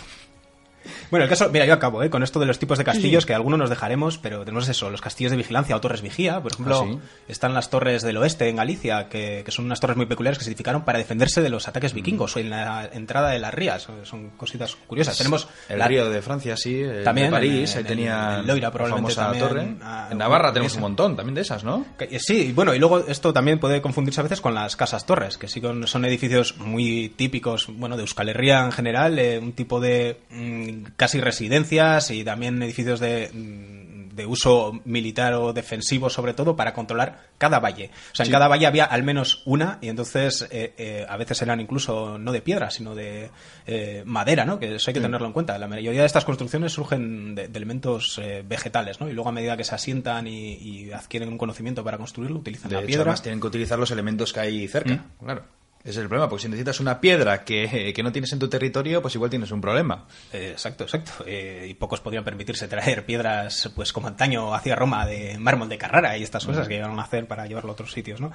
[1.12, 2.10] Bueno, el caso, mira, yo acabo ¿eh?
[2.10, 5.02] con esto de los tipos de castillos, que algunos nos dejaremos, pero tenemos eso, los
[5.02, 7.00] castillos de vigilancia o torres vigía, por ejemplo, Ah, sí.
[7.28, 10.44] están las torres del oeste en Galicia, que, que son unas torres muy peculiares que
[10.46, 11.70] se edificaron para defenderse de los Mm.
[11.70, 15.18] ataques vikingos o en la entrada de las rías, son cositas curiosas.
[15.18, 16.82] Tenemos El la- río de Francia, sí.
[16.82, 20.12] El También, de París, en- ahí en- tenía en Loira la probablemente famosa también, torre.
[20.12, 20.54] en Navarra esa.
[20.54, 21.86] tenemos un montón también de esas, ¿no?
[21.98, 25.38] Que- Sí, bueno, y luego esto también puede confundirse a veces con las casas torres,
[25.38, 29.80] que sí son edificios muy típicos, bueno, de Euskal Herria en general, eh, un tipo
[29.80, 36.34] de mm, casi residencias y también edificios de, mm, de uso militar o defensivo sobre
[36.36, 37.90] todo para controlar cada valle.
[38.12, 41.42] O sea, en cada valle había al menos una y entonces eh, eh, a veces
[41.42, 43.32] eran incluso no de piedra, sino de
[43.66, 44.60] eh, madera, ¿no?
[44.60, 45.58] Que eso hay que tenerlo en cuenta.
[45.58, 49.10] La mayoría de estas construcciones surgen de, de elementos eh, vegetales, ¿no?
[49.10, 52.70] Y luego a medida que se asientan y, y adquieren un conocimiento para construirlo, utilizan
[52.70, 53.02] De la hecho, piedra.
[53.04, 55.24] además tienen que utilizar los elementos que hay cerca, Mm.
[55.26, 55.44] claro.
[55.84, 58.48] Ese es el problema, porque si necesitas una piedra que, que no tienes en tu
[58.48, 60.06] territorio, pues igual tienes un problema.
[60.32, 61.12] Eh, exacto, exacto.
[61.28, 65.78] Eh, y pocos podrían permitirse traer piedras, pues como antaño hacia Roma, de mármol de
[65.78, 68.32] Carrara y estas cosas que iban a hacer para llevarlo a otros sitios, ¿no?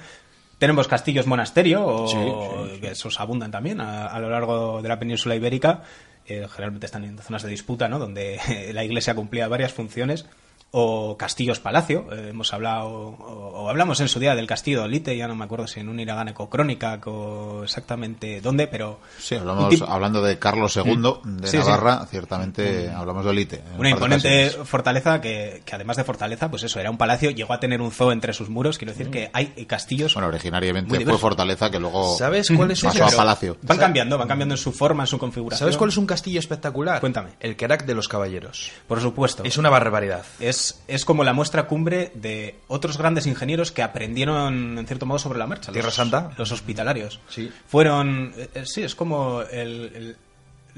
[0.59, 2.81] Tenemos castillos monasterio, o, Sí, sí, sí.
[2.81, 5.81] que esos abundan también a, a lo largo de la península ibérica.
[6.27, 7.97] Eh, generalmente están en zonas de disputa, ¿no?
[7.97, 8.39] Donde
[8.73, 10.27] la iglesia cumplía varias funciones.
[10.71, 12.05] O castillos palacio.
[12.11, 15.35] Eh, hemos hablado, o, o hablamos en su día del castillo de Olite, ya no
[15.35, 18.99] me acuerdo si en un Iraganeco Crónica o exactamente dónde, pero.
[19.17, 21.57] Sí, hablamos, hablando de Carlos II de Sí, sí.
[21.57, 23.61] Navarra, ciertamente hablamos de Olite.
[23.77, 27.53] Una de imponente fortaleza que, que además de fortaleza, pues eso, era un palacio, llegó
[27.53, 31.17] a tener un zoo entre sus muros, quiero decir que hay castillos Bueno, originariamente fue
[31.17, 33.57] fortaleza que luego ¿Sabes cuál es pasó a palacio.
[33.63, 35.59] van cambiando, van cambiando en su forma, en su configuración.
[35.59, 36.99] ¿Sabes cuál es un castillo espectacular?
[36.99, 37.31] Cuéntame.
[37.39, 38.71] El Kerak de los Caballeros.
[38.87, 39.43] Por supuesto.
[39.43, 40.23] Es una barbaridad.
[40.39, 45.19] Es, es como la muestra cumbre de otros grandes ingenieros que aprendieron, en cierto modo,
[45.19, 45.71] sobre la marcha.
[45.71, 46.31] Tierra los, Santa.
[46.37, 47.19] Los hospitalarios.
[47.29, 47.51] Sí.
[47.67, 48.33] Fueron.
[48.37, 50.17] eh, eh, sí, es como el, el-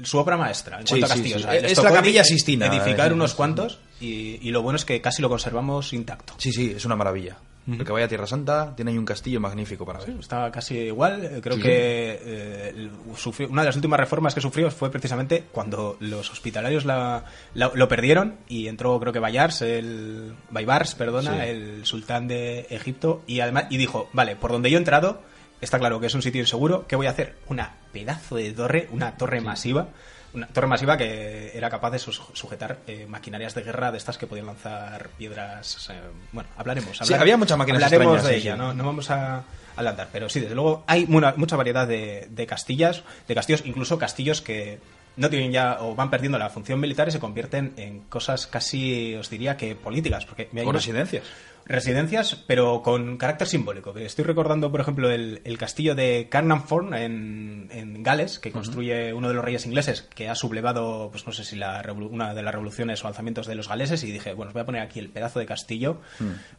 [0.04, 1.42] su obra maestra en Sí, cuanto a castillos.
[1.42, 1.46] sí.
[1.48, 4.84] O sea, les Es la Capilla Sistina, Edificar unos cuantos y, y lo bueno es
[4.84, 6.34] que casi lo conservamos intacto.
[6.38, 7.36] Sí, sí, es una maravilla.
[7.66, 10.10] El que vaya a Tierra Santa tiene ahí un castillo magnífico para ver.
[10.18, 11.24] Está casi igual.
[11.24, 15.44] eh, Creo Sí, que eh, sufrió- una de las últimas reformas que sufrió fue precisamente
[15.52, 21.46] cuando los hospitalarios la- la- lo perdieron y entró, creo que Bayars, el Baybars, perdona,
[21.46, 25.22] el sultán de Egipto y además y dijo, vale, por donde yo he entrado
[25.60, 26.86] está claro que es un sitio inseguro.
[26.88, 27.36] ¿Qué voy a hacer?
[27.46, 29.88] Una pedazo de torre, una torre masiva.
[30.34, 34.26] Una torre masiva que era capaz de sujetar eh, maquinarias de guerra de estas que
[34.26, 35.90] podían lanzar piedras.
[36.32, 36.98] bueno, hablaremos.
[37.02, 38.58] Sí, había muchas máquinas hablaremos extrañas, de sí, ella, sí.
[38.58, 38.72] ¿no?
[38.74, 39.44] no vamos a
[39.76, 43.98] adelantar, pero sí, desde luego hay una- mucha variedad de, de castillas, de castillos, incluso
[43.98, 44.78] castillos que
[45.16, 49.14] no tienen ya o van perdiendo la función militar y se convierten en cosas casi,
[49.14, 51.24] os diría que políticas, porque hay O una- residencias.
[51.66, 53.96] Residencias, pero con carácter simbólico.
[53.96, 59.28] Estoy recordando, por ejemplo, el, el castillo de Carnarvon en, en Gales, que construye uno
[59.28, 62.52] de los reyes ingleses, que ha sublevado, pues no sé si la una de las
[62.52, 65.08] revoluciones o alzamientos de los galeses, y dije, bueno, os voy a poner aquí el
[65.08, 66.00] pedazo de castillo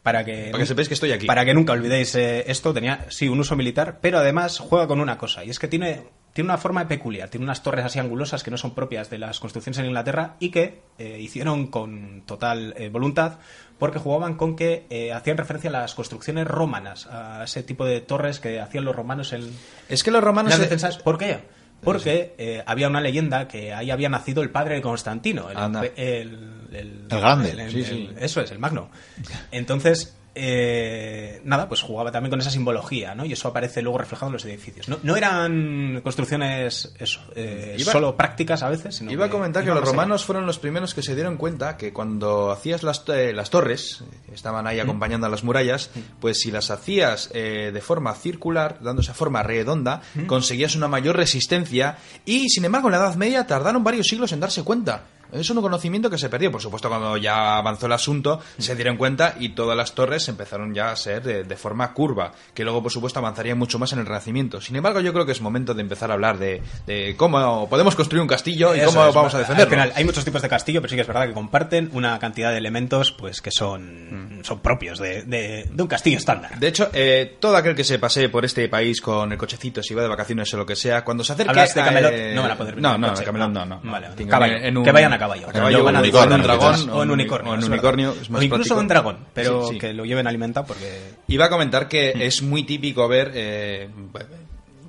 [0.01, 0.49] para que...
[0.51, 1.25] Para que sepáis que estoy aquí.
[1.25, 2.73] Para que nunca olvidéis eh, esto.
[2.73, 6.03] Tenía, sí, un uso militar, pero además juega con una cosa, y es que tiene,
[6.33, 7.29] tiene una forma peculiar.
[7.29, 10.49] Tiene unas torres así angulosas que no son propias de las construcciones en Inglaterra y
[10.49, 13.39] que eh, hicieron con total eh, voluntad
[13.83, 17.99] porque jugaban con que eh, hacían referencia a las construcciones romanas, a ese tipo de
[17.99, 19.51] torres que hacían los romanos en
[19.89, 20.51] Es que los romanos...
[20.51, 20.99] las defensas.
[20.99, 21.39] ¿Por qué?
[21.83, 25.57] Porque eh, había una leyenda que ahí había nacido el padre de Constantino, el,
[25.97, 27.69] el, el- El grande.
[27.71, 28.09] Sí, sí.
[28.17, 28.89] Eso es, el magno.
[29.51, 33.25] Entonces, eh, nada, pues jugaba también con esa simbología, ¿no?
[33.25, 34.87] Y eso aparece luego reflejado en los edificios.
[34.89, 39.63] No, no eran construcciones eso, eh, Iba- solo prácticas a veces, sino Iba a comentar
[39.63, 39.85] que los allá.
[39.91, 44.01] romanos fueron los primeros que se dieron cuenta que cuando hacías las, eh, las torres,
[44.01, 48.79] eh, estaban ahí acompañando a las murallas, pues si las hacías eh, de forma circular,
[48.81, 53.45] dando esa forma redonda, conseguías una mayor resistencia y, sin embargo, en la Edad Media
[53.47, 55.03] tardaron varios siglos en darse cuenta.
[55.33, 56.51] Es un conocimiento que se perdió.
[56.51, 60.73] Por supuesto, cuando ya avanzó el asunto, se dieron cuenta y todas las torres empezaron
[60.73, 63.99] ya a ser de, de forma curva, que luego, por supuesto, avanzaría mucho más en
[63.99, 64.61] el Renacimiento.
[64.61, 67.95] Sin embargo, yo creo que es momento de empezar a hablar de, de cómo podemos
[67.95, 69.71] construir un castillo y Eso cómo es, vamos a al defenderlo.
[69.71, 72.51] final, hay muchos tipos de castillo, pero sí que es verdad que comparten una cantidad
[72.51, 76.59] de elementos pues que son, son propios de, de- de un castillo estándar.
[76.59, 79.93] De hecho, eh, todo aquel que se pase por este país con el cochecito, si
[79.93, 82.11] va de vacaciones o lo que sea, cuando se acerque ¿Hablas de a, Camelot?
[82.13, 83.23] eh, No van a poder No, no, coche.
[83.23, 83.65] Camelot No.
[83.65, 83.91] no, no.
[83.91, 85.49] Vale, Que vayan a caballo.
[85.49, 86.89] A caballo, lo van a un disfrutar, unicornio, un dragón.
[86.89, 87.51] O en unicornio.
[87.51, 88.23] O en unicornio, verdad.
[88.23, 88.81] es más O incluso práctico.
[88.81, 89.79] en dragón, pero Sí, sí.
[89.79, 90.99] que lo lleven alimentado porque...
[91.27, 92.21] Iba a comentar que Mm.
[92.21, 93.31] es muy típico ver.
[93.33, 93.89] eh,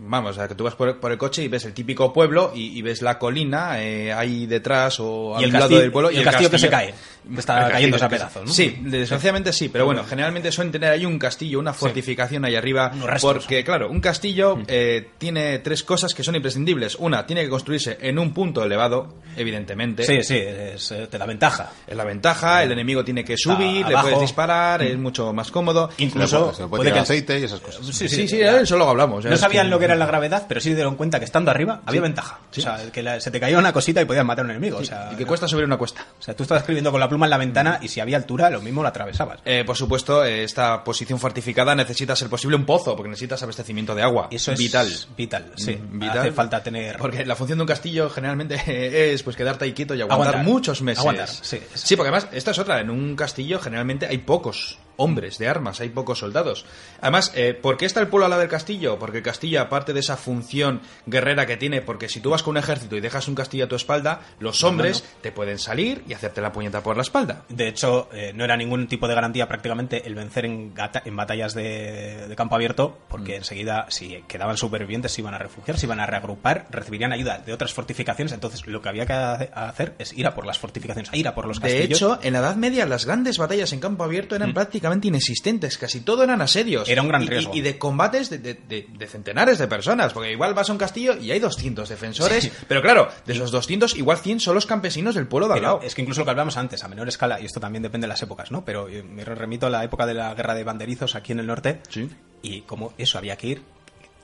[0.06, 2.52] vamos, o sea, que tú vas por, por el coche y ves el típico pueblo
[2.54, 6.24] y, y ves la colina eh, ahí detrás o al lado del pueblo y el
[6.24, 6.92] castillo que se cae,
[7.38, 8.52] está cayéndose a pedazos, ¿no?
[8.52, 12.92] Sí, desgraciadamente sí, pero bueno, generalmente suelen tener ahí un castillo, una fortificación ahí arriba.
[13.20, 16.96] Porque, claro, un castillo eh, tiene tres cosas que son imprescindibles.
[16.96, 20.04] Una, tiene que construirse en un punto elevado, evidentemente.
[20.04, 21.70] Sí, sí, es, eh, te da ventaja.
[21.86, 25.90] Es la ventaja, el enemigo tiene que subir, le puedes disparar, es mucho más cómodo.
[25.98, 27.84] Incluso puede puede que- aceite y esas cosas.
[27.86, 29.24] Sí, Sí, sí, eso luego hablamos.
[29.24, 31.50] No sabían que- lo que era la gravedad, pero sí se dieron cuenta que estando
[31.50, 32.38] arriba había ventaja.
[32.56, 34.78] O sea, que la- se te caía una cosita y podías matar a un enemigo.
[34.78, 36.06] o sea, Y que cuesta subir una cuesta.
[36.18, 38.50] O sea, tú estabas escribiendo con la pluma en la ventana y si había altura,
[38.50, 39.40] lo mismo la atravesabas.
[39.44, 43.94] Eh, por supuesto, eh, esta posición fortificada necesita ser posible un pozo, porque necesitas abastecimiento
[43.94, 44.28] de agua.
[44.30, 44.88] Eso es vital.
[45.16, 45.76] Vital, sí.
[45.76, 46.18] Mm, vital.
[46.18, 46.96] Hace falta tener.
[46.98, 48.60] Porque la función de un castillo generalmente
[49.12, 50.44] es pues quedarte ahí quieto y aguantar, Aguantar.
[50.52, 51.00] muchos meses.
[51.00, 51.60] Aguantar, sí.
[51.74, 52.80] Sí, porque además, esta es otra.
[52.80, 56.64] En un castillo generalmente hay pocos hombres de armas, hay pocos soldados.
[57.00, 58.98] Además, eh, ¿por qué está el pueblo al lado del castillo?
[58.98, 62.52] Porque el castillo, aparte de esa función guerrera que tiene, porque si tú vas con
[62.52, 66.12] un ejército y dejas un castillo a tu espalda, los hombres te pueden salir y
[66.14, 67.42] hacerte la puñeta por la espalda.
[67.48, 71.16] De hecho, eh, no era ningún tipo de garantía prácticamente el vencer en, gata- en
[71.16, 75.86] batallas de, de campo abierto, porque enseguida, si quedaban supervivientes, se iban a refugiar, se
[75.86, 78.32] iban a reagrupar, recibirían ayuda de otras fortificaciones.
[78.32, 81.26] Entonces, lo que había que hace- hacer es ir a por las fortificaciones, a ir
[81.28, 81.98] a por los De castillos.
[81.98, 85.78] hecho, en la Edad Media las grandes batallas en campo abierto eran prácticamente prácticamente inexistentes,
[85.78, 86.88] casi todo eran asedios.
[86.88, 87.54] Era un gran Y- y- riesgo.
[87.54, 90.78] Y, de combates de, de- de- de centenares de personas, porque igual vas a un
[90.78, 92.52] castillo y hay 200 defensores, Sí.
[92.68, 95.80] pero claro, de esos 200 igual 100 son los campesinos del pueblo de al lado.
[95.82, 98.08] es que incluso lo que hablamos antes, a menor escala, y esto también depende de
[98.08, 98.64] las épocas, ¿no?
[98.64, 101.46] Pero eh, me remito a la época de la guerra de banderizos aquí en el
[101.46, 102.08] norte, Sí.
[102.42, 103.62] y como eso había que ir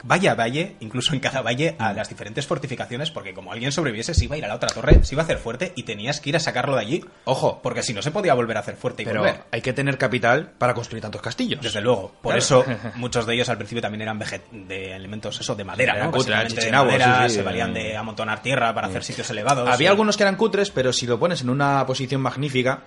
[0.05, 4.14] valle a valle, incluso en cada valle, a las diferentes fortificaciones, porque como alguien sobreviviese,
[4.14, 6.20] se iba a ir a la otra torre, se iba a hacer fuerte y tenías
[6.20, 7.05] que ir a sacarlo de allí.
[7.24, 7.60] Ojo.
[7.62, 9.43] Porque si no se podía volver a hacer fuerte y Pero volver.
[9.51, 11.60] hay que tener capital para construir tantos castillos.
[11.62, 12.12] Desde luego.
[12.22, 12.39] Por Claro.
[12.39, 12.64] eso
[12.97, 14.18] muchos de ellos al principio también eran
[14.52, 16.12] de elementos eso de madera, Eran ¿no?
[16.16, 17.44] cutre, Básicamente de madera, sí, sí, se eh.
[17.44, 19.68] valían de amontonar tierra para hacer sitios elevados.
[19.68, 22.82] Había y- algunos que eran cutres, pero si lo pones en una posición magnífica,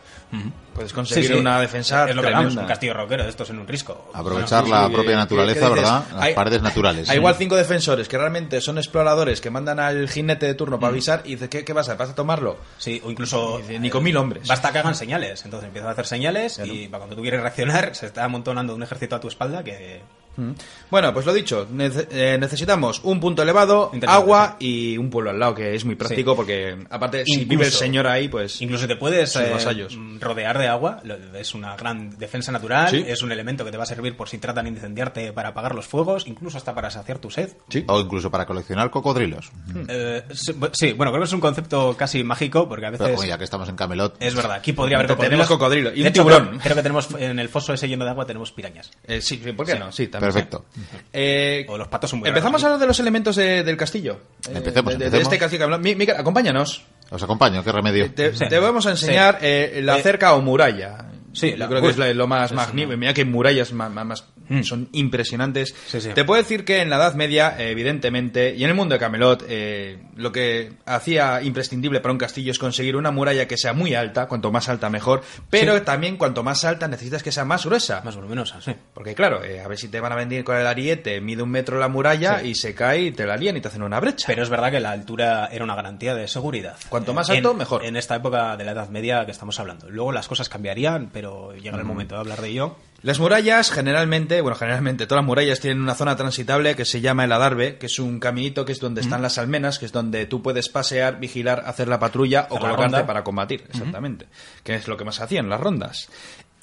[0.73, 1.34] puedes conseguir sí.
[1.34, 2.61] una defensa Es lo que tremenda.
[2.61, 4.11] un castillo roquero de estos en un risco.
[4.14, 6.03] Aprovechar Bueno, la sí, propia naturaleza, ¿verdad?
[6.14, 7.02] Las hay- paredes naturales.
[7.09, 10.91] Hay igual cinco defensores que realmente son exploradores que mandan al jinete de turno para
[10.91, 12.57] avisar y dices, ¿qué, qué vas a ¿Vas a tomarlo?
[12.77, 13.59] Sí, o incluso...
[13.59, 14.47] Dice, ni con mil hombres.
[14.47, 15.45] Basta que hagan señales.
[15.45, 18.84] Entonces empiezan a hacer señales y para cuando tú quieres reaccionar se está amontonando un
[18.84, 20.01] ejército a tu espalda que...
[20.35, 20.51] Mm.
[20.89, 25.39] Bueno, pues lo dicho, nece- eh, necesitamos un punto elevado, agua y un pueblo al
[25.39, 26.35] lado, que es muy práctico Sí.
[26.38, 28.61] porque, aparte, si vive el señor ahí, pues...
[28.61, 29.97] Incluso te puedes eh, vasallos.
[30.19, 31.01] rodear de agua,
[31.35, 33.03] es una gran defensa natural, Sí.
[33.07, 35.76] es un elemento que te va a servir por si tratan de incendiarte para apagar
[35.76, 37.49] los fuegos, incluso hasta para saciar tu sed.
[37.69, 37.84] Sí.
[37.88, 39.51] O incluso para coleccionar cocodrilos.
[39.88, 43.07] Eh, sí, bu- sí, bueno, creo que es un concepto casi mágico porque a veces...
[43.10, 45.47] Pero, ya que estamos en Camelot, Es verdad, aquí podría haber Tenemos cocodrilos.
[45.47, 46.47] cocodrilo y un hecho, tiburón.
[46.47, 48.91] Creo, creo que tenemos en el foso ese lleno de agua tenemos pirañas.
[49.05, 49.80] Eh, sí, ¿por qué Sí.
[49.80, 49.91] no?
[49.91, 50.23] Sí, también.
[50.26, 50.66] Perfecto.
[51.14, 54.20] Eh, O los patos son muy Empezamos a hablar de los elementos de- del castillo.
[54.48, 55.22] Eh, Empecemos, de, de empecemos.
[55.34, 55.84] este castillo que hablamos.
[55.84, 56.84] Mi- Miquel, acompáñanos.
[57.12, 58.12] Os acompaño, qué remedio.
[58.12, 58.45] Te, Sí.
[58.50, 59.45] te vamos a enseñar Sí.
[59.45, 61.06] eh, la Eh, cerca o muralla.
[61.34, 62.97] Sí, yo la- creo que es lo más magnífico.
[62.97, 64.23] Mira que murallas más, más- más-
[64.65, 65.73] son impresionantes.
[65.88, 66.10] Sí, sí.
[66.14, 68.99] Te puedo decir que en la Edad Media, eh, evidentemente, y en el mundo de
[68.99, 73.73] Camelot, eh, lo que hacía imprescindible para un castillo es conseguir una muralla que sea
[73.73, 75.84] muy alta, cuanto más alta mejor, pero Sí.
[75.85, 78.01] también cuanto más alta necesitas que sea más gruesa.
[78.03, 78.73] Más voluminosa, sí.
[78.93, 81.49] Porque claro, eh, a ver si te van a venir con el ariete, mide un
[81.49, 84.26] metro la muralla y se cae y te la lían y te hacen una brecha.
[84.27, 86.76] Pero es verdad que la altura era una garantía de seguridad.
[86.89, 87.85] Cuanto más alto, en- mejor.
[87.85, 89.89] En esta época de la Edad Media que estamos hablando.
[89.89, 91.23] Luego las cosas cambiarían, pero
[91.54, 92.76] llegará el momento de hablar de ello.
[93.04, 97.26] Las murallas generalmente, bueno, generalmente todas las murallas tienen una zona transitable que se llama
[97.26, 100.26] el adarve, que es un caminito que es donde están las almenas, que es donde
[100.26, 103.06] tú puedes pasear, vigilar, hacer la patrulla o la colocarte ronda.
[103.06, 104.28] para combatir, exactamente.
[104.64, 106.08] Que es lo que más hacían las rondas.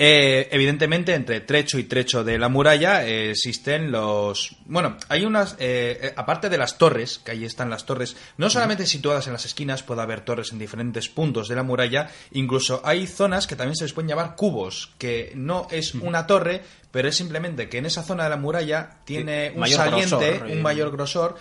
[0.02, 4.56] Eh, evidentemente, entre trecho y trecho de la muralla eh, existen los...
[4.64, 5.56] Bueno, hay unas...
[5.58, 9.34] eh, eh, aparte de las torres, que ahí están las torres, no solamente situadas en
[9.34, 13.56] las esquinas, puede haber torres en diferentes puntos de la muralla, incluso hay zonas que
[13.56, 17.76] también se les pueden llamar cubos, que no es una torre, pero es simplemente que
[17.76, 21.36] en esa zona de la muralla tiene un mayor saliente, grosor, un mayor grosor.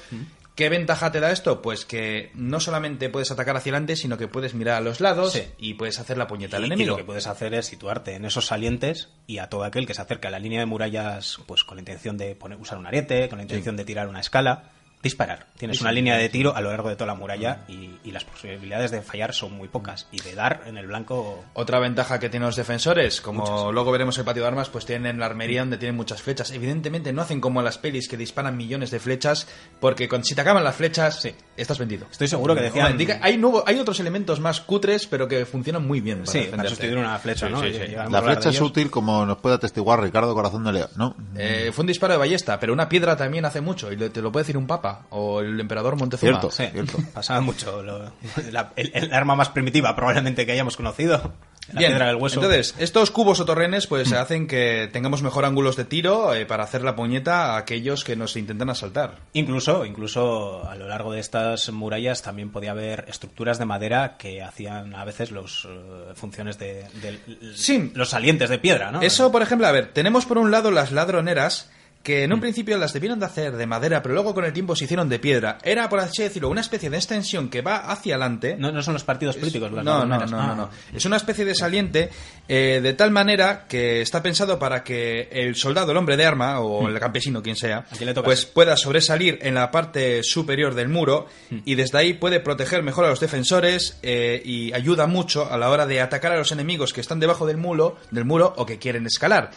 [0.55, 1.61] ¿Qué ventaja te da esto?
[1.61, 5.31] Pues que no solamente puedes atacar hacia adelante, sino que puedes mirar a los lados
[5.33, 5.43] Sí.
[5.57, 6.91] y puedes hacer la puñeta al Y, y enemigo.
[6.91, 10.01] lo que puedes hacer es situarte en esos salientes y a todo aquel que se
[10.01, 13.29] acerca a la línea de murallas, pues con la intención de poner, usar un ariete,
[13.29, 14.63] con la intención de tirar una escala,
[15.01, 15.47] disparar.
[15.57, 15.95] Tienes Sí, una sí.
[15.95, 19.01] línea de tiro a lo largo de toda la muralla y, y las posibilidades de
[19.01, 20.07] fallar son muy pocas.
[20.11, 21.43] Y de dar en el blanco.
[21.53, 25.19] Otra ventaja que tienen los defensores, como luego veremos el patio de armas, pues tienen
[25.19, 26.51] la armería donde tienen muchas flechas.
[26.51, 29.47] Evidentemente no hacen como las pelis que disparan millones de flechas,
[29.79, 31.33] porque con- si te acaban las flechas, Sí.
[31.55, 32.07] estás vendido.
[32.11, 35.87] Estoy seguro que decían- diga- hay, nuevo- hay otros elementos más cutres, pero que funcionan
[35.87, 36.19] muy bien.
[36.19, 36.69] Para Sí, para defenderte.
[36.71, 38.09] sustituir una flecha, Sí, ¿no?
[38.09, 41.15] La flecha es útil como nos puede atestiguar Ricardo Corazón de León, ¿no?
[41.37, 44.31] Eh, fue un disparo de ballesta, pero una piedra también hace mucho, y te lo
[44.31, 46.31] puede decir un papa, o el emperador Montezuma.
[46.31, 46.51] Cierto.
[46.51, 46.97] Sí, Cierto.
[47.13, 47.81] pasaba mucho.
[47.83, 48.11] lo-
[48.51, 51.33] la- el, el arma más primitiva probablemente que hayamos conocido.
[51.71, 52.39] La Bien, piedra del hueso.
[52.41, 56.63] entonces, estos cubos o torrenes pues hacen que tengamos mejor ángulos de tiro eh, para
[56.63, 59.17] hacer la puñeta a aquellos que nos intentan asaltar.
[59.33, 64.41] Incluso, incluso a lo largo de estas murallas también podía haber estructuras de madera que
[64.41, 67.91] hacían a veces los eh, funciones de, de- Sí.
[67.93, 69.01] los salientes de piedra, ¿no?
[69.03, 71.69] Eso, por ejemplo, a ver, tenemos por un lado las ladroneras,
[72.03, 74.75] que en un principio las debieron de hacer de madera, pero luego con el tiempo
[74.75, 75.57] se hicieron de piedra.
[75.63, 78.55] Era, por así decirlo, una especie de extensión que va hacia adelante.
[78.57, 79.71] No, no son los partidos políticos.
[79.71, 80.31] las No, no, no, ladroneras.
[80.31, 80.69] no, Ah.
[80.91, 80.97] no.
[80.97, 82.09] Es una especie de saliente
[82.47, 86.59] eh, de tal manera que está pensado para que el soldado, el hombre de arma
[86.61, 87.93] o el campesino, quien sea, Hmm.
[87.93, 91.59] ¿A quién le toca pues pueda sobresalir en la parte superior del muro Hmm.
[91.65, 95.69] y desde ahí puede proteger mejor a los defensores eh, y ayuda mucho a la
[95.69, 98.79] hora de atacar a los enemigos que están debajo del muro, del muro o que
[98.79, 99.51] quieren escalar.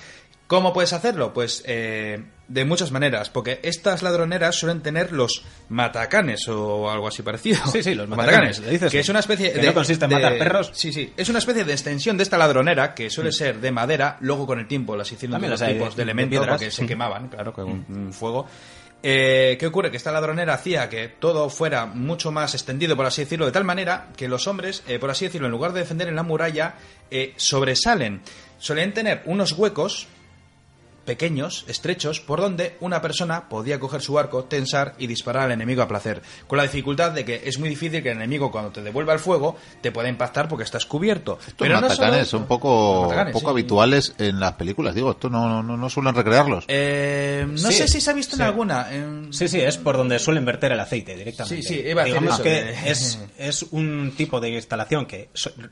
[0.52, 1.32] ¿Cómo puedes hacerlo?
[1.32, 7.22] Pues eh, de muchas maneras, porque estas ladroneras suelen tener los matacanes o algo así
[7.22, 7.58] parecido.
[7.72, 9.66] Sí, sí, los matacanes, le dices que es una especie Que de...
[9.68, 10.70] no consiste en de- matar perros.
[10.74, 11.10] Sí, sí.
[11.16, 14.58] Es una especie de extensión de esta ladronera que suele ser de madera, luego con
[14.60, 18.12] el tiempo las hicieron de hay tipos de- elementos porque se quemaban, claro, con un
[18.12, 18.46] fuego.
[19.02, 19.90] Eh, ¿Qué ocurre?
[19.90, 23.64] Que esta ladronera hacía que todo fuera mucho más extendido, por así decirlo, de tal
[23.64, 26.74] manera que los hombres, eh, por así decirlo, en lugar de defender en la muralla,
[27.10, 28.20] eh, sobresalen.
[28.58, 30.08] Solían tener unos huecos
[31.04, 35.82] pequeños, estrechos, por donde una persona podía coger su arco, tensar y disparar al enemigo
[35.82, 36.22] a placer.
[36.46, 39.18] Con la dificultad de que es muy difícil que el enemigo cuando te devuelva el
[39.18, 41.38] fuego te pueda impactar porque estás cubierto.
[41.46, 43.46] Estos matacanes son poco, poco sí.
[43.46, 44.94] habituales en las películas.
[44.94, 46.64] Digo, esto no, no, no suelen recrearlos.
[46.68, 48.42] Eh, no Sí, sé si se ha visto sí.
[48.42, 48.88] en alguna.
[49.30, 51.62] Sí, sí, es por donde suelen verter el aceite directamente.
[51.62, 55.30] Sí, sí, iba a decir Digamos eso, que es, es un tipo de instalación que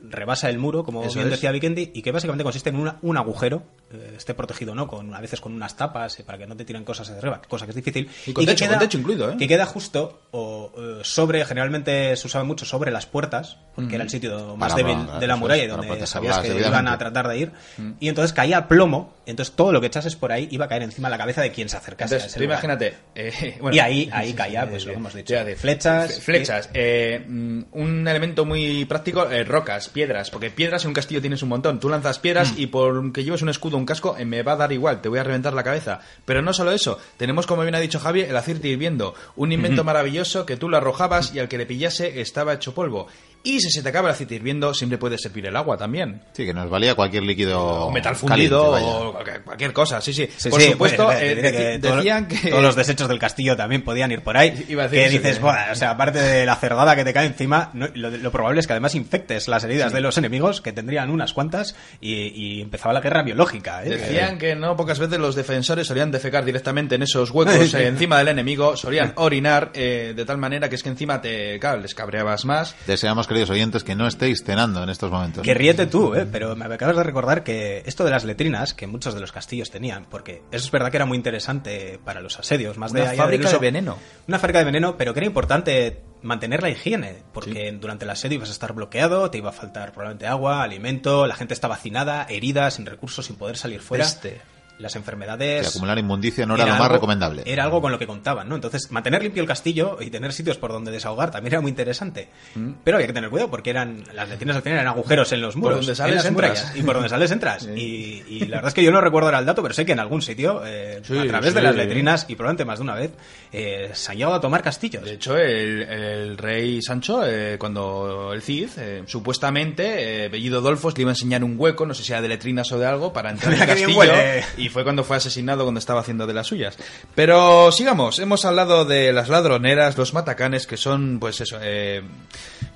[0.09, 3.17] rebasa el muro, como Eso bien decía Vikendi, y que básicamente consiste en una- un
[3.17, 3.63] agujero,
[3.93, 6.57] eh, esté protegido o no, con, a veces con unas tapas eh, para que no
[6.57, 8.09] te tiren cosas de arriba, cosa que es difícil.
[8.27, 9.37] Y con que techo, con techo incluido, ¿eh?
[9.39, 13.95] Que queda justo o eh, sobre, generalmente se usaba mucho sobre las puertas, porque Mm.
[13.95, 16.99] era el sitio más Para débil de la muralla y donde sabías que iban a
[16.99, 17.53] tratar de ir.
[17.79, 17.91] Mm.
[18.01, 21.09] Y entonces caía plomo, entonces todo lo que echases por ahí iba a caer encima
[21.09, 22.95] de la cabeza de quien se acercase a Entonces, ese tú imagínate.
[23.15, 25.37] eh, bueno, Y ahí- ahí caía, pues, lo que hemos dicho.
[25.39, 26.71] a decir, Flechas, Flechas.
[26.75, 30.31] eh, mm, un elemento muy práctico, eh, rocas, piedras.
[30.31, 31.79] Porque piedras en un castillo tienes un montón.
[31.81, 34.73] Tú lanzas piedras y por que lleves un escudo, un casco, me va a dar
[34.73, 36.01] igual, te voy a reventar la cabeza.
[36.25, 39.15] Pero no solo eso, tenemos, como bien ha dicho Javi, el aceite hirviendo.
[39.37, 43.09] Un invento maravilloso que tú lo arrojabas y al que le pillase estaba hecho polvo.
[43.43, 46.21] Y si se te acaba el aceite hirviendo, siempre puede servir el agua también.
[46.33, 47.59] Sí, que nos valía cualquier líquido.
[47.87, 48.87] O metal caliente, fundido vaya.
[48.87, 50.29] o cualquier, cualquier cosa, sí, sí.
[50.37, 52.51] Sí, Por sí, supuesto, pues, eh, que todo- decían que...
[52.51, 54.65] todos los desechos del castillo también podían ir por ahí.
[54.69, 57.15] Iba a decir que dices, que- "Buah", o sea, aparte de la cerdada que te
[57.15, 60.61] cae encima, no- lo, lo probable es que además infectes las heridas de los enemigos,
[60.61, 62.15] que tendrían unas cuantas, y,
[62.59, 63.83] y empezaba la guerra biológica.
[63.85, 63.89] ¿eh?
[63.89, 67.77] Decían que no pocas veces los defensores solían defecar directamente en esos huecos Sí.
[67.79, 71.59] eh, encima del enemigo, solían orinar eh, de tal manera que es que encima te
[71.59, 72.75] claro, les cabreabas más.
[72.87, 75.43] Deseamos, queridos oyentes, que no estéis cenando en estos momentos.
[75.43, 76.27] Que ríete tú, ¿eh?
[76.31, 79.71] pero me acabas de recordar que esto de las letrinas, que muchos de los castillos
[79.71, 83.13] tenían, porque eso es verdad que era muy interesante para los asedios, más de Una
[83.15, 83.97] fábrica de uso- veneno.
[84.29, 88.37] Una fábrica de veneno, pero que era importante mantener la higiene, porque durante el asedio
[88.37, 92.27] ibas a estar bloqueado, te iba a faltar probablemente agua, alimento, la gente estaba hacinada,
[92.29, 94.05] herida, sin recursos, sin poder salir fuera.
[94.05, 94.41] Peste.
[94.81, 95.63] Las enfermedades...
[95.63, 97.43] Que acumular inmundicia no era, lo más algo- recomendable.
[97.47, 98.55] Era algo con lo que contaban, ¿no?
[98.55, 102.29] Entonces, mantener limpio el castillo y tener sitios por donde desahogar también era muy interesante.
[102.55, 102.71] Mm.
[102.85, 105.57] Pero había que tener cuidado porque eran las letrinas al final eran agujeros en los
[105.57, 106.73] muros, donde en sales, entras.
[106.75, 107.69] y por donde sales entras.
[107.77, 109.93] y, y la verdad es que yo no recuerdo ahora el dato, pero sé que
[109.93, 112.95] en algún sitio, eh, Sí, a través de las letrinas y probablemente más de una
[112.95, 113.11] vez,
[113.53, 115.05] eh, se han llegado a tomar castillos.
[115.05, 120.97] De hecho, el, el rey Sancho, eh, cuando el Cid, eh, supuestamente, eh, Bellido Dolfos
[120.97, 123.13] le iba a enseñar un hueco, no sé si era de letrinas o de algo,
[123.13, 123.97] para entrar en el castillo.
[123.99, 124.45] huele.
[124.57, 126.77] Y fue cuando fue asesinado cuando estaba haciendo de las suyas.
[127.15, 132.03] Pero sigamos, hemos hablado de las ladroneras, los matacanes, que son, pues eso, eh,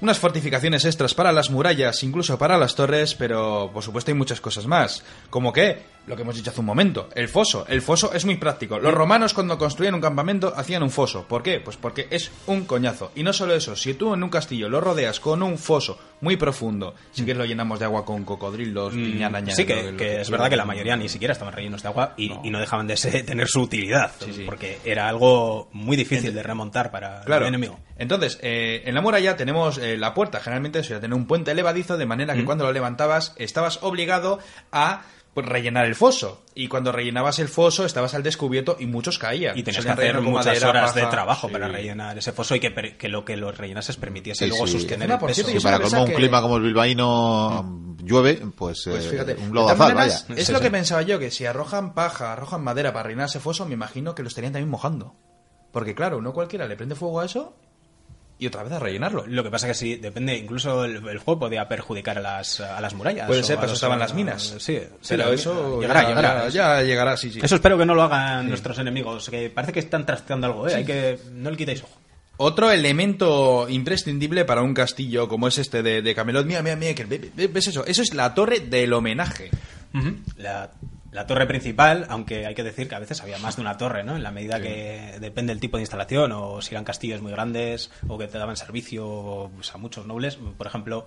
[0.01, 4.41] unas fortificaciones extras para las murallas, incluso para las torres, pero por supuesto hay muchas
[4.41, 5.03] cosas más.
[5.31, 7.65] Como que, lo que hemos dicho hace un momento, el foso.
[7.69, 8.79] El foso es muy práctico.
[8.79, 11.25] Los romanos cuando construían un campamento hacían un foso.
[11.27, 11.61] ¿Por qué?
[11.61, 13.11] Pues porque es un coñazo.
[13.15, 16.37] Y no solo eso, si tú en un castillo lo rodeas con un foso muy
[16.37, 19.55] profundo, si que lo llenamos de agua con cocodrilos, piñarañas...
[19.55, 21.83] Mm, Sí, lo- que, lo que es verdad que la mayoría ni siquiera estaban rellenos
[21.83, 24.43] de agua y no, y no dejaban de ser- tener su utilidad, Sí, sí.
[24.45, 27.43] porque era algo muy difícil de remontar para Claro.
[27.47, 27.79] el enemigo.
[27.99, 31.97] Entonces, eh, en la muralla tenemos eh, la puerta, generalmente eso, tener un puente elevadizo,
[31.97, 32.47] de manera que Mm.
[32.47, 34.39] cuando lo levantabas estabas obligado
[34.73, 35.03] a
[35.35, 36.43] pues, rellenar el foso.
[36.55, 39.59] Y cuando rellenabas el foso estabas al descubierto y muchos caían.
[39.59, 41.53] Y tenías que hacer muchas madera, horas de trabajo Sí.
[41.53, 44.75] para rellenar ese foso y que, que lo que lo rellenases permitiese Sí, luego sí.
[44.75, 45.43] sostener el peso.
[45.45, 49.55] cierto, para colmo un que- clima como el bilbaíno llueve, pues, Pues eh, fíjate, un
[49.55, 50.15] lodazal, vaya.
[50.37, 50.65] es Sí, lo sí.
[50.65, 54.15] que pensaba yo, que si arrojan paja, arrojan madera para rellenar ese foso, me imagino
[54.15, 55.15] que lo estarían también mojando.
[55.73, 57.57] Porque claro, no cualquiera le prende fuego a eso
[58.39, 59.25] y otra vez a rellenarlo.
[59.27, 62.81] Lo que pasa que sí, depende, incluso el, el juego podía perjudicar a las, a
[62.81, 63.27] las murallas.
[63.27, 64.55] Puede ser, pero estaban las minas.
[64.59, 66.49] Sí, Pero eso llegará, ya, llegará.
[66.49, 67.41] Ya, ya llegará, sí, sí.
[67.43, 70.75] Eso espero que no lo hagan nuestros enemigos, que parece que están trasteando algo, ¿eh?
[70.75, 72.01] Hay que no le quitéis ojo.
[72.37, 76.45] Otro elemento imprescindible para un castillo como es este de, de Camelot.
[76.45, 77.87] Mira, mira, mira, que ve- ve- ¿ves eso?
[77.87, 79.51] Eso es la torre del homenaje.
[80.39, 80.71] La,
[81.15, 84.03] la torre principal, aunque hay que decir que a veces había más de una torre,
[84.03, 84.17] ¿no?
[84.17, 87.93] En la medida que depende del tipo de instalación o si eran castillos muy grandes
[88.09, 90.37] o que te daban servicio pues, a muchos nobles.
[90.37, 91.07] Por ejemplo,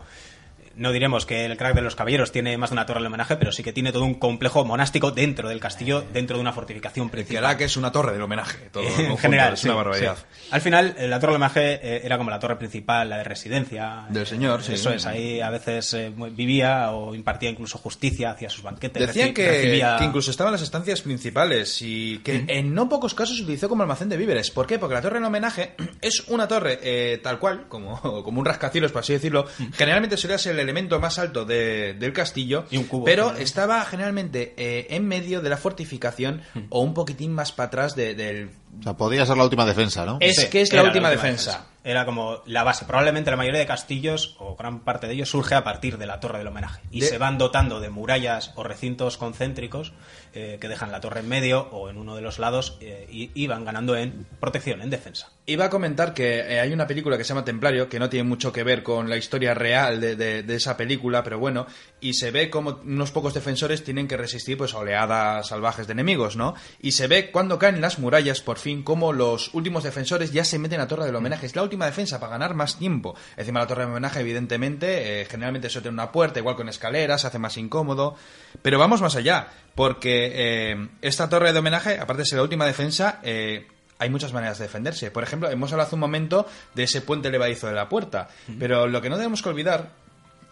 [0.78, 3.36] no diremos que el crack de los caballeros tiene más de una torre de homenaje,
[3.38, 7.10] pero sí que tiene todo un complejo monástico dentro del castillo, dentro de una fortificación
[7.10, 7.46] principal.
[7.46, 8.70] hará que es una torre del homenaje.
[8.72, 10.18] Todo en conjunto, general, es una barbaridad.
[10.18, 10.48] sí.
[10.52, 13.24] Al final, eh, la torre del homenaje eh, era como la torre principal, la de
[13.24, 14.06] residencia.
[14.10, 14.74] Del eh, señor, sí.
[14.74, 19.08] Eso es, ahí a veces eh, vivía o impartía incluso justicia hacia sus banquetes.
[19.08, 23.38] Decían que, recibía- que incluso estaban las estancias principales y que en no pocos casos
[23.38, 24.52] se utilizó como almacén de víveres.
[24.52, 24.80] ¿Por qué?
[24.80, 28.92] Porque la torre del homenaje es una torre eh, tal cual, como, como un rascacielos,
[28.92, 29.46] por así decirlo.
[29.74, 33.44] Generalmente solía ser el elemento más alto de- del castillo, Y un cubo pero también.
[33.44, 38.14] estaba generalmente eh, en medio de la fortificación o un poquitín más para atrás de-
[38.16, 38.50] del...
[38.80, 40.18] O sea, podría ser la última defensa, ¿no?
[40.20, 41.66] Es Sí, que es la última defensa.
[41.90, 42.86] Era como la base.
[42.86, 46.20] Probablemente la mayoría de castillos, o gran parte de ellos, surge a partir de la
[46.20, 46.82] torre del homenaje.
[46.92, 49.94] Y De- se van dotando de murallas o recintos concéntricos
[50.34, 53.32] eh, que dejan la torre en medio o en uno de los lados eh, y,
[53.34, 55.32] y van ganando en protección, en defensa.
[55.46, 58.28] Iba a comentar que eh, hay una película que se llama Templario, que no tiene
[58.28, 61.68] mucho que ver con la historia real de, de- de esa película, pero bueno,
[62.02, 66.36] y se ve como unos pocos defensores tienen que resistir pues oleadas salvajes de enemigos,
[66.36, 66.54] ¿no?
[66.82, 70.60] Y se ve cuando caen las murallas, por fin, como los últimos defensores ya se
[70.60, 71.46] meten a Torre del Homenaje.
[71.46, 73.16] Es la última defensa para ganar más tiempo.
[73.38, 77.22] Encima la Torre del Homenaje, evidentemente, eh, generalmente eso tiene una puerta, igual con escaleras,
[77.22, 78.16] se hace más incómodo.
[78.62, 82.66] Pero vamos más allá, porque eh, esta Torre de Homenaje, aparte de ser la última
[82.66, 83.68] defensa, eh,
[84.00, 85.12] hay muchas maneras de defenderse.
[85.12, 88.30] Por ejemplo, hemos hablado hace un momento de ese puente levadizo de la puerta.
[88.60, 89.90] Pero lo que no debemos que olvidar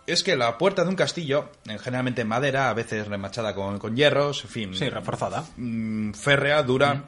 [0.08, 3.96] es que la puerta de un castillo, generalmente en madera, a veces remachada con, con
[3.96, 5.44] hierros, en fin, Sí, reforzada.
[5.58, 7.06] mm, férrea, dura,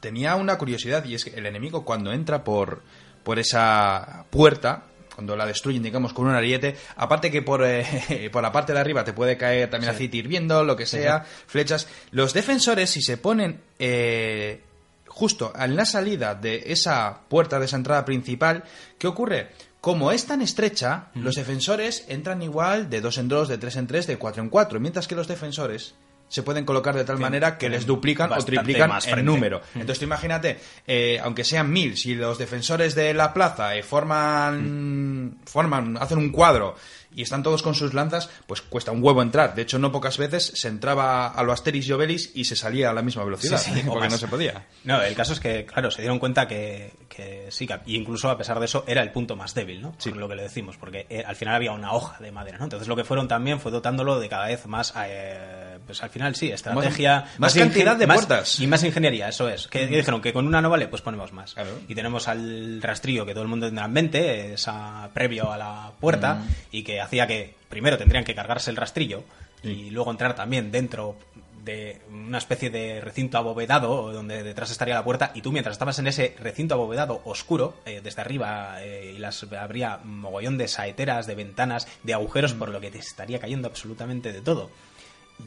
[0.00, 2.82] tenía una curiosidad y es que el enemigo cuando entra por,
[3.22, 4.84] por esa puerta,
[5.14, 8.80] cuando la destruyen, digamos, con un ariete, aparte que por, eh, por la parte de
[8.80, 13.16] arriba te puede caer también aceite hirviendo, lo que sea, flechas, los defensores si se
[13.16, 14.62] ponen eh,
[15.06, 18.64] justo en la salida de esa puerta, de esa entrada principal,
[18.98, 19.50] ¿qué ocurre?
[19.80, 23.88] Como es tan estrecha, los defensores entran igual de dos en dos, de tres en
[23.88, 25.96] tres, de cuatro en cuatro, mientras que los defensores
[26.32, 29.22] se pueden colocar de tal manera que les duplican o triplican más frente.
[29.22, 29.60] número.
[29.74, 35.36] Entonces tú imagínate, eh, aunque sean mil, si los defensores de la plaza eh, forman,
[35.44, 36.74] forman, hacen un cuadro
[37.14, 39.54] y están todos con sus lanzas, pues cuesta un huevo entrar.
[39.54, 42.88] De hecho, no pocas veces se entraba a lo Asteris y Obelix y se salía
[42.88, 44.66] a la misma velocidad, Sí, sí, o porque no se podía.
[44.84, 48.30] No, el caso es que, claro, se dieron cuenta que, que sí, que y incluso
[48.30, 49.92] a pesar de eso era el punto más débil, ¿no?
[49.92, 52.64] Por lo que le decimos, porque eh, al final había una hoja de madera, ¿no?
[52.64, 56.34] Entonces lo que fueron también fue dotándolo de cada vez más, eh, pues al final
[56.34, 58.60] sí, estrategia, más cantidad de más- puertas.
[58.60, 59.66] y más ingeniería, eso es.
[59.68, 61.54] Que, que dijeron que con una no vale, pues ponemos más.
[61.54, 61.70] Claro.
[61.88, 65.92] Y tenemos al rastrillo que todo el mundo tendrá en mente, esa previo a la
[66.00, 69.24] puerta, y que hacía que primero tendrían que cargarse el rastrillo
[69.62, 71.16] y luego entrar también dentro
[71.64, 75.96] de una especie de recinto abovedado donde detrás estaría la puerta y tú mientras estabas
[76.00, 81.28] en ese recinto abovedado oscuro eh, desde arriba eh, y las habría mogollón de saeteras
[81.28, 84.70] de ventanas de agujeros por lo que te estaría cayendo absolutamente de todo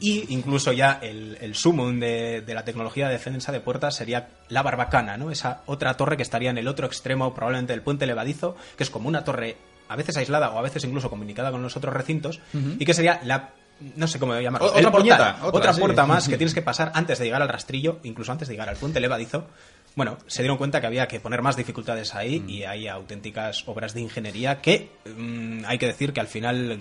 [0.00, 4.28] y incluso ya el, el sumum de, de la tecnología de defensa de puertas sería
[4.48, 5.30] la barbacana, ¿no?
[5.30, 8.90] Esa otra torre que estaría en el otro extremo, probablemente del puente levadizo, que es
[8.90, 9.56] como una torre
[9.88, 12.40] a veces aislada o a veces incluso comunicada con los otros recintos,
[12.78, 13.50] y que sería la
[13.94, 14.68] no sé cómo llamarlo.
[14.68, 15.80] Otra el portal, puerta, otra, otra sí.
[15.80, 18.68] puerta más que tienes que pasar antes de llegar al rastrillo, incluso antes de llegar
[18.68, 19.46] al puente levadizo.
[19.94, 23.94] Bueno, se dieron cuenta que había que poner más dificultades ahí y hay auténticas obras
[23.94, 26.80] de ingeniería que mm, hay que decir que al final mm,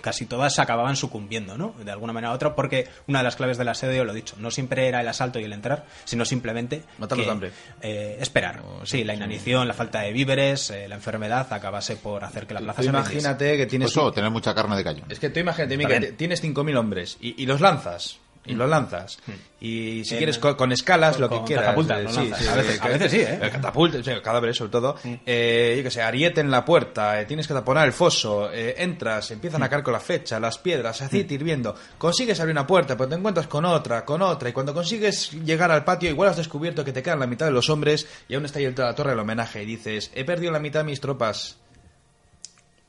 [0.00, 1.74] casi todas acababan sucumbiendo, ¿no?
[1.84, 4.36] De alguna manera u otra, porque una de las claves del asedio, lo he dicho,
[4.38, 7.52] no siempre era el asalto y el entrar, sino simplemente Matarlos de hambre.
[7.82, 8.62] eh, esperar.
[8.84, 12.60] sí, la inanición, la falta de víveres, eh, la enfermedad acabase por hacer que la
[12.60, 13.90] plaza Tú se imagínate que tienes...
[13.90, 15.06] Eso, tener mucha carne de cañón.
[15.08, 18.18] Es que tú imagínate, Miguel, tienes 5.000 hombres y, y los lanzas.
[18.46, 19.18] Y los lanzas.
[19.60, 21.66] Y si En- quieres con, con escalas, con- lo que quieras.
[21.66, 23.38] catapultas, eh, sí, A veces- sí, a veces sí, ¿eh?
[23.52, 24.96] Catapultas, sí, cadáveres sobre todo.
[25.26, 28.76] Eh, yo que sé, ariete en la puerta, eh, tienes que taponar el foso, eh,
[28.78, 31.74] entras, empiezan a caer con la fecha, las piedras, aceite hirviendo.
[31.98, 34.48] Consigues abrir una puerta, pero te encuentras con otra, con otra.
[34.48, 37.52] Y cuando consigues llegar al patio, igual has descubierto que te quedan la mitad de
[37.52, 39.62] los hombres y aún está ahí la torre del homenaje.
[39.62, 41.58] Y dices, he perdido la mitad de mis tropas.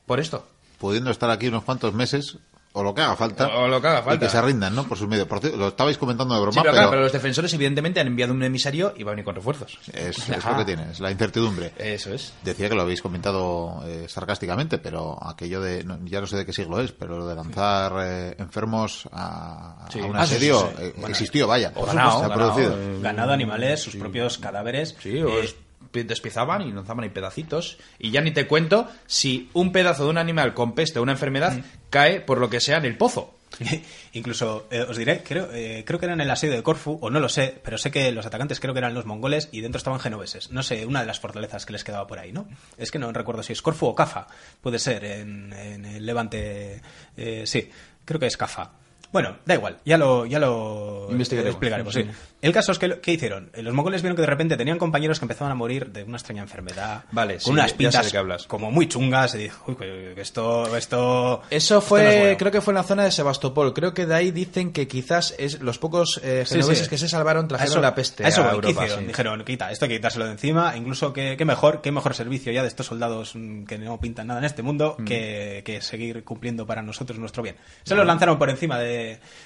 [0.06, 0.48] Por esto.
[0.80, 2.38] Pudiendo estar aquí unos cuantos meses,
[2.74, 3.48] o lo que haga falta.
[3.58, 4.16] O lo que haga falta.
[4.16, 4.86] Y que se rindan, ¿no?
[4.88, 5.28] Por sus medios.
[5.28, 8.08] Por lo estabais comentando de broma, Sí, pero, pero, claro, pero los defensores evidentemente han
[8.08, 9.78] enviado un emisario y va a venir con refuerzos.
[9.94, 11.74] es, es lo que tiene, es la incertidumbre.
[11.78, 12.34] Eso es.
[12.44, 16.46] Decía que lo habéis comentado eh, sarcásticamente, pero aquello de, no- ya no sé de
[16.46, 20.00] qué siglo es, pero lo de lanzar eh, enfermos a, a Sí.
[20.00, 20.84] un Ah, asedio sí, sí.
[20.84, 21.72] eh, Bueno, existió, vaya.
[21.76, 22.78] o se ganado, ha ganado, producido.
[22.78, 24.96] eh, ganado animales, sus propios cadáveres.
[25.00, 25.56] Sí, o eh, es-
[25.94, 27.78] despiezaban y lanzaban ahí pedacitos.
[28.00, 31.12] Y ya ni te cuento si un pedazo de un animal con peste o una
[31.14, 31.64] enfermedad Mm.
[31.90, 33.36] cae por lo que sea en el pozo.
[34.14, 37.10] Incluso, eh, os diré, creo, eh, creo que era en el asedio de Corfu, o
[37.10, 39.78] no lo sé, pero sé que los atacantes creo que eran los mongoles y dentro
[39.78, 40.52] estaban genoveses.
[40.52, 42.48] No sé, una de las fortalezas que les quedaba por ahí, ¿no?
[42.78, 44.28] Es que no recuerdo si es Corfu o Cafa,
[44.62, 46.82] puede ser, en, en el Levante,
[47.18, 47.70] eh, sí,
[48.06, 48.72] creo que es Cafa.
[49.12, 51.94] Bueno, da igual, ya lo, ya lo explicaremos.
[51.94, 52.06] Sí.
[52.42, 53.52] El caso es que, lo- ¿qué hicieron?
[53.54, 56.18] Eh, Los mongoles vieron que de repente tenían compañeros que empezaban a morir de una
[56.18, 57.04] extraña enfermedad.
[57.12, 58.48] Vale, con sí, unas pintas hablas.
[58.48, 59.36] como muy chungas.
[59.36, 61.42] Y dijo, uy, que que esto, esto.
[61.50, 62.38] Eso esto fue, no es bueno".
[62.38, 63.74] creo que fue en la zona de Sebastopol.
[63.74, 66.90] Creo que de ahí dicen que quizás es los pocos eh, genoveses sí.
[66.90, 68.70] que se salvaron trajeron A eso- la peste a, eso ¿qué Europa.
[68.86, 69.00] hicieron?
[69.02, 69.06] sí.
[69.08, 70.76] Dijeron, quita, esto hay que quitárselo de encima.
[70.78, 74.28] Incluso que, qué mejor, qué mejor servicio ya de estos soldados mm, que no pintan
[74.28, 75.04] nada en este mundo Mm.
[75.06, 77.56] que, que seguir cumpliendo para nosotros nuestro bien.
[77.84, 79.01] Se los lanzaron por encima de,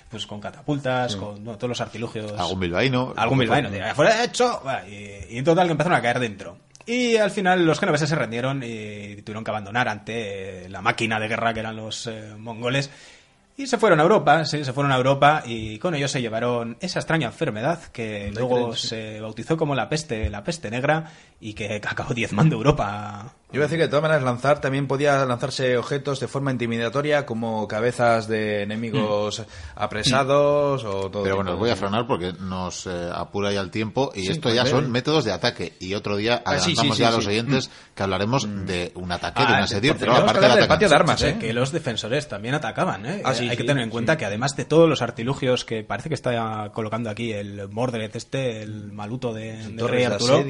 [0.09, 2.31] pues con catapultas, con no, todos los artilugios.
[2.33, 3.13] Algún bilbaíno.
[3.15, 4.61] Algún bilbaíno, de, "Fuera hecho.
[4.87, 6.57] Y, y en total que empezaron a caer dentro.
[6.85, 11.19] Y al final los genoveses se rendieron y tuvieron que abandonar ante eh, la máquina
[11.19, 12.91] de guerra que eran los eh, mongoles.
[13.57, 16.75] Y se fueron a Europa, sí, se fueron a Europa y con ellos se llevaron
[16.81, 18.87] esa extraña enfermedad que luego creen, sí.
[18.87, 21.09] se bautizó como la peste, la peste negra
[21.39, 23.33] y que acabó diezmando Europa.
[23.51, 26.51] Yo iba a decir que de todas maneras lanzar también podía lanzarse objetos de forma
[26.51, 29.43] intimidatoria como cabezas de enemigos
[29.75, 31.23] apresados o todo.
[31.23, 34.31] Pero bueno, os voy a frenar porque nos eh, apura ya el tiempo y Sí,
[34.31, 34.89] esto ya pues, son ve.
[34.89, 35.73] métodos de ataque.
[35.79, 37.29] Y otro día Ah, sí, adelantamos sí, ya a los sí.
[37.29, 40.89] oyentes que hablaremos de un ataque, de Ah, un de- asedio, pero aparte del patio
[40.89, 41.37] de armas, ¿eh?
[41.39, 43.21] que los defensores también atacaban, ¿eh?
[43.23, 43.91] Ah, Eh, Hay que tener en sí.
[43.91, 48.13] cuenta que además de todos los artilugios que parece que está colocando aquí el Mordred
[48.15, 50.43] este, el maluto de, Rey Arturo,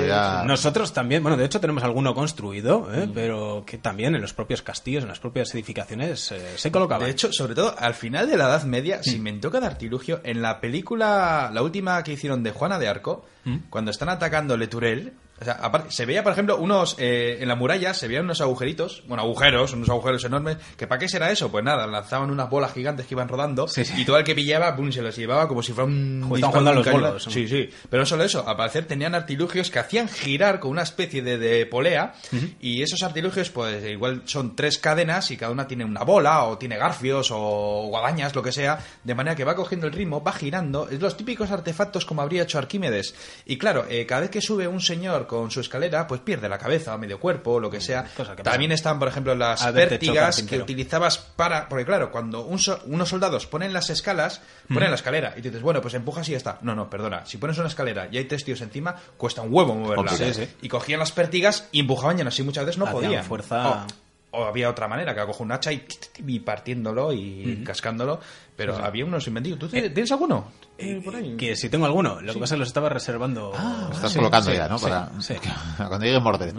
[0.00, 3.06] ya- Nosotros también, bueno, de hecho tenemos alguno construido, ¿eh?
[3.06, 3.12] Mm.
[3.12, 7.04] pero que también en los propios castillos, en las propias edificaciones eh, se colocaban.
[7.06, 10.20] De hecho, sobre todo al final de la Edad Media, se inventó cada artilugio.
[10.24, 13.24] En la película, la última que hicieron de Juana de Arco,
[13.70, 16.94] cuando están atacando Leturel, o sea, aparte, se veía, por ejemplo, unos.
[16.98, 20.56] eh, en la muralla se veían unos agujeritos, bueno, agujeros, unos agujeros enormes.
[20.76, 21.50] que ¿Para qué será eso?
[21.50, 23.94] Pues nada, lanzaban unas bolas gigantes que iban rodando Sí, sí.
[24.02, 26.30] y todo el que pillaba, pum, se los llevaba como si fuera un.
[26.34, 27.24] Estaban jugando a los bolos.
[27.24, 27.68] Sí, sí.
[27.90, 31.38] Pero no solo eso, al parecer tenían artilugios que hacían girar con una especie de,
[31.38, 32.14] de polea.
[32.60, 36.56] Y esos artilugios, pues igual son tres cadenas y cada una tiene una bola, o
[36.58, 38.78] tiene garfios, o guadañas, lo que sea.
[39.02, 40.88] De manera que va cogiendo el ritmo, va girando.
[40.88, 43.14] Es los típicos artefactos como habría hecho Arquímedes.
[43.46, 46.58] Y claro, eh, cada vez que sube un señor con su escalera, pues pierde la
[46.58, 48.04] cabeza, medio cuerpo, lo que sea.
[48.16, 48.50] Cosa que pasa.
[48.52, 51.68] También están, por ejemplo, las A ver, te choca pértigas el que utilizabas para.
[51.68, 55.62] Porque claro, cuando un so- unos soldados ponen las escalas, ponen la escalera y dices,
[55.62, 56.58] bueno, pues empujas y ya está.
[56.62, 57.24] No, no, perdona.
[57.24, 59.96] Si pones una escalera y hay tres tíos encima, cuesta un huevo moverla.
[59.96, 60.34] Complicado.
[60.34, 60.50] Sí, sí.
[60.62, 63.24] Y cogían las pértigas y empujaban y así muchas veces no podían.
[63.24, 63.86] fuerza- O,
[64.32, 65.86] o había otra manera, que cojo un hacha y,
[66.26, 68.18] y partiéndolo y cascándolo.
[68.56, 69.58] Pero había unos inventivos.
[69.58, 70.52] ¿Tú tienes, ¿tienes alguno?
[70.78, 71.36] Eh, por ahí.
[71.36, 73.50] Que si tengo alguno, lo que pasa es que los estaba reservando.
[73.52, 74.78] Lo estás Sí, colocando sí, ya, ¿no?
[74.78, 75.34] sí, Para sí.
[75.76, 76.54] cuando llegue Mordred.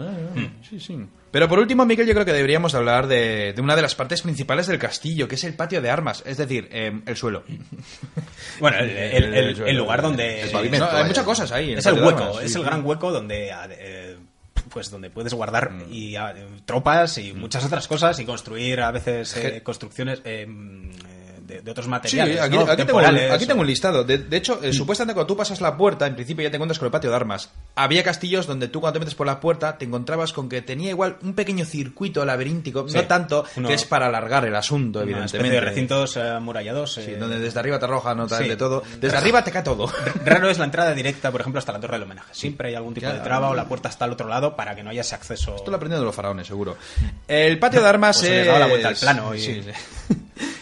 [0.68, 1.06] Sí, sí.
[1.30, 4.22] Pero por último, Miguel, yo creo que deberíamos hablar de, de una de las partes
[4.22, 7.44] principales del castillo, que es el patio de armas, es decir, eh, el suelo.
[8.60, 10.42] Bueno, el, el- el- el lugar donde.
[10.42, 11.72] El pavimento, No, hay muchas cosas ahí.
[11.72, 12.66] Es el hueco, armas, sí, es el sí.
[12.66, 13.50] gran hueco donde.
[14.74, 18.90] Pues donde puedes guardar y, ah, eh, tropas y muchas otras cosas y construir a
[18.90, 20.46] veces eh, construcciones mm, eh,
[21.46, 22.40] de, de otros Sí, materiales.
[22.40, 22.62] aquí, ¿no?
[22.62, 24.04] aquí tengo, aquí un listado.
[24.04, 26.78] De, de hecho, eh, supuestamente cuando tú pasas la puerta, en principio ya te encuentras
[26.78, 27.50] con el patio de armas.
[27.76, 30.90] Había castillos donde tú cuando te metes por la puerta te encontrabas con que tenía
[30.90, 32.96] igual un pequeño circuito laberíntico, Sí.
[32.96, 35.54] no tanto, Uno- que es para alargar el asunto, una evidentemente.
[35.54, 36.94] de recintos eh, amurallados.
[36.94, 38.48] Sí, eh, donde desde arriba te arroja nota Sí.
[38.48, 38.82] de todo.
[39.00, 39.90] Desde arriba te cae todo.
[40.24, 42.28] Raro es la entrada directa, por ejemplo, hasta la torre del homenaje.
[42.32, 43.18] Siempre hay algún tipo Claro.
[43.18, 45.54] de traba o la puerta está al otro lado para que no haya ese acceso.
[45.56, 46.76] Esto lo aprendieron de los faraones, seguro.
[47.28, 48.46] El patio de armas Pues se les es...
[48.46, 50.14] daba la vuelta al plano y- Sí, sí.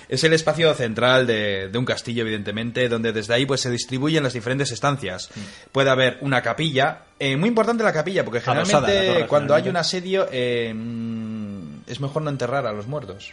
[0.08, 4.22] Es el espacio central de, de un castillo, evidentemente, donde desde ahí pues se distribuyen
[4.22, 5.30] las diferentes estancias.
[5.72, 9.76] Puede haber una capilla, eh, muy importante la capilla, porque generalmente la cuando hay un
[9.76, 13.32] asedio eh, mm, es mejor no enterrar a los muertos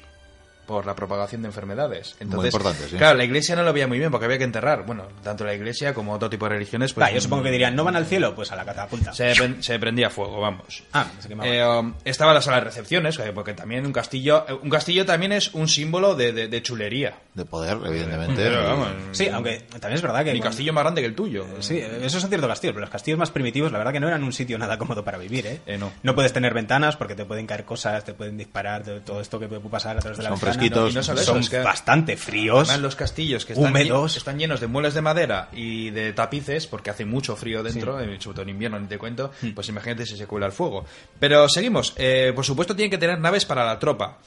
[0.69, 2.15] por la propagación de enfermedades.
[2.19, 2.95] Entonces, importante, sí.
[2.95, 4.85] Claro, la iglesia no lo veía muy bien porque había que enterrar.
[4.85, 6.93] Bueno, tanto la iglesia como otro tipo de religiones.
[6.93, 8.35] Pues, yo supongo que dirían, ¿no van al cielo?
[8.35, 9.11] Pues a la catapulta.
[9.13, 10.83] se, pen- se prendía fuego, vamos.
[10.93, 11.49] Ah, se quemaba.
[11.49, 15.05] Eh, um, estaba la sala de recepciones, eh, porque también un castillo, eh, un castillo
[15.07, 17.15] también es un símbolo de, de- de chulería.
[17.33, 18.35] De poder, evidentemente.
[18.43, 20.33] Pero, vamos, sí, aunque también es verdad que...
[20.33, 21.45] mi cuando- castillo más grande que el tuyo.
[21.61, 24.23] Sí, eso son ciertos castillos, pero los castillos más primitivos, la verdad que no eran
[24.23, 25.61] un sitio nada cómodo para vivir, ¿eh?
[25.65, 26.15] Eh, no.
[26.15, 29.61] puedes tener ventanas porque te pueden caer cosas, te pueden disparar, todo esto que puede
[29.61, 30.93] pasar a través de la Son ventana, fresquitos.
[30.95, 30.99] ¿no?
[31.01, 32.69] Eso, son es que- bastante fríos.
[32.69, 34.17] Además, los castillos que están, húmedos.
[34.17, 38.17] están llenos de muebles de madera y de tapices, porque hace mucho frío dentro, eh,
[38.19, 39.49] sobre todo en invierno, ni te cuento, Hmm.
[39.51, 40.85] pues imagínate si se cuela el fuego.
[41.19, 41.93] Pero seguimos.
[41.97, 44.17] Eh, por supuesto, tienen que tener naves para la tropa.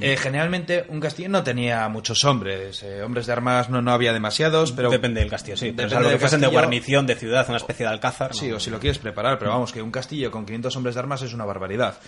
[0.00, 4.12] Eh, generalmente un castillo no tenía muchos hombres, eh, hombres de armas no, no había
[4.12, 5.72] demasiados, pero Depende del castillo, sí.
[5.74, 8.34] Pero Depende salvo que fuesen de guarnición, de ciudad, una especie de alcázar.
[8.34, 8.56] Sí, no.
[8.56, 11.22] o si lo quieres preparar, pero vamos, que un castillo con 500 hombres de armas
[11.22, 11.98] es una barbaridad.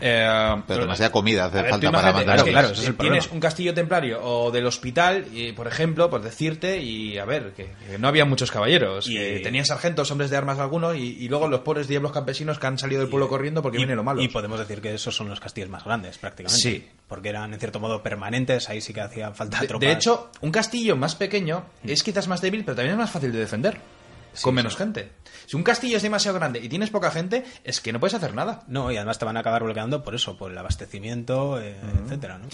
[0.00, 2.12] Eh, Pero demasiada comida hace ver, falta para
[2.44, 3.24] que claro, el Tienes problema.
[3.32, 7.70] un castillo templario o del hospital, y, por ejemplo, por decirte, y a ver, que,
[7.88, 9.08] que no había muchos caballeros.
[9.08, 12.58] Y- que tenían sargentos, hombres de armas algunos, y, y luego los pobres diablos campesinos
[12.58, 14.22] que han salido del pueblo corriendo porque viene lo malo.
[14.22, 16.60] Y podemos decir que esos son los castillos más grandes, prácticamente.
[16.62, 16.88] Sí.
[17.14, 19.86] Porque eran en cierto modo permanentes, ahí sí que hacía falta De, tropas.
[19.86, 23.30] de hecho, un castillo más pequeño es quizás más débil, pero también es más fácil
[23.30, 23.78] de defender.
[24.42, 25.12] con menos gente.
[25.46, 28.34] Si un castillo es demasiado grande y tienes poca gente, es que no puedes hacer
[28.34, 28.64] nada.
[28.66, 32.38] No, y además te van a acabar bloqueando por eso, por el abastecimiento, eh, etcétera,
[32.38, 32.48] ¿no?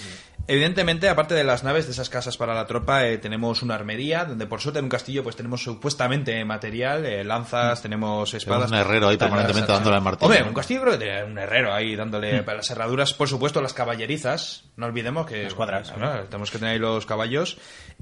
[0.53, 4.25] Evidentemente, aparte de las naves, de esas casas para la tropa, eh, tenemos una armería,
[4.25, 8.69] donde por suerte en un castillo pues tenemos supuestamente material, eh, lanzas, tenemos espadas.
[8.71, 11.73] un herrero ahí permanentemente dándole al martillo, Hombre, un castillo creo que tiene un herrero
[11.73, 14.65] ahí dándole para las herraduras, por supuesto, las caballerizas.
[14.77, 15.45] No olvidemos que...
[15.45, 17.57] Las cuadras, bueno, tenemos que tener ahí los caballos.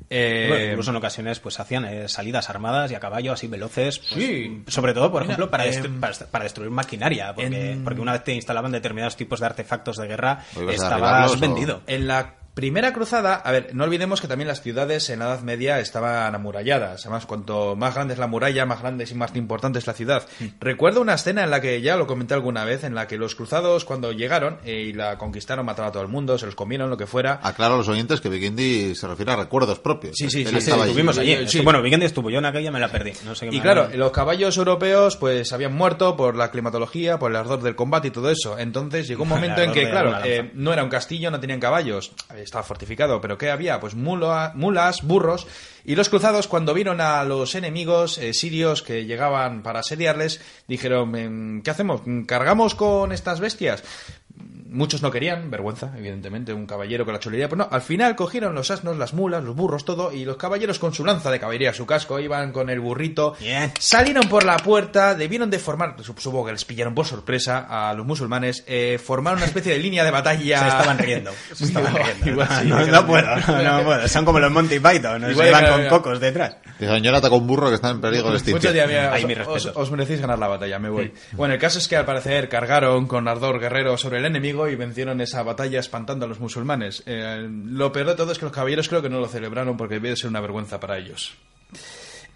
[0.09, 3.99] Eh, Bueno, incluso en ocasiones pues hacían eh, salidas armadas y a caballo así veloces.
[3.99, 4.63] pues, Sí.
[4.69, 7.35] Sobre todo, por Mira, ejemplo, para, eh, destru- para, para destruir maquinaria.
[7.35, 10.81] Porque, en- porque una vez te instalaban determinados tipos de artefactos de guerra, ¿O ibas
[10.81, 11.83] a estabas vendido.
[11.87, 15.43] En la primera cruzada, a ver, no olvidemos que también las ciudades en la Edad
[15.43, 17.07] Media estaban amuralladas.
[17.07, 20.27] Además, cuanto más grande es la muralla, más grande y más importante es la ciudad.
[20.59, 23.37] Recuerdo una escena en la que ya lo comenté alguna vez, en la que los
[23.37, 26.91] cruzados cuando llegaron eh, y la conquistaron, mataron a todo el mundo, se los comieron,
[26.91, 27.39] lo que fuera.
[27.45, 30.17] Aclaro a los oyentes que Vikendi se refiere a recuerdos propios.
[30.17, 30.85] Sí, sí, Él sí, estaba.
[30.85, 31.47] Estuvimos allí.
[31.47, 31.61] Sí.
[31.61, 33.13] Bueno, Vikendi estuvo, yo en aquella me la perdí.
[33.25, 37.31] No sé qué Y claro, los caballos europeos pues habían muerto por la climatología, por
[37.31, 38.59] el ardor del combate y todo eso.
[38.59, 42.11] Entonces llegó un momento en que, claro, eh, no era un castillo, no tenían caballos,
[42.35, 43.79] eh, estaba fortificado, pero ¿qué había?
[43.81, 45.47] Pues mula- mulas, burros.
[45.85, 51.15] Y los cruzados, cuando vieron a los enemigos eh, sirios que llegaban para asediarles, dijeron,
[51.17, 52.03] em, ¿qué hacemos?
[52.27, 53.83] ¿Cargamos con estas bestias?
[54.71, 57.49] Muchos no querían, vergüenza, evidentemente, un caballero con la chulería.
[57.49, 60.79] Pues no, al final cogieron los asnos, las mulas, los burros, todo, y los caballeros
[60.79, 63.35] con su lanza de caballería, su casco, iban con el burrito.
[63.41, 63.73] Bien.
[63.79, 68.05] Salieron por la puerta, debieron de formar, supongo que les pillaron por sorpresa a los
[68.07, 70.61] musulmanes, eh, formaron una especie de línea de batalla.
[70.61, 71.31] Se estaban riendo.
[71.55, 72.29] Se estaban riendo.
[72.31, 74.09] igual sí, no, que no no- puedo, no, no puedo.
[74.09, 75.31] Son como los Monty Python, ¿no?
[75.31, 76.57] Igual se van que- con cocos detrás.
[76.79, 78.75] Señora atacó un burro que está en peligro de Muchos extinción.
[79.49, 81.13] os, mi os merecéis ganar la batalla, me voy.
[81.33, 84.75] Bueno, el caso es que al parecer cargaron con ardor guerrero sobre el enemigo y
[84.77, 87.03] vencieron esa batalla espantando a los musulmanes.
[87.05, 89.95] Eh, lo peor de todo es que los caballeros creo que no lo celebraron porque
[89.97, 91.35] debe de ser una vergüenza para ellos.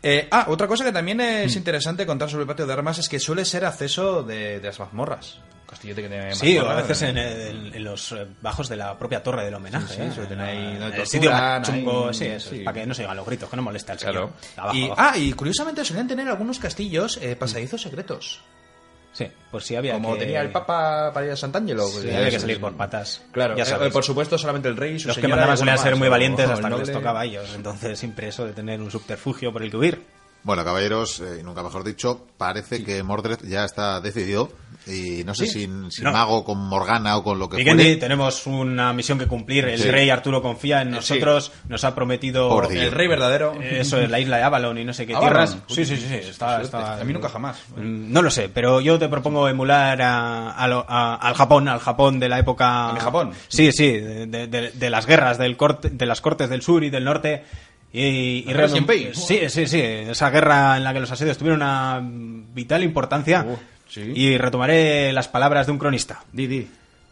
[0.05, 3.09] Eh, ah, otra cosa que también es interesante contar sobre el patio de armas es
[3.09, 5.39] que suele ser acceso de, de las mazmorras.
[5.66, 9.23] Castillete que tiene Sí, o a veces en, el- en los bajos de la propia
[9.23, 9.94] torre del homenaje.
[9.94, 10.27] Sí, sí, ¿eh?
[10.28, 12.59] tener ahí el sitio más chungo, ahí, sí, eso, sí.
[12.59, 14.12] para que no se oigan los gritos, que no moleste al señor.
[14.15, 14.32] Claro.
[14.57, 15.01] Abajo, y, abajo.
[15.01, 18.40] ah, y curiosamente solían tener algunos castillos eh, pasadizos secretos.
[19.12, 20.20] Sí, por si había Como que...
[20.20, 21.86] tenía el Papa para ir a Sant'Angelo.
[21.86, 22.62] Sí, pues, había que salir sí.
[22.62, 23.22] por patas.
[23.30, 23.93] Claro, ya eh, sabéis.
[23.93, 26.68] por supuesto solamente el rey y su Los que mandaban solían ser muy valientes hasta
[26.68, 27.52] que les tocaba a ellos.
[27.55, 30.02] Entonces, siempre eso de tener un subterfugio por el que huir.
[30.44, 34.51] Bueno, caballeros, eh, y nunca mejor dicho, parece que Mordred ya está decidido.
[34.85, 35.66] Y no sé Sí.
[35.69, 36.10] si, si No.
[36.10, 37.97] Mago con Morgana o con lo que fuere.
[37.98, 39.64] tenemos una misión que cumplir.
[39.66, 39.89] El Sí.
[39.89, 42.60] rey Arturo confía en nosotros, nos ha prometido.
[42.69, 43.52] El rey verdadero.
[43.62, 45.31] eso es la isla de Avalon y no sé qué Avalon.
[45.32, 45.59] tierras.
[45.69, 46.64] Sí, sí, sí, sí, está, suerte.
[46.64, 47.59] está- A mí nunca jamás.
[47.77, 51.78] No lo sé, pero yo te propongo emular a- a lo- a- al Japón, al
[51.78, 52.89] Japón de la época.
[52.89, 53.31] ¿A mi Japón?
[53.47, 57.05] Sí, sí, de- de las guerras del corte, de las cortes del sur y del
[57.05, 57.44] norte.
[57.93, 59.14] Y, y.
[59.14, 59.81] Sí, sí, sí.
[59.81, 63.44] Esa guerra en la que los asedios tuvieron una vital importancia.
[63.47, 63.59] Uh,
[63.89, 64.12] sí.
[64.14, 66.24] Y retomaré las palabras de un cronista.
[66.32, 66.69] Di, di.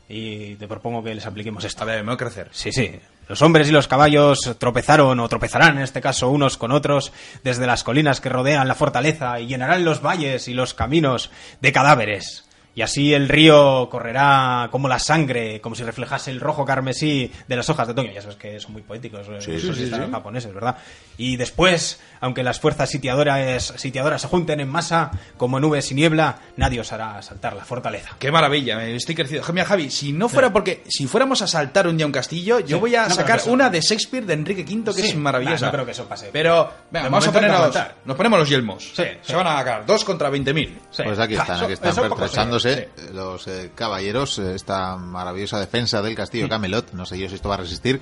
[0.08, 1.84] Y te propongo que les apliquemos esto.
[1.84, 2.48] A ver, me voy a crecer.
[2.50, 2.90] Sí, sí.
[3.28, 7.12] Los hombres y los caballos tropezaron o tropezarán en este caso unos con otros
[7.44, 11.30] desde las colinas que rodean la fortaleza y llenarán los valles y los caminos
[11.60, 12.44] de cadáveres.
[12.74, 17.56] Y así el río correrá como la sangre, como si reflejase el rojo carmesí de
[17.56, 18.12] las hojas de otoño.
[18.12, 20.12] Ya sabes que son muy poéticos eh, Sí, esos sí, sí, están sí.
[20.12, 20.76] japoneses, ¿verdad?
[21.18, 26.38] Y después, aunque las fuerzas sitiadoras, sitiadoras se junten en masa, como nubes y niebla,
[26.56, 28.10] nadie os hará saltar la fortaleza.
[28.18, 29.42] Qué maravilla, me estoy crecido.
[29.52, 32.76] Mira, Javi, si no fuera porque, si fuéramos a saltar un día un castillo, yo
[32.76, 32.80] Sí.
[32.80, 35.08] voy a No, sacar eso- una de Shakespeare de Enrique V que Sí.
[35.08, 35.66] es maravillosa.
[35.66, 36.30] Nah, no creo que eso pase.
[36.32, 37.96] Pero, venga, vamos a aguantar.
[38.04, 38.92] nos ponemos los yelmos.
[38.94, 40.78] Sí, Se van a sacar dos contra 20.000.
[40.90, 41.02] Sí.
[41.02, 46.02] Pues aquí Ja, están, aquí están pertrechándose eh, los eh, caballeros, eh, esta maravillosa defensa
[46.02, 46.92] del castillo Camelot.
[46.92, 48.00] No sé yo si esto va a resistir.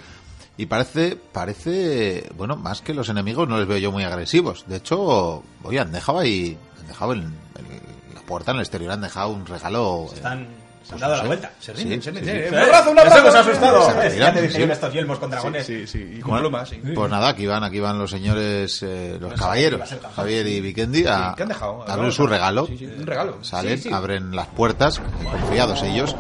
[0.57, 4.65] Y parece, parece, bueno, más que los enemigos no les veo yo muy agresivos.
[4.67, 8.91] De hecho, oye, han dejado ahí, han dejado en, en la puerta, en el exterior,
[8.93, 10.07] han dejado un regalo.
[10.11, 10.49] eh, Están,
[10.89, 11.53] se han pues dado la vuelta.
[11.61, 12.25] Se Sí, rinden, se rinden.
[12.25, 12.31] sí.
[12.31, 12.49] Eh.
[12.51, 13.21] ¡Un abrazo, un ¡Les abrazo!
[13.21, 14.03] hemos asustado!
[14.73, 15.67] Estos yelmos con dragones.
[15.67, 16.81] Sí, sí, y con plumas, sí.
[16.95, 20.47] Pues nada, aquí van, aquí van los señores, eh, los No sabía que caballeros, Javier
[20.47, 21.85] y Vikendi, a, Sí, ¿qué han dejado?
[21.89, 22.67] a abrir su regalo.
[22.67, 23.45] Sí, sí, un regalo.
[23.45, 23.95] Salen, Sí, sí.
[23.95, 25.01] abren las puertas,
[25.31, 26.17] confiados ellos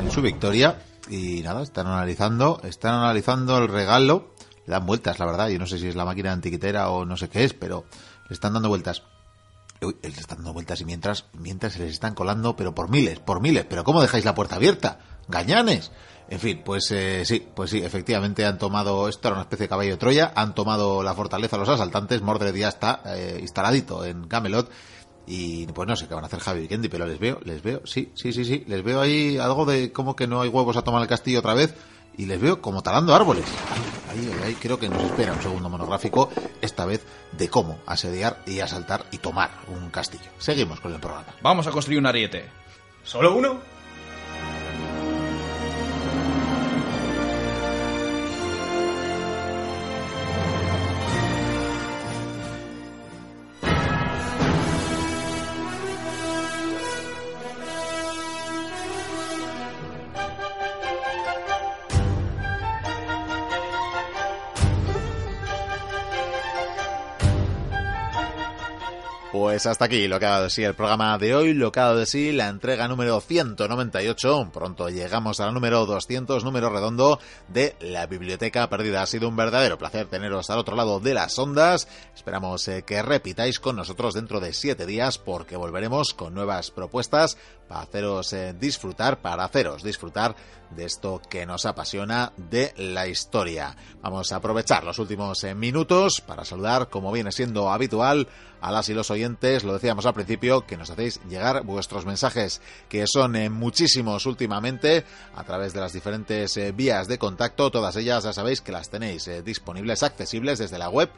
[0.00, 0.76] en su victoria.
[1.10, 4.34] Y nada, están analizando, están analizando el regalo.
[4.66, 5.48] Le dan vueltas, la verdad.
[5.48, 7.84] Yo no sé si es la máquina antiquitera o no sé qué es, pero
[8.28, 9.02] le están dando vueltas.
[9.80, 13.40] Le están dando vueltas y mientras, mientras se les están colando, pero por miles, por
[13.40, 13.64] miles.
[13.68, 14.98] Pero ¿cómo dejáis la puerta abierta?
[15.28, 15.92] ¡Gañanes!
[16.30, 19.68] En fin, pues eh, sí, pues sí, efectivamente han tomado, esto era una especie de
[19.70, 24.28] caballo de Troya, han tomado la fortaleza los asaltantes, Mordred ya está eh, instaladito en
[24.28, 24.70] Camelot
[25.26, 27.62] y pues no sé qué van a hacer Javi y Vikendi, pero les veo, les
[27.62, 30.76] veo, sí, sí, sí, sí, les veo ahí algo de como que no hay huevos
[30.76, 31.74] a tomar el castillo otra vez
[32.18, 33.46] y les veo como talando árboles.
[34.10, 36.28] Ahí, ahí, ahí creo que nos espera un segundo monográfico,
[36.60, 40.30] esta vez de cómo asediar y asaltar y tomar un castillo.
[40.38, 41.28] Seguimos con el programa.
[41.40, 42.44] Vamos a construir un ariete.
[43.04, 43.77] ¿Solo uno?
[69.58, 71.80] Pues hasta aquí lo que ha dado de sí el programa de hoy, lo que
[71.80, 74.50] ha dado de sí la entrega número 198.
[74.52, 77.18] Pronto llegamos al número 200, número redondo
[77.48, 79.02] de la Biblioteca Perdida.
[79.02, 81.88] Ha sido un verdadero placer teneros al otro lado de las ondas.
[82.14, 87.36] Esperamos eh, que repitáis con nosotros dentro de siete días porque volveremos con nuevas propuestas
[87.66, 90.36] para haceros eh, disfrutar, para haceros disfrutar
[90.70, 93.76] de esto que nos apasiona de la historia.
[94.02, 98.28] Vamos a aprovechar los últimos eh, minutos para saludar, como viene siendo habitual,
[98.60, 102.60] a las y los oyentes, lo decíamos al principio, que nos hacéis llegar vuestros mensajes,
[102.88, 105.04] que son eh, muchísimos últimamente,
[105.34, 108.90] a través de las diferentes eh, vías de contacto, todas ellas ya sabéis que las
[108.90, 111.08] tenéis disponibles, accesibles desde la web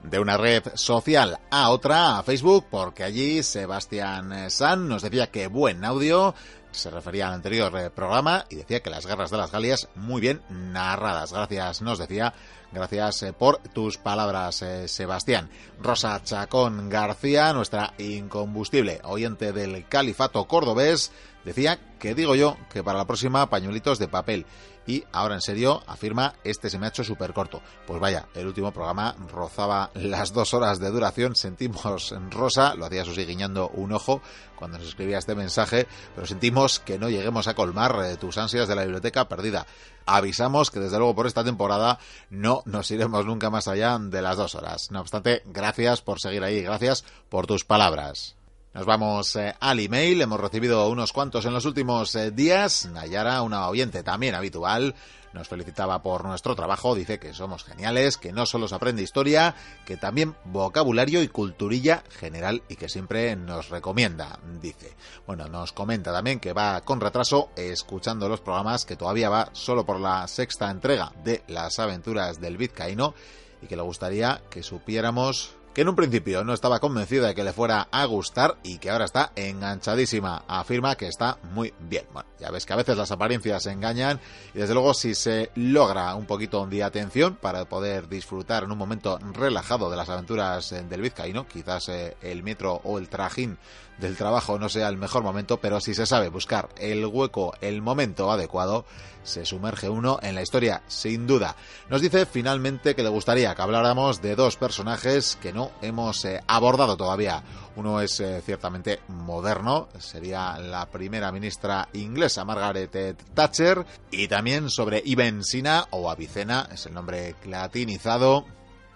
[0.03, 5.47] De una red social a otra, a Facebook, porque allí Sebastián San nos decía que
[5.47, 6.35] buen audio,
[6.75, 10.21] se refería al anterior eh, programa y decía que las guerras de las Galias muy
[10.21, 11.33] bien narradas.
[11.33, 12.35] Gracias, nos decía,
[12.73, 15.49] gracias eh, por tus palabras, eh, Sebastián.
[15.81, 21.13] Rosa Chacón García, nuestra incombustible oyente del califato cordobés,
[21.45, 24.47] decía que digo yo que para la próxima pañuelitos de papel
[24.87, 27.63] y ahora en serio afirma este se me ha hecho súper corto.
[27.87, 32.87] Pues vaya, el último programa rozaba las dos horas de duración, sentimos en Rosa, lo
[32.87, 34.21] hacía Susi guiñando un ojo
[34.57, 38.69] cuando nos escribía este mensaje, pero sentimos que no lleguemos a colmar eh, tus ansias
[38.69, 39.67] de la biblioteca perdida.
[40.07, 41.99] Avisamos que desde luego por esta temporada
[42.31, 44.91] no nos iremos nunca más allá de las dos horas.
[44.91, 48.37] No obstante, gracias por seguir ahí, gracias por tus palabras.
[48.75, 52.87] Nos vamos eh, al email, hemos recibido unos cuantos en los últimos eh, días.
[52.87, 54.97] Nayara, una oyente también habitual,
[55.33, 59.55] nos felicitaba por nuestro trabajo, dice que somos geniales, que no solo se aprende historia,
[59.87, 64.97] que también vocabulario y culturilla general y que siempre nos recomienda, dice.
[65.25, 69.87] Bueno, nos comenta también que va con retraso escuchando los programas, que todavía va solo
[69.87, 73.15] por la sexta entrega de las aventuras del Vizcaíno
[73.63, 77.43] y que le gustaría que supiéramos que en un principio no estaba convencida de que
[77.43, 80.45] le fuera a gustar y que ahora está enganchadísima.
[80.47, 82.05] Afirma que está muy bien.
[82.13, 84.21] Bueno, ya ves que a veces las apariencias engañan
[84.55, 88.79] y desde luego si se logra un poquito de atención para poder disfrutar en un
[88.79, 93.59] momento relajado de las aventuras del Vizcaíno, quizás eh, el metro o el trajín
[93.99, 97.83] del trabajo no sea el mejor momento, pero si se sabe buscar el hueco, el
[97.83, 98.85] momento adecuado,
[99.23, 101.57] se sumerge uno en la historia, sin duda.
[101.89, 106.43] Nos dice finalmente que le gustaría que habláramos de dos personajes que no hemos eh,
[106.47, 107.43] abordado todavía.
[107.77, 115.03] Uno es eh, ciertamente moderno, sería la primera ministra inglesa Margaret Thatcher, y también sobre
[115.05, 118.45] Ibn Sina o Avicena, es el nombre latinizado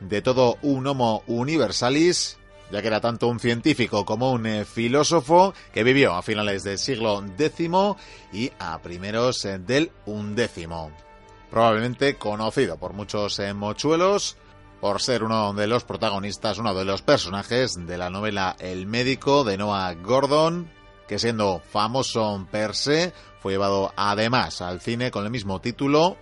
[0.01, 2.39] de todo un Homo Universalis,
[2.71, 6.79] ya que era tanto un científico como un eh, filósofo que vivió a finales del
[6.79, 7.71] siglo X
[8.33, 10.91] y a primeros eh, del undécimo.
[11.51, 14.37] Probablemente conocido por muchos eh, mochuelos
[14.81, 19.43] por ser uno de los protagonistas, uno de los personajes de la novela El médico
[19.43, 20.71] de Noah Gordon,
[21.09, 26.17] que siendo famoso per se, fue llevado además al cine con el mismo título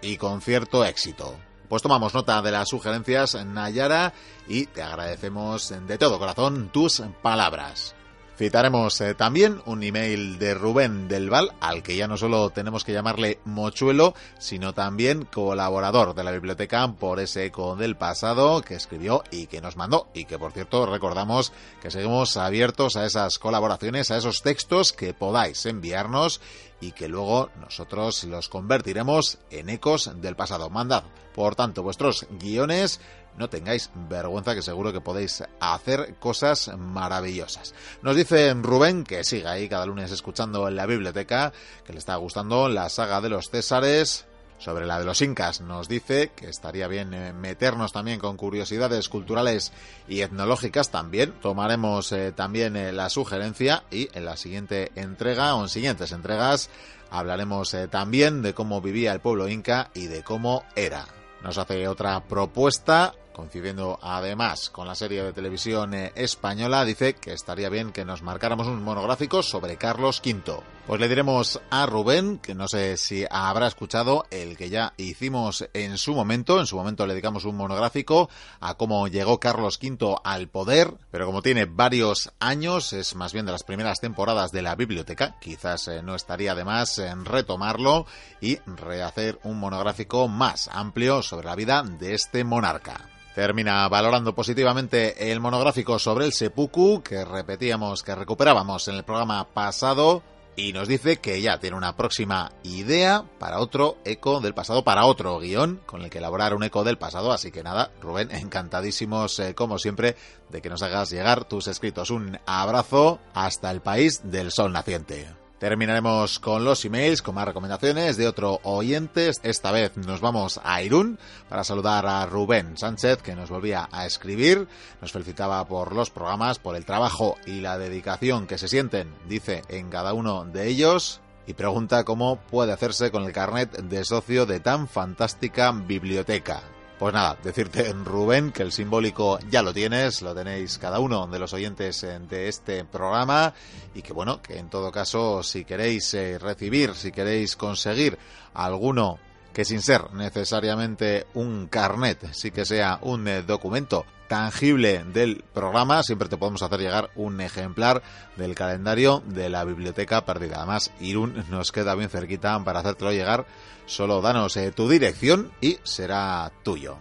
[0.00, 1.36] y con cierto éxito.
[1.72, 4.12] Pues tomamos nota de las sugerencias, Nayara,
[4.46, 7.94] y te agradecemos de todo corazón tus palabras.
[8.36, 12.82] Citaremos eh, también un email de Rubén del Val, al que ya no solo tenemos
[12.82, 18.74] que llamarle Mochuelo, sino también colaborador de la biblioteca por ese eco del pasado que
[18.74, 20.08] escribió y que nos mandó.
[20.14, 21.52] Y que por cierto recordamos
[21.82, 26.40] que seguimos abiertos a esas colaboraciones, a esos textos que podáis enviarnos
[26.80, 30.68] y que luego nosotros los convertiremos en ecos del pasado.
[30.68, 31.04] Mandad,
[31.34, 33.00] por tanto, vuestros guiones
[33.36, 37.74] no tengáis vergüenza que seguro que podéis hacer cosas maravillosas.
[38.02, 41.52] Nos dice Rubén que siga ahí cada lunes escuchando en la biblioteca,
[41.84, 44.26] que le está gustando la saga de los Césares.
[44.58, 49.08] Sobre la de los incas nos dice que estaría bien eh, meternos también con curiosidades
[49.08, 49.72] culturales
[50.06, 51.32] y etnológicas también.
[51.42, 56.70] Tomaremos eh, también eh, la sugerencia y en la siguiente entrega o en siguientes entregas
[57.10, 61.06] hablaremos también de cómo vivía el pueblo inca y de cómo era.
[61.42, 67.32] Nos hace otra propuesta coincidiendo además con la serie de televisión eh, española, dice que
[67.32, 70.62] estaría bien que nos marcáramos un monográfico sobre Carlos V.
[70.86, 75.68] Pues le diremos a Rubén, que no sé si habrá escuchado el que ya hicimos
[75.74, 78.28] en su momento, en su momento le dedicamos un monográfico
[78.58, 83.46] a cómo llegó Carlos V al poder, pero como tiene varios años, es más bien
[83.46, 88.06] de las primeras temporadas de la biblioteca, quizás eh, no estaría de más en retomarlo
[88.40, 93.08] y rehacer un monográfico más amplio sobre la vida de este monarca.
[93.34, 99.48] Termina valorando positivamente el monográfico sobre el seppuku que repetíamos, que recuperábamos en el programa
[99.54, 100.22] pasado
[100.54, 105.06] y nos dice que ya tiene una próxima idea para otro eco del pasado, para
[105.06, 107.32] otro guion con el que elaborar un eco del pasado.
[107.32, 110.14] Así que nada, Rubén, encantadísimos eh, como siempre
[110.50, 112.10] de que nos hagas llegar tus escritos.
[112.10, 115.41] Un abrazo hasta el país del sol naciente.
[115.62, 119.30] Terminaremos con los emails, con más recomendaciones de otro oyente.
[119.44, 124.04] Esta vez nos vamos a Irún para saludar a Rubén Sánchez, que nos volvía a
[124.04, 124.66] escribir.
[125.00, 129.62] Nos felicitaba por los programas, por el trabajo y la dedicación que se sienten, dice,
[129.68, 131.20] en cada uno de ellos.
[131.46, 136.64] Y pregunta cómo puede hacerse con el carnet de socio de tan fantástica biblioteca.
[136.98, 141.38] Pues nada, decirte, Rubén, que el simbólico ya lo tienes, lo tenéis cada uno de
[141.38, 143.52] los oyentes de este programa
[143.94, 148.18] y que bueno, que en todo caso, si queréis eh, recibir, si queréis conseguir
[148.54, 149.18] alguno
[149.52, 156.02] que sin ser necesariamente un carnet, sí que sea un eh, documento tangible del programa,
[156.02, 158.02] siempre te podemos hacer llegar un ejemplar
[158.36, 160.56] del calendario de la biblioteca perdida.
[160.56, 163.44] Además, Irún nos queda bien cerquita para hacértelo llegar
[163.86, 166.98] Solo danos eh, tu dirección y será tuyo.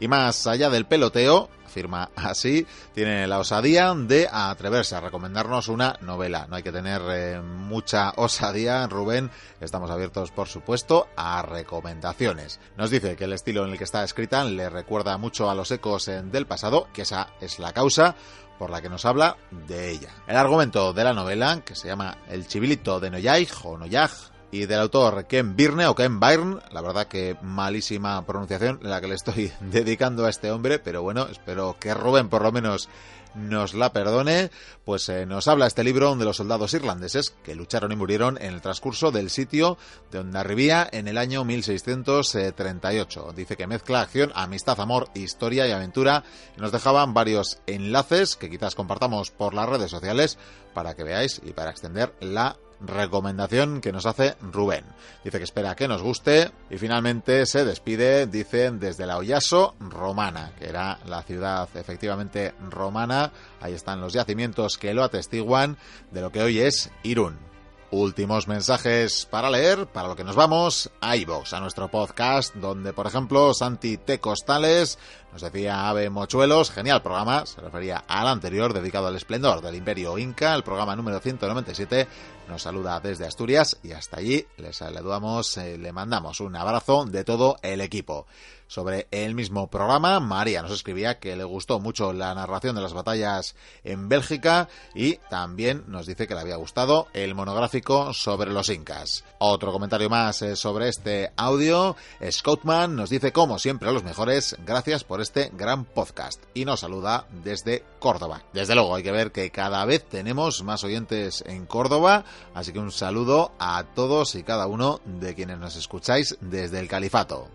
[0.00, 1.48] Y más allá del peloteo,
[1.78, 6.46] afirma así, tiene la osadía de atreverse a recomendarnos una novela.
[6.48, 9.30] No hay que tener eh, mucha osadía, Rubén.
[9.60, 12.58] Estamos abiertos, por supuesto, a recomendaciones.
[12.76, 15.70] Nos dice que el estilo en el que está escrita le recuerda mucho a los
[15.70, 18.16] ecos eh, del pasado, que esa es la causa
[18.58, 20.10] por la que nos habla de ella.
[20.26, 24.66] El argumento de la novela, que se llama El chivilito de Noyaj o Noyaj, y
[24.66, 29.14] del autor Ken Birne o Ken Byrne, la verdad que malísima pronunciación la que le
[29.14, 32.88] estoy dedicando a este hombre, pero bueno, espero que Rubén por lo menos
[33.34, 34.50] nos la perdone,
[34.84, 38.54] pues eh, nos habla este libro de los soldados irlandeses que lucharon y murieron en
[38.54, 39.78] el transcurso del sitio
[40.10, 43.32] de Ondarribía en el año 1638.
[43.36, 46.24] Dice que mezcla acción, amistad, amor, historia y aventura
[46.56, 50.38] nos dejaban varios enlaces que quizás compartamos por las redes sociales
[50.74, 54.84] para que veáis y para extender la recomendación que nos hace Rubén.
[55.24, 60.52] Dice que espera que nos guste y finalmente se despide, dicen, desde la Oyaso romana,
[60.58, 63.32] que era la ciudad efectivamente romana.
[63.60, 65.76] Ahí están los yacimientos que lo atestiguan
[66.10, 67.48] de lo que hoy es Irún.
[67.90, 72.92] Últimos mensajes para leer, para lo que nos vamos a iVox, a nuestro podcast, donde,
[72.92, 74.20] por ejemplo, Santi T.
[74.20, 74.98] Costales
[75.32, 80.18] nos decía Ave Mochuelos, genial programa, se refería al anterior, dedicado al esplendor del Imperio
[80.18, 82.06] Inca, el programa número 197,
[82.48, 87.24] nos saluda desde Asturias y hasta allí les saludamos, eh, le mandamos un abrazo de
[87.24, 88.26] todo el equipo
[88.68, 90.20] sobre el mismo programa.
[90.20, 95.16] María nos escribía que le gustó mucho la narración de las batallas en Bélgica y
[95.30, 99.24] también nos dice que le había gustado el monográfico sobre los incas.
[99.38, 101.96] Otro comentario más eh, sobre este audio.
[102.30, 106.80] Scoutman nos dice como siempre a los mejores, gracias por este gran podcast y nos
[106.80, 108.42] saluda desde Córdoba.
[108.52, 112.78] Desde luego hay que ver que cada vez tenemos más oyentes en Córdoba, así que
[112.78, 117.48] un saludo a todos y cada uno de quienes nos escucháis desde el Califato.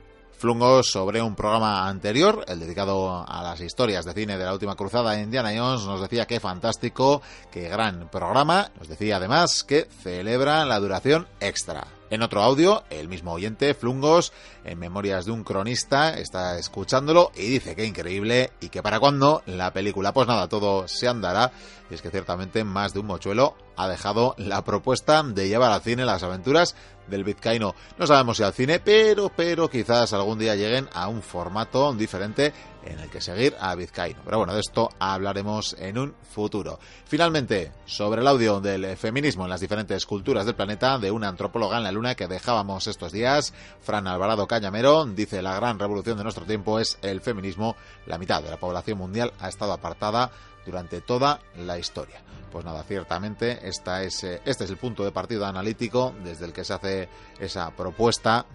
[0.44, 4.76] Flungos sobre un programa anterior, el dedicado a las historias de cine de la última
[4.76, 10.66] cruzada Indiana Jones, nos decía que fantástico, que gran programa, nos decía además que celebra
[10.66, 11.88] la duración extra.
[12.10, 14.34] En otro audio, el mismo oyente, Flungos,
[14.66, 19.44] en Memorias de un cronista, está escuchándolo y dice que increíble y que para cuando
[19.46, 21.54] la película, pues nada, todo se andará.
[21.90, 25.82] Y es que ciertamente más de un mochuelo ha dejado la propuesta de llevar al
[25.82, 26.76] cine las aventuras
[27.08, 27.76] del vizcaíno.
[27.98, 32.54] No sabemos si al cine, pero, pero quizás algún día lleguen a un formato diferente
[32.86, 34.22] en el que seguir a Vizcaíno.
[34.26, 36.80] Pero bueno, de esto hablaremos en un futuro.
[37.06, 41.78] Finalmente, sobre el audio del feminismo en las diferentes culturas del planeta de una antropóloga
[41.78, 46.24] en la luna que dejábamos estos días, Fran Alvarado Cañamero, dice la gran revolución de
[46.24, 47.76] nuestro tiempo es el feminismo.
[48.06, 50.32] La mitad de la población mundial ha estado apartada
[50.66, 52.22] durante toda la historia.
[52.52, 56.54] Pues nada, ciertamente esta es, eh, este es el punto de partido analítico desde el
[56.54, 57.10] que se hace
[57.40, 58.46] esa propuesta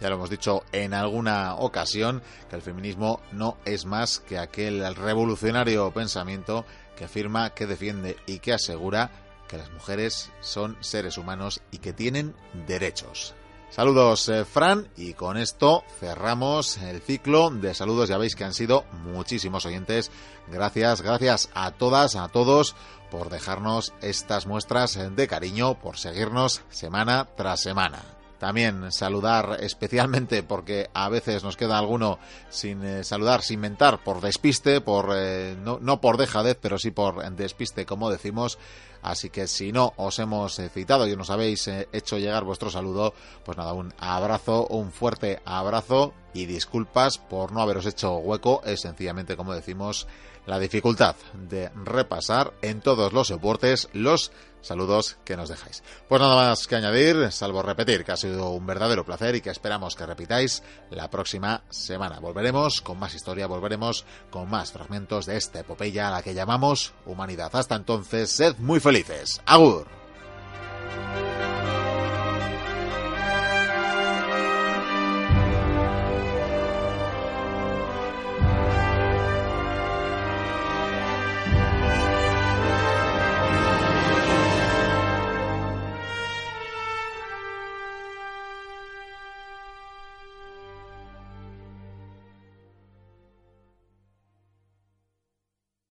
[0.00, 4.94] ya lo hemos dicho en alguna ocasión, que el feminismo no es más que aquel
[4.94, 9.10] revolucionario pensamiento que afirma, que defiende y que asegura
[9.48, 12.34] que las mujeres son seres humanos y que tienen
[12.66, 13.34] derechos.
[13.70, 18.08] Saludos, eh, Fran, y con esto cerramos el ciclo de saludos.
[18.08, 20.12] Ya veis que han sido muchísimos oyentes.
[20.48, 22.76] Gracias, gracias a todas, a todos
[23.10, 28.13] por dejarnos estas muestras de cariño, por seguirnos semana tras semana.
[28.44, 32.18] También saludar especialmente porque a veces nos queda alguno
[32.50, 36.90] sin eh, saludar, sin mentar, por despiste, por eh, no, no, por dejadez, pero sí
[36.90, 38.58] por despiste, como decimos.
[39.00, 43.14] Así que si no os hemos eh, citado y nos habéis hecho llegar vuestro saludo,
[43.46, 48.60] pues nada, un abrazo, un fuerte abrazo y disculpas por no haberos hecho hueco.
[48.66, 50.06] Es sencillamente, como decimos,
[50.44, 54.32] la dificultad de repasar en todos los soportes los
[54.64, 55.82] saludos que nos dejáis.
[56.08, 59.50] Pues nada más que añadir, salvo repetir que ha sido un verdadero placer y que
[59.50, 62.18] esperamos que repitáis la próxima semana.
[62.18, 66.92] Volveremos con más historia, volveremos con más fragmentos de esta epopeya a la que llamamos
[67.06, 67.54] humanidad.
[67.54, 69.40] Hasta entonces, sed muy felices.
[69.46, 69.86] Agur.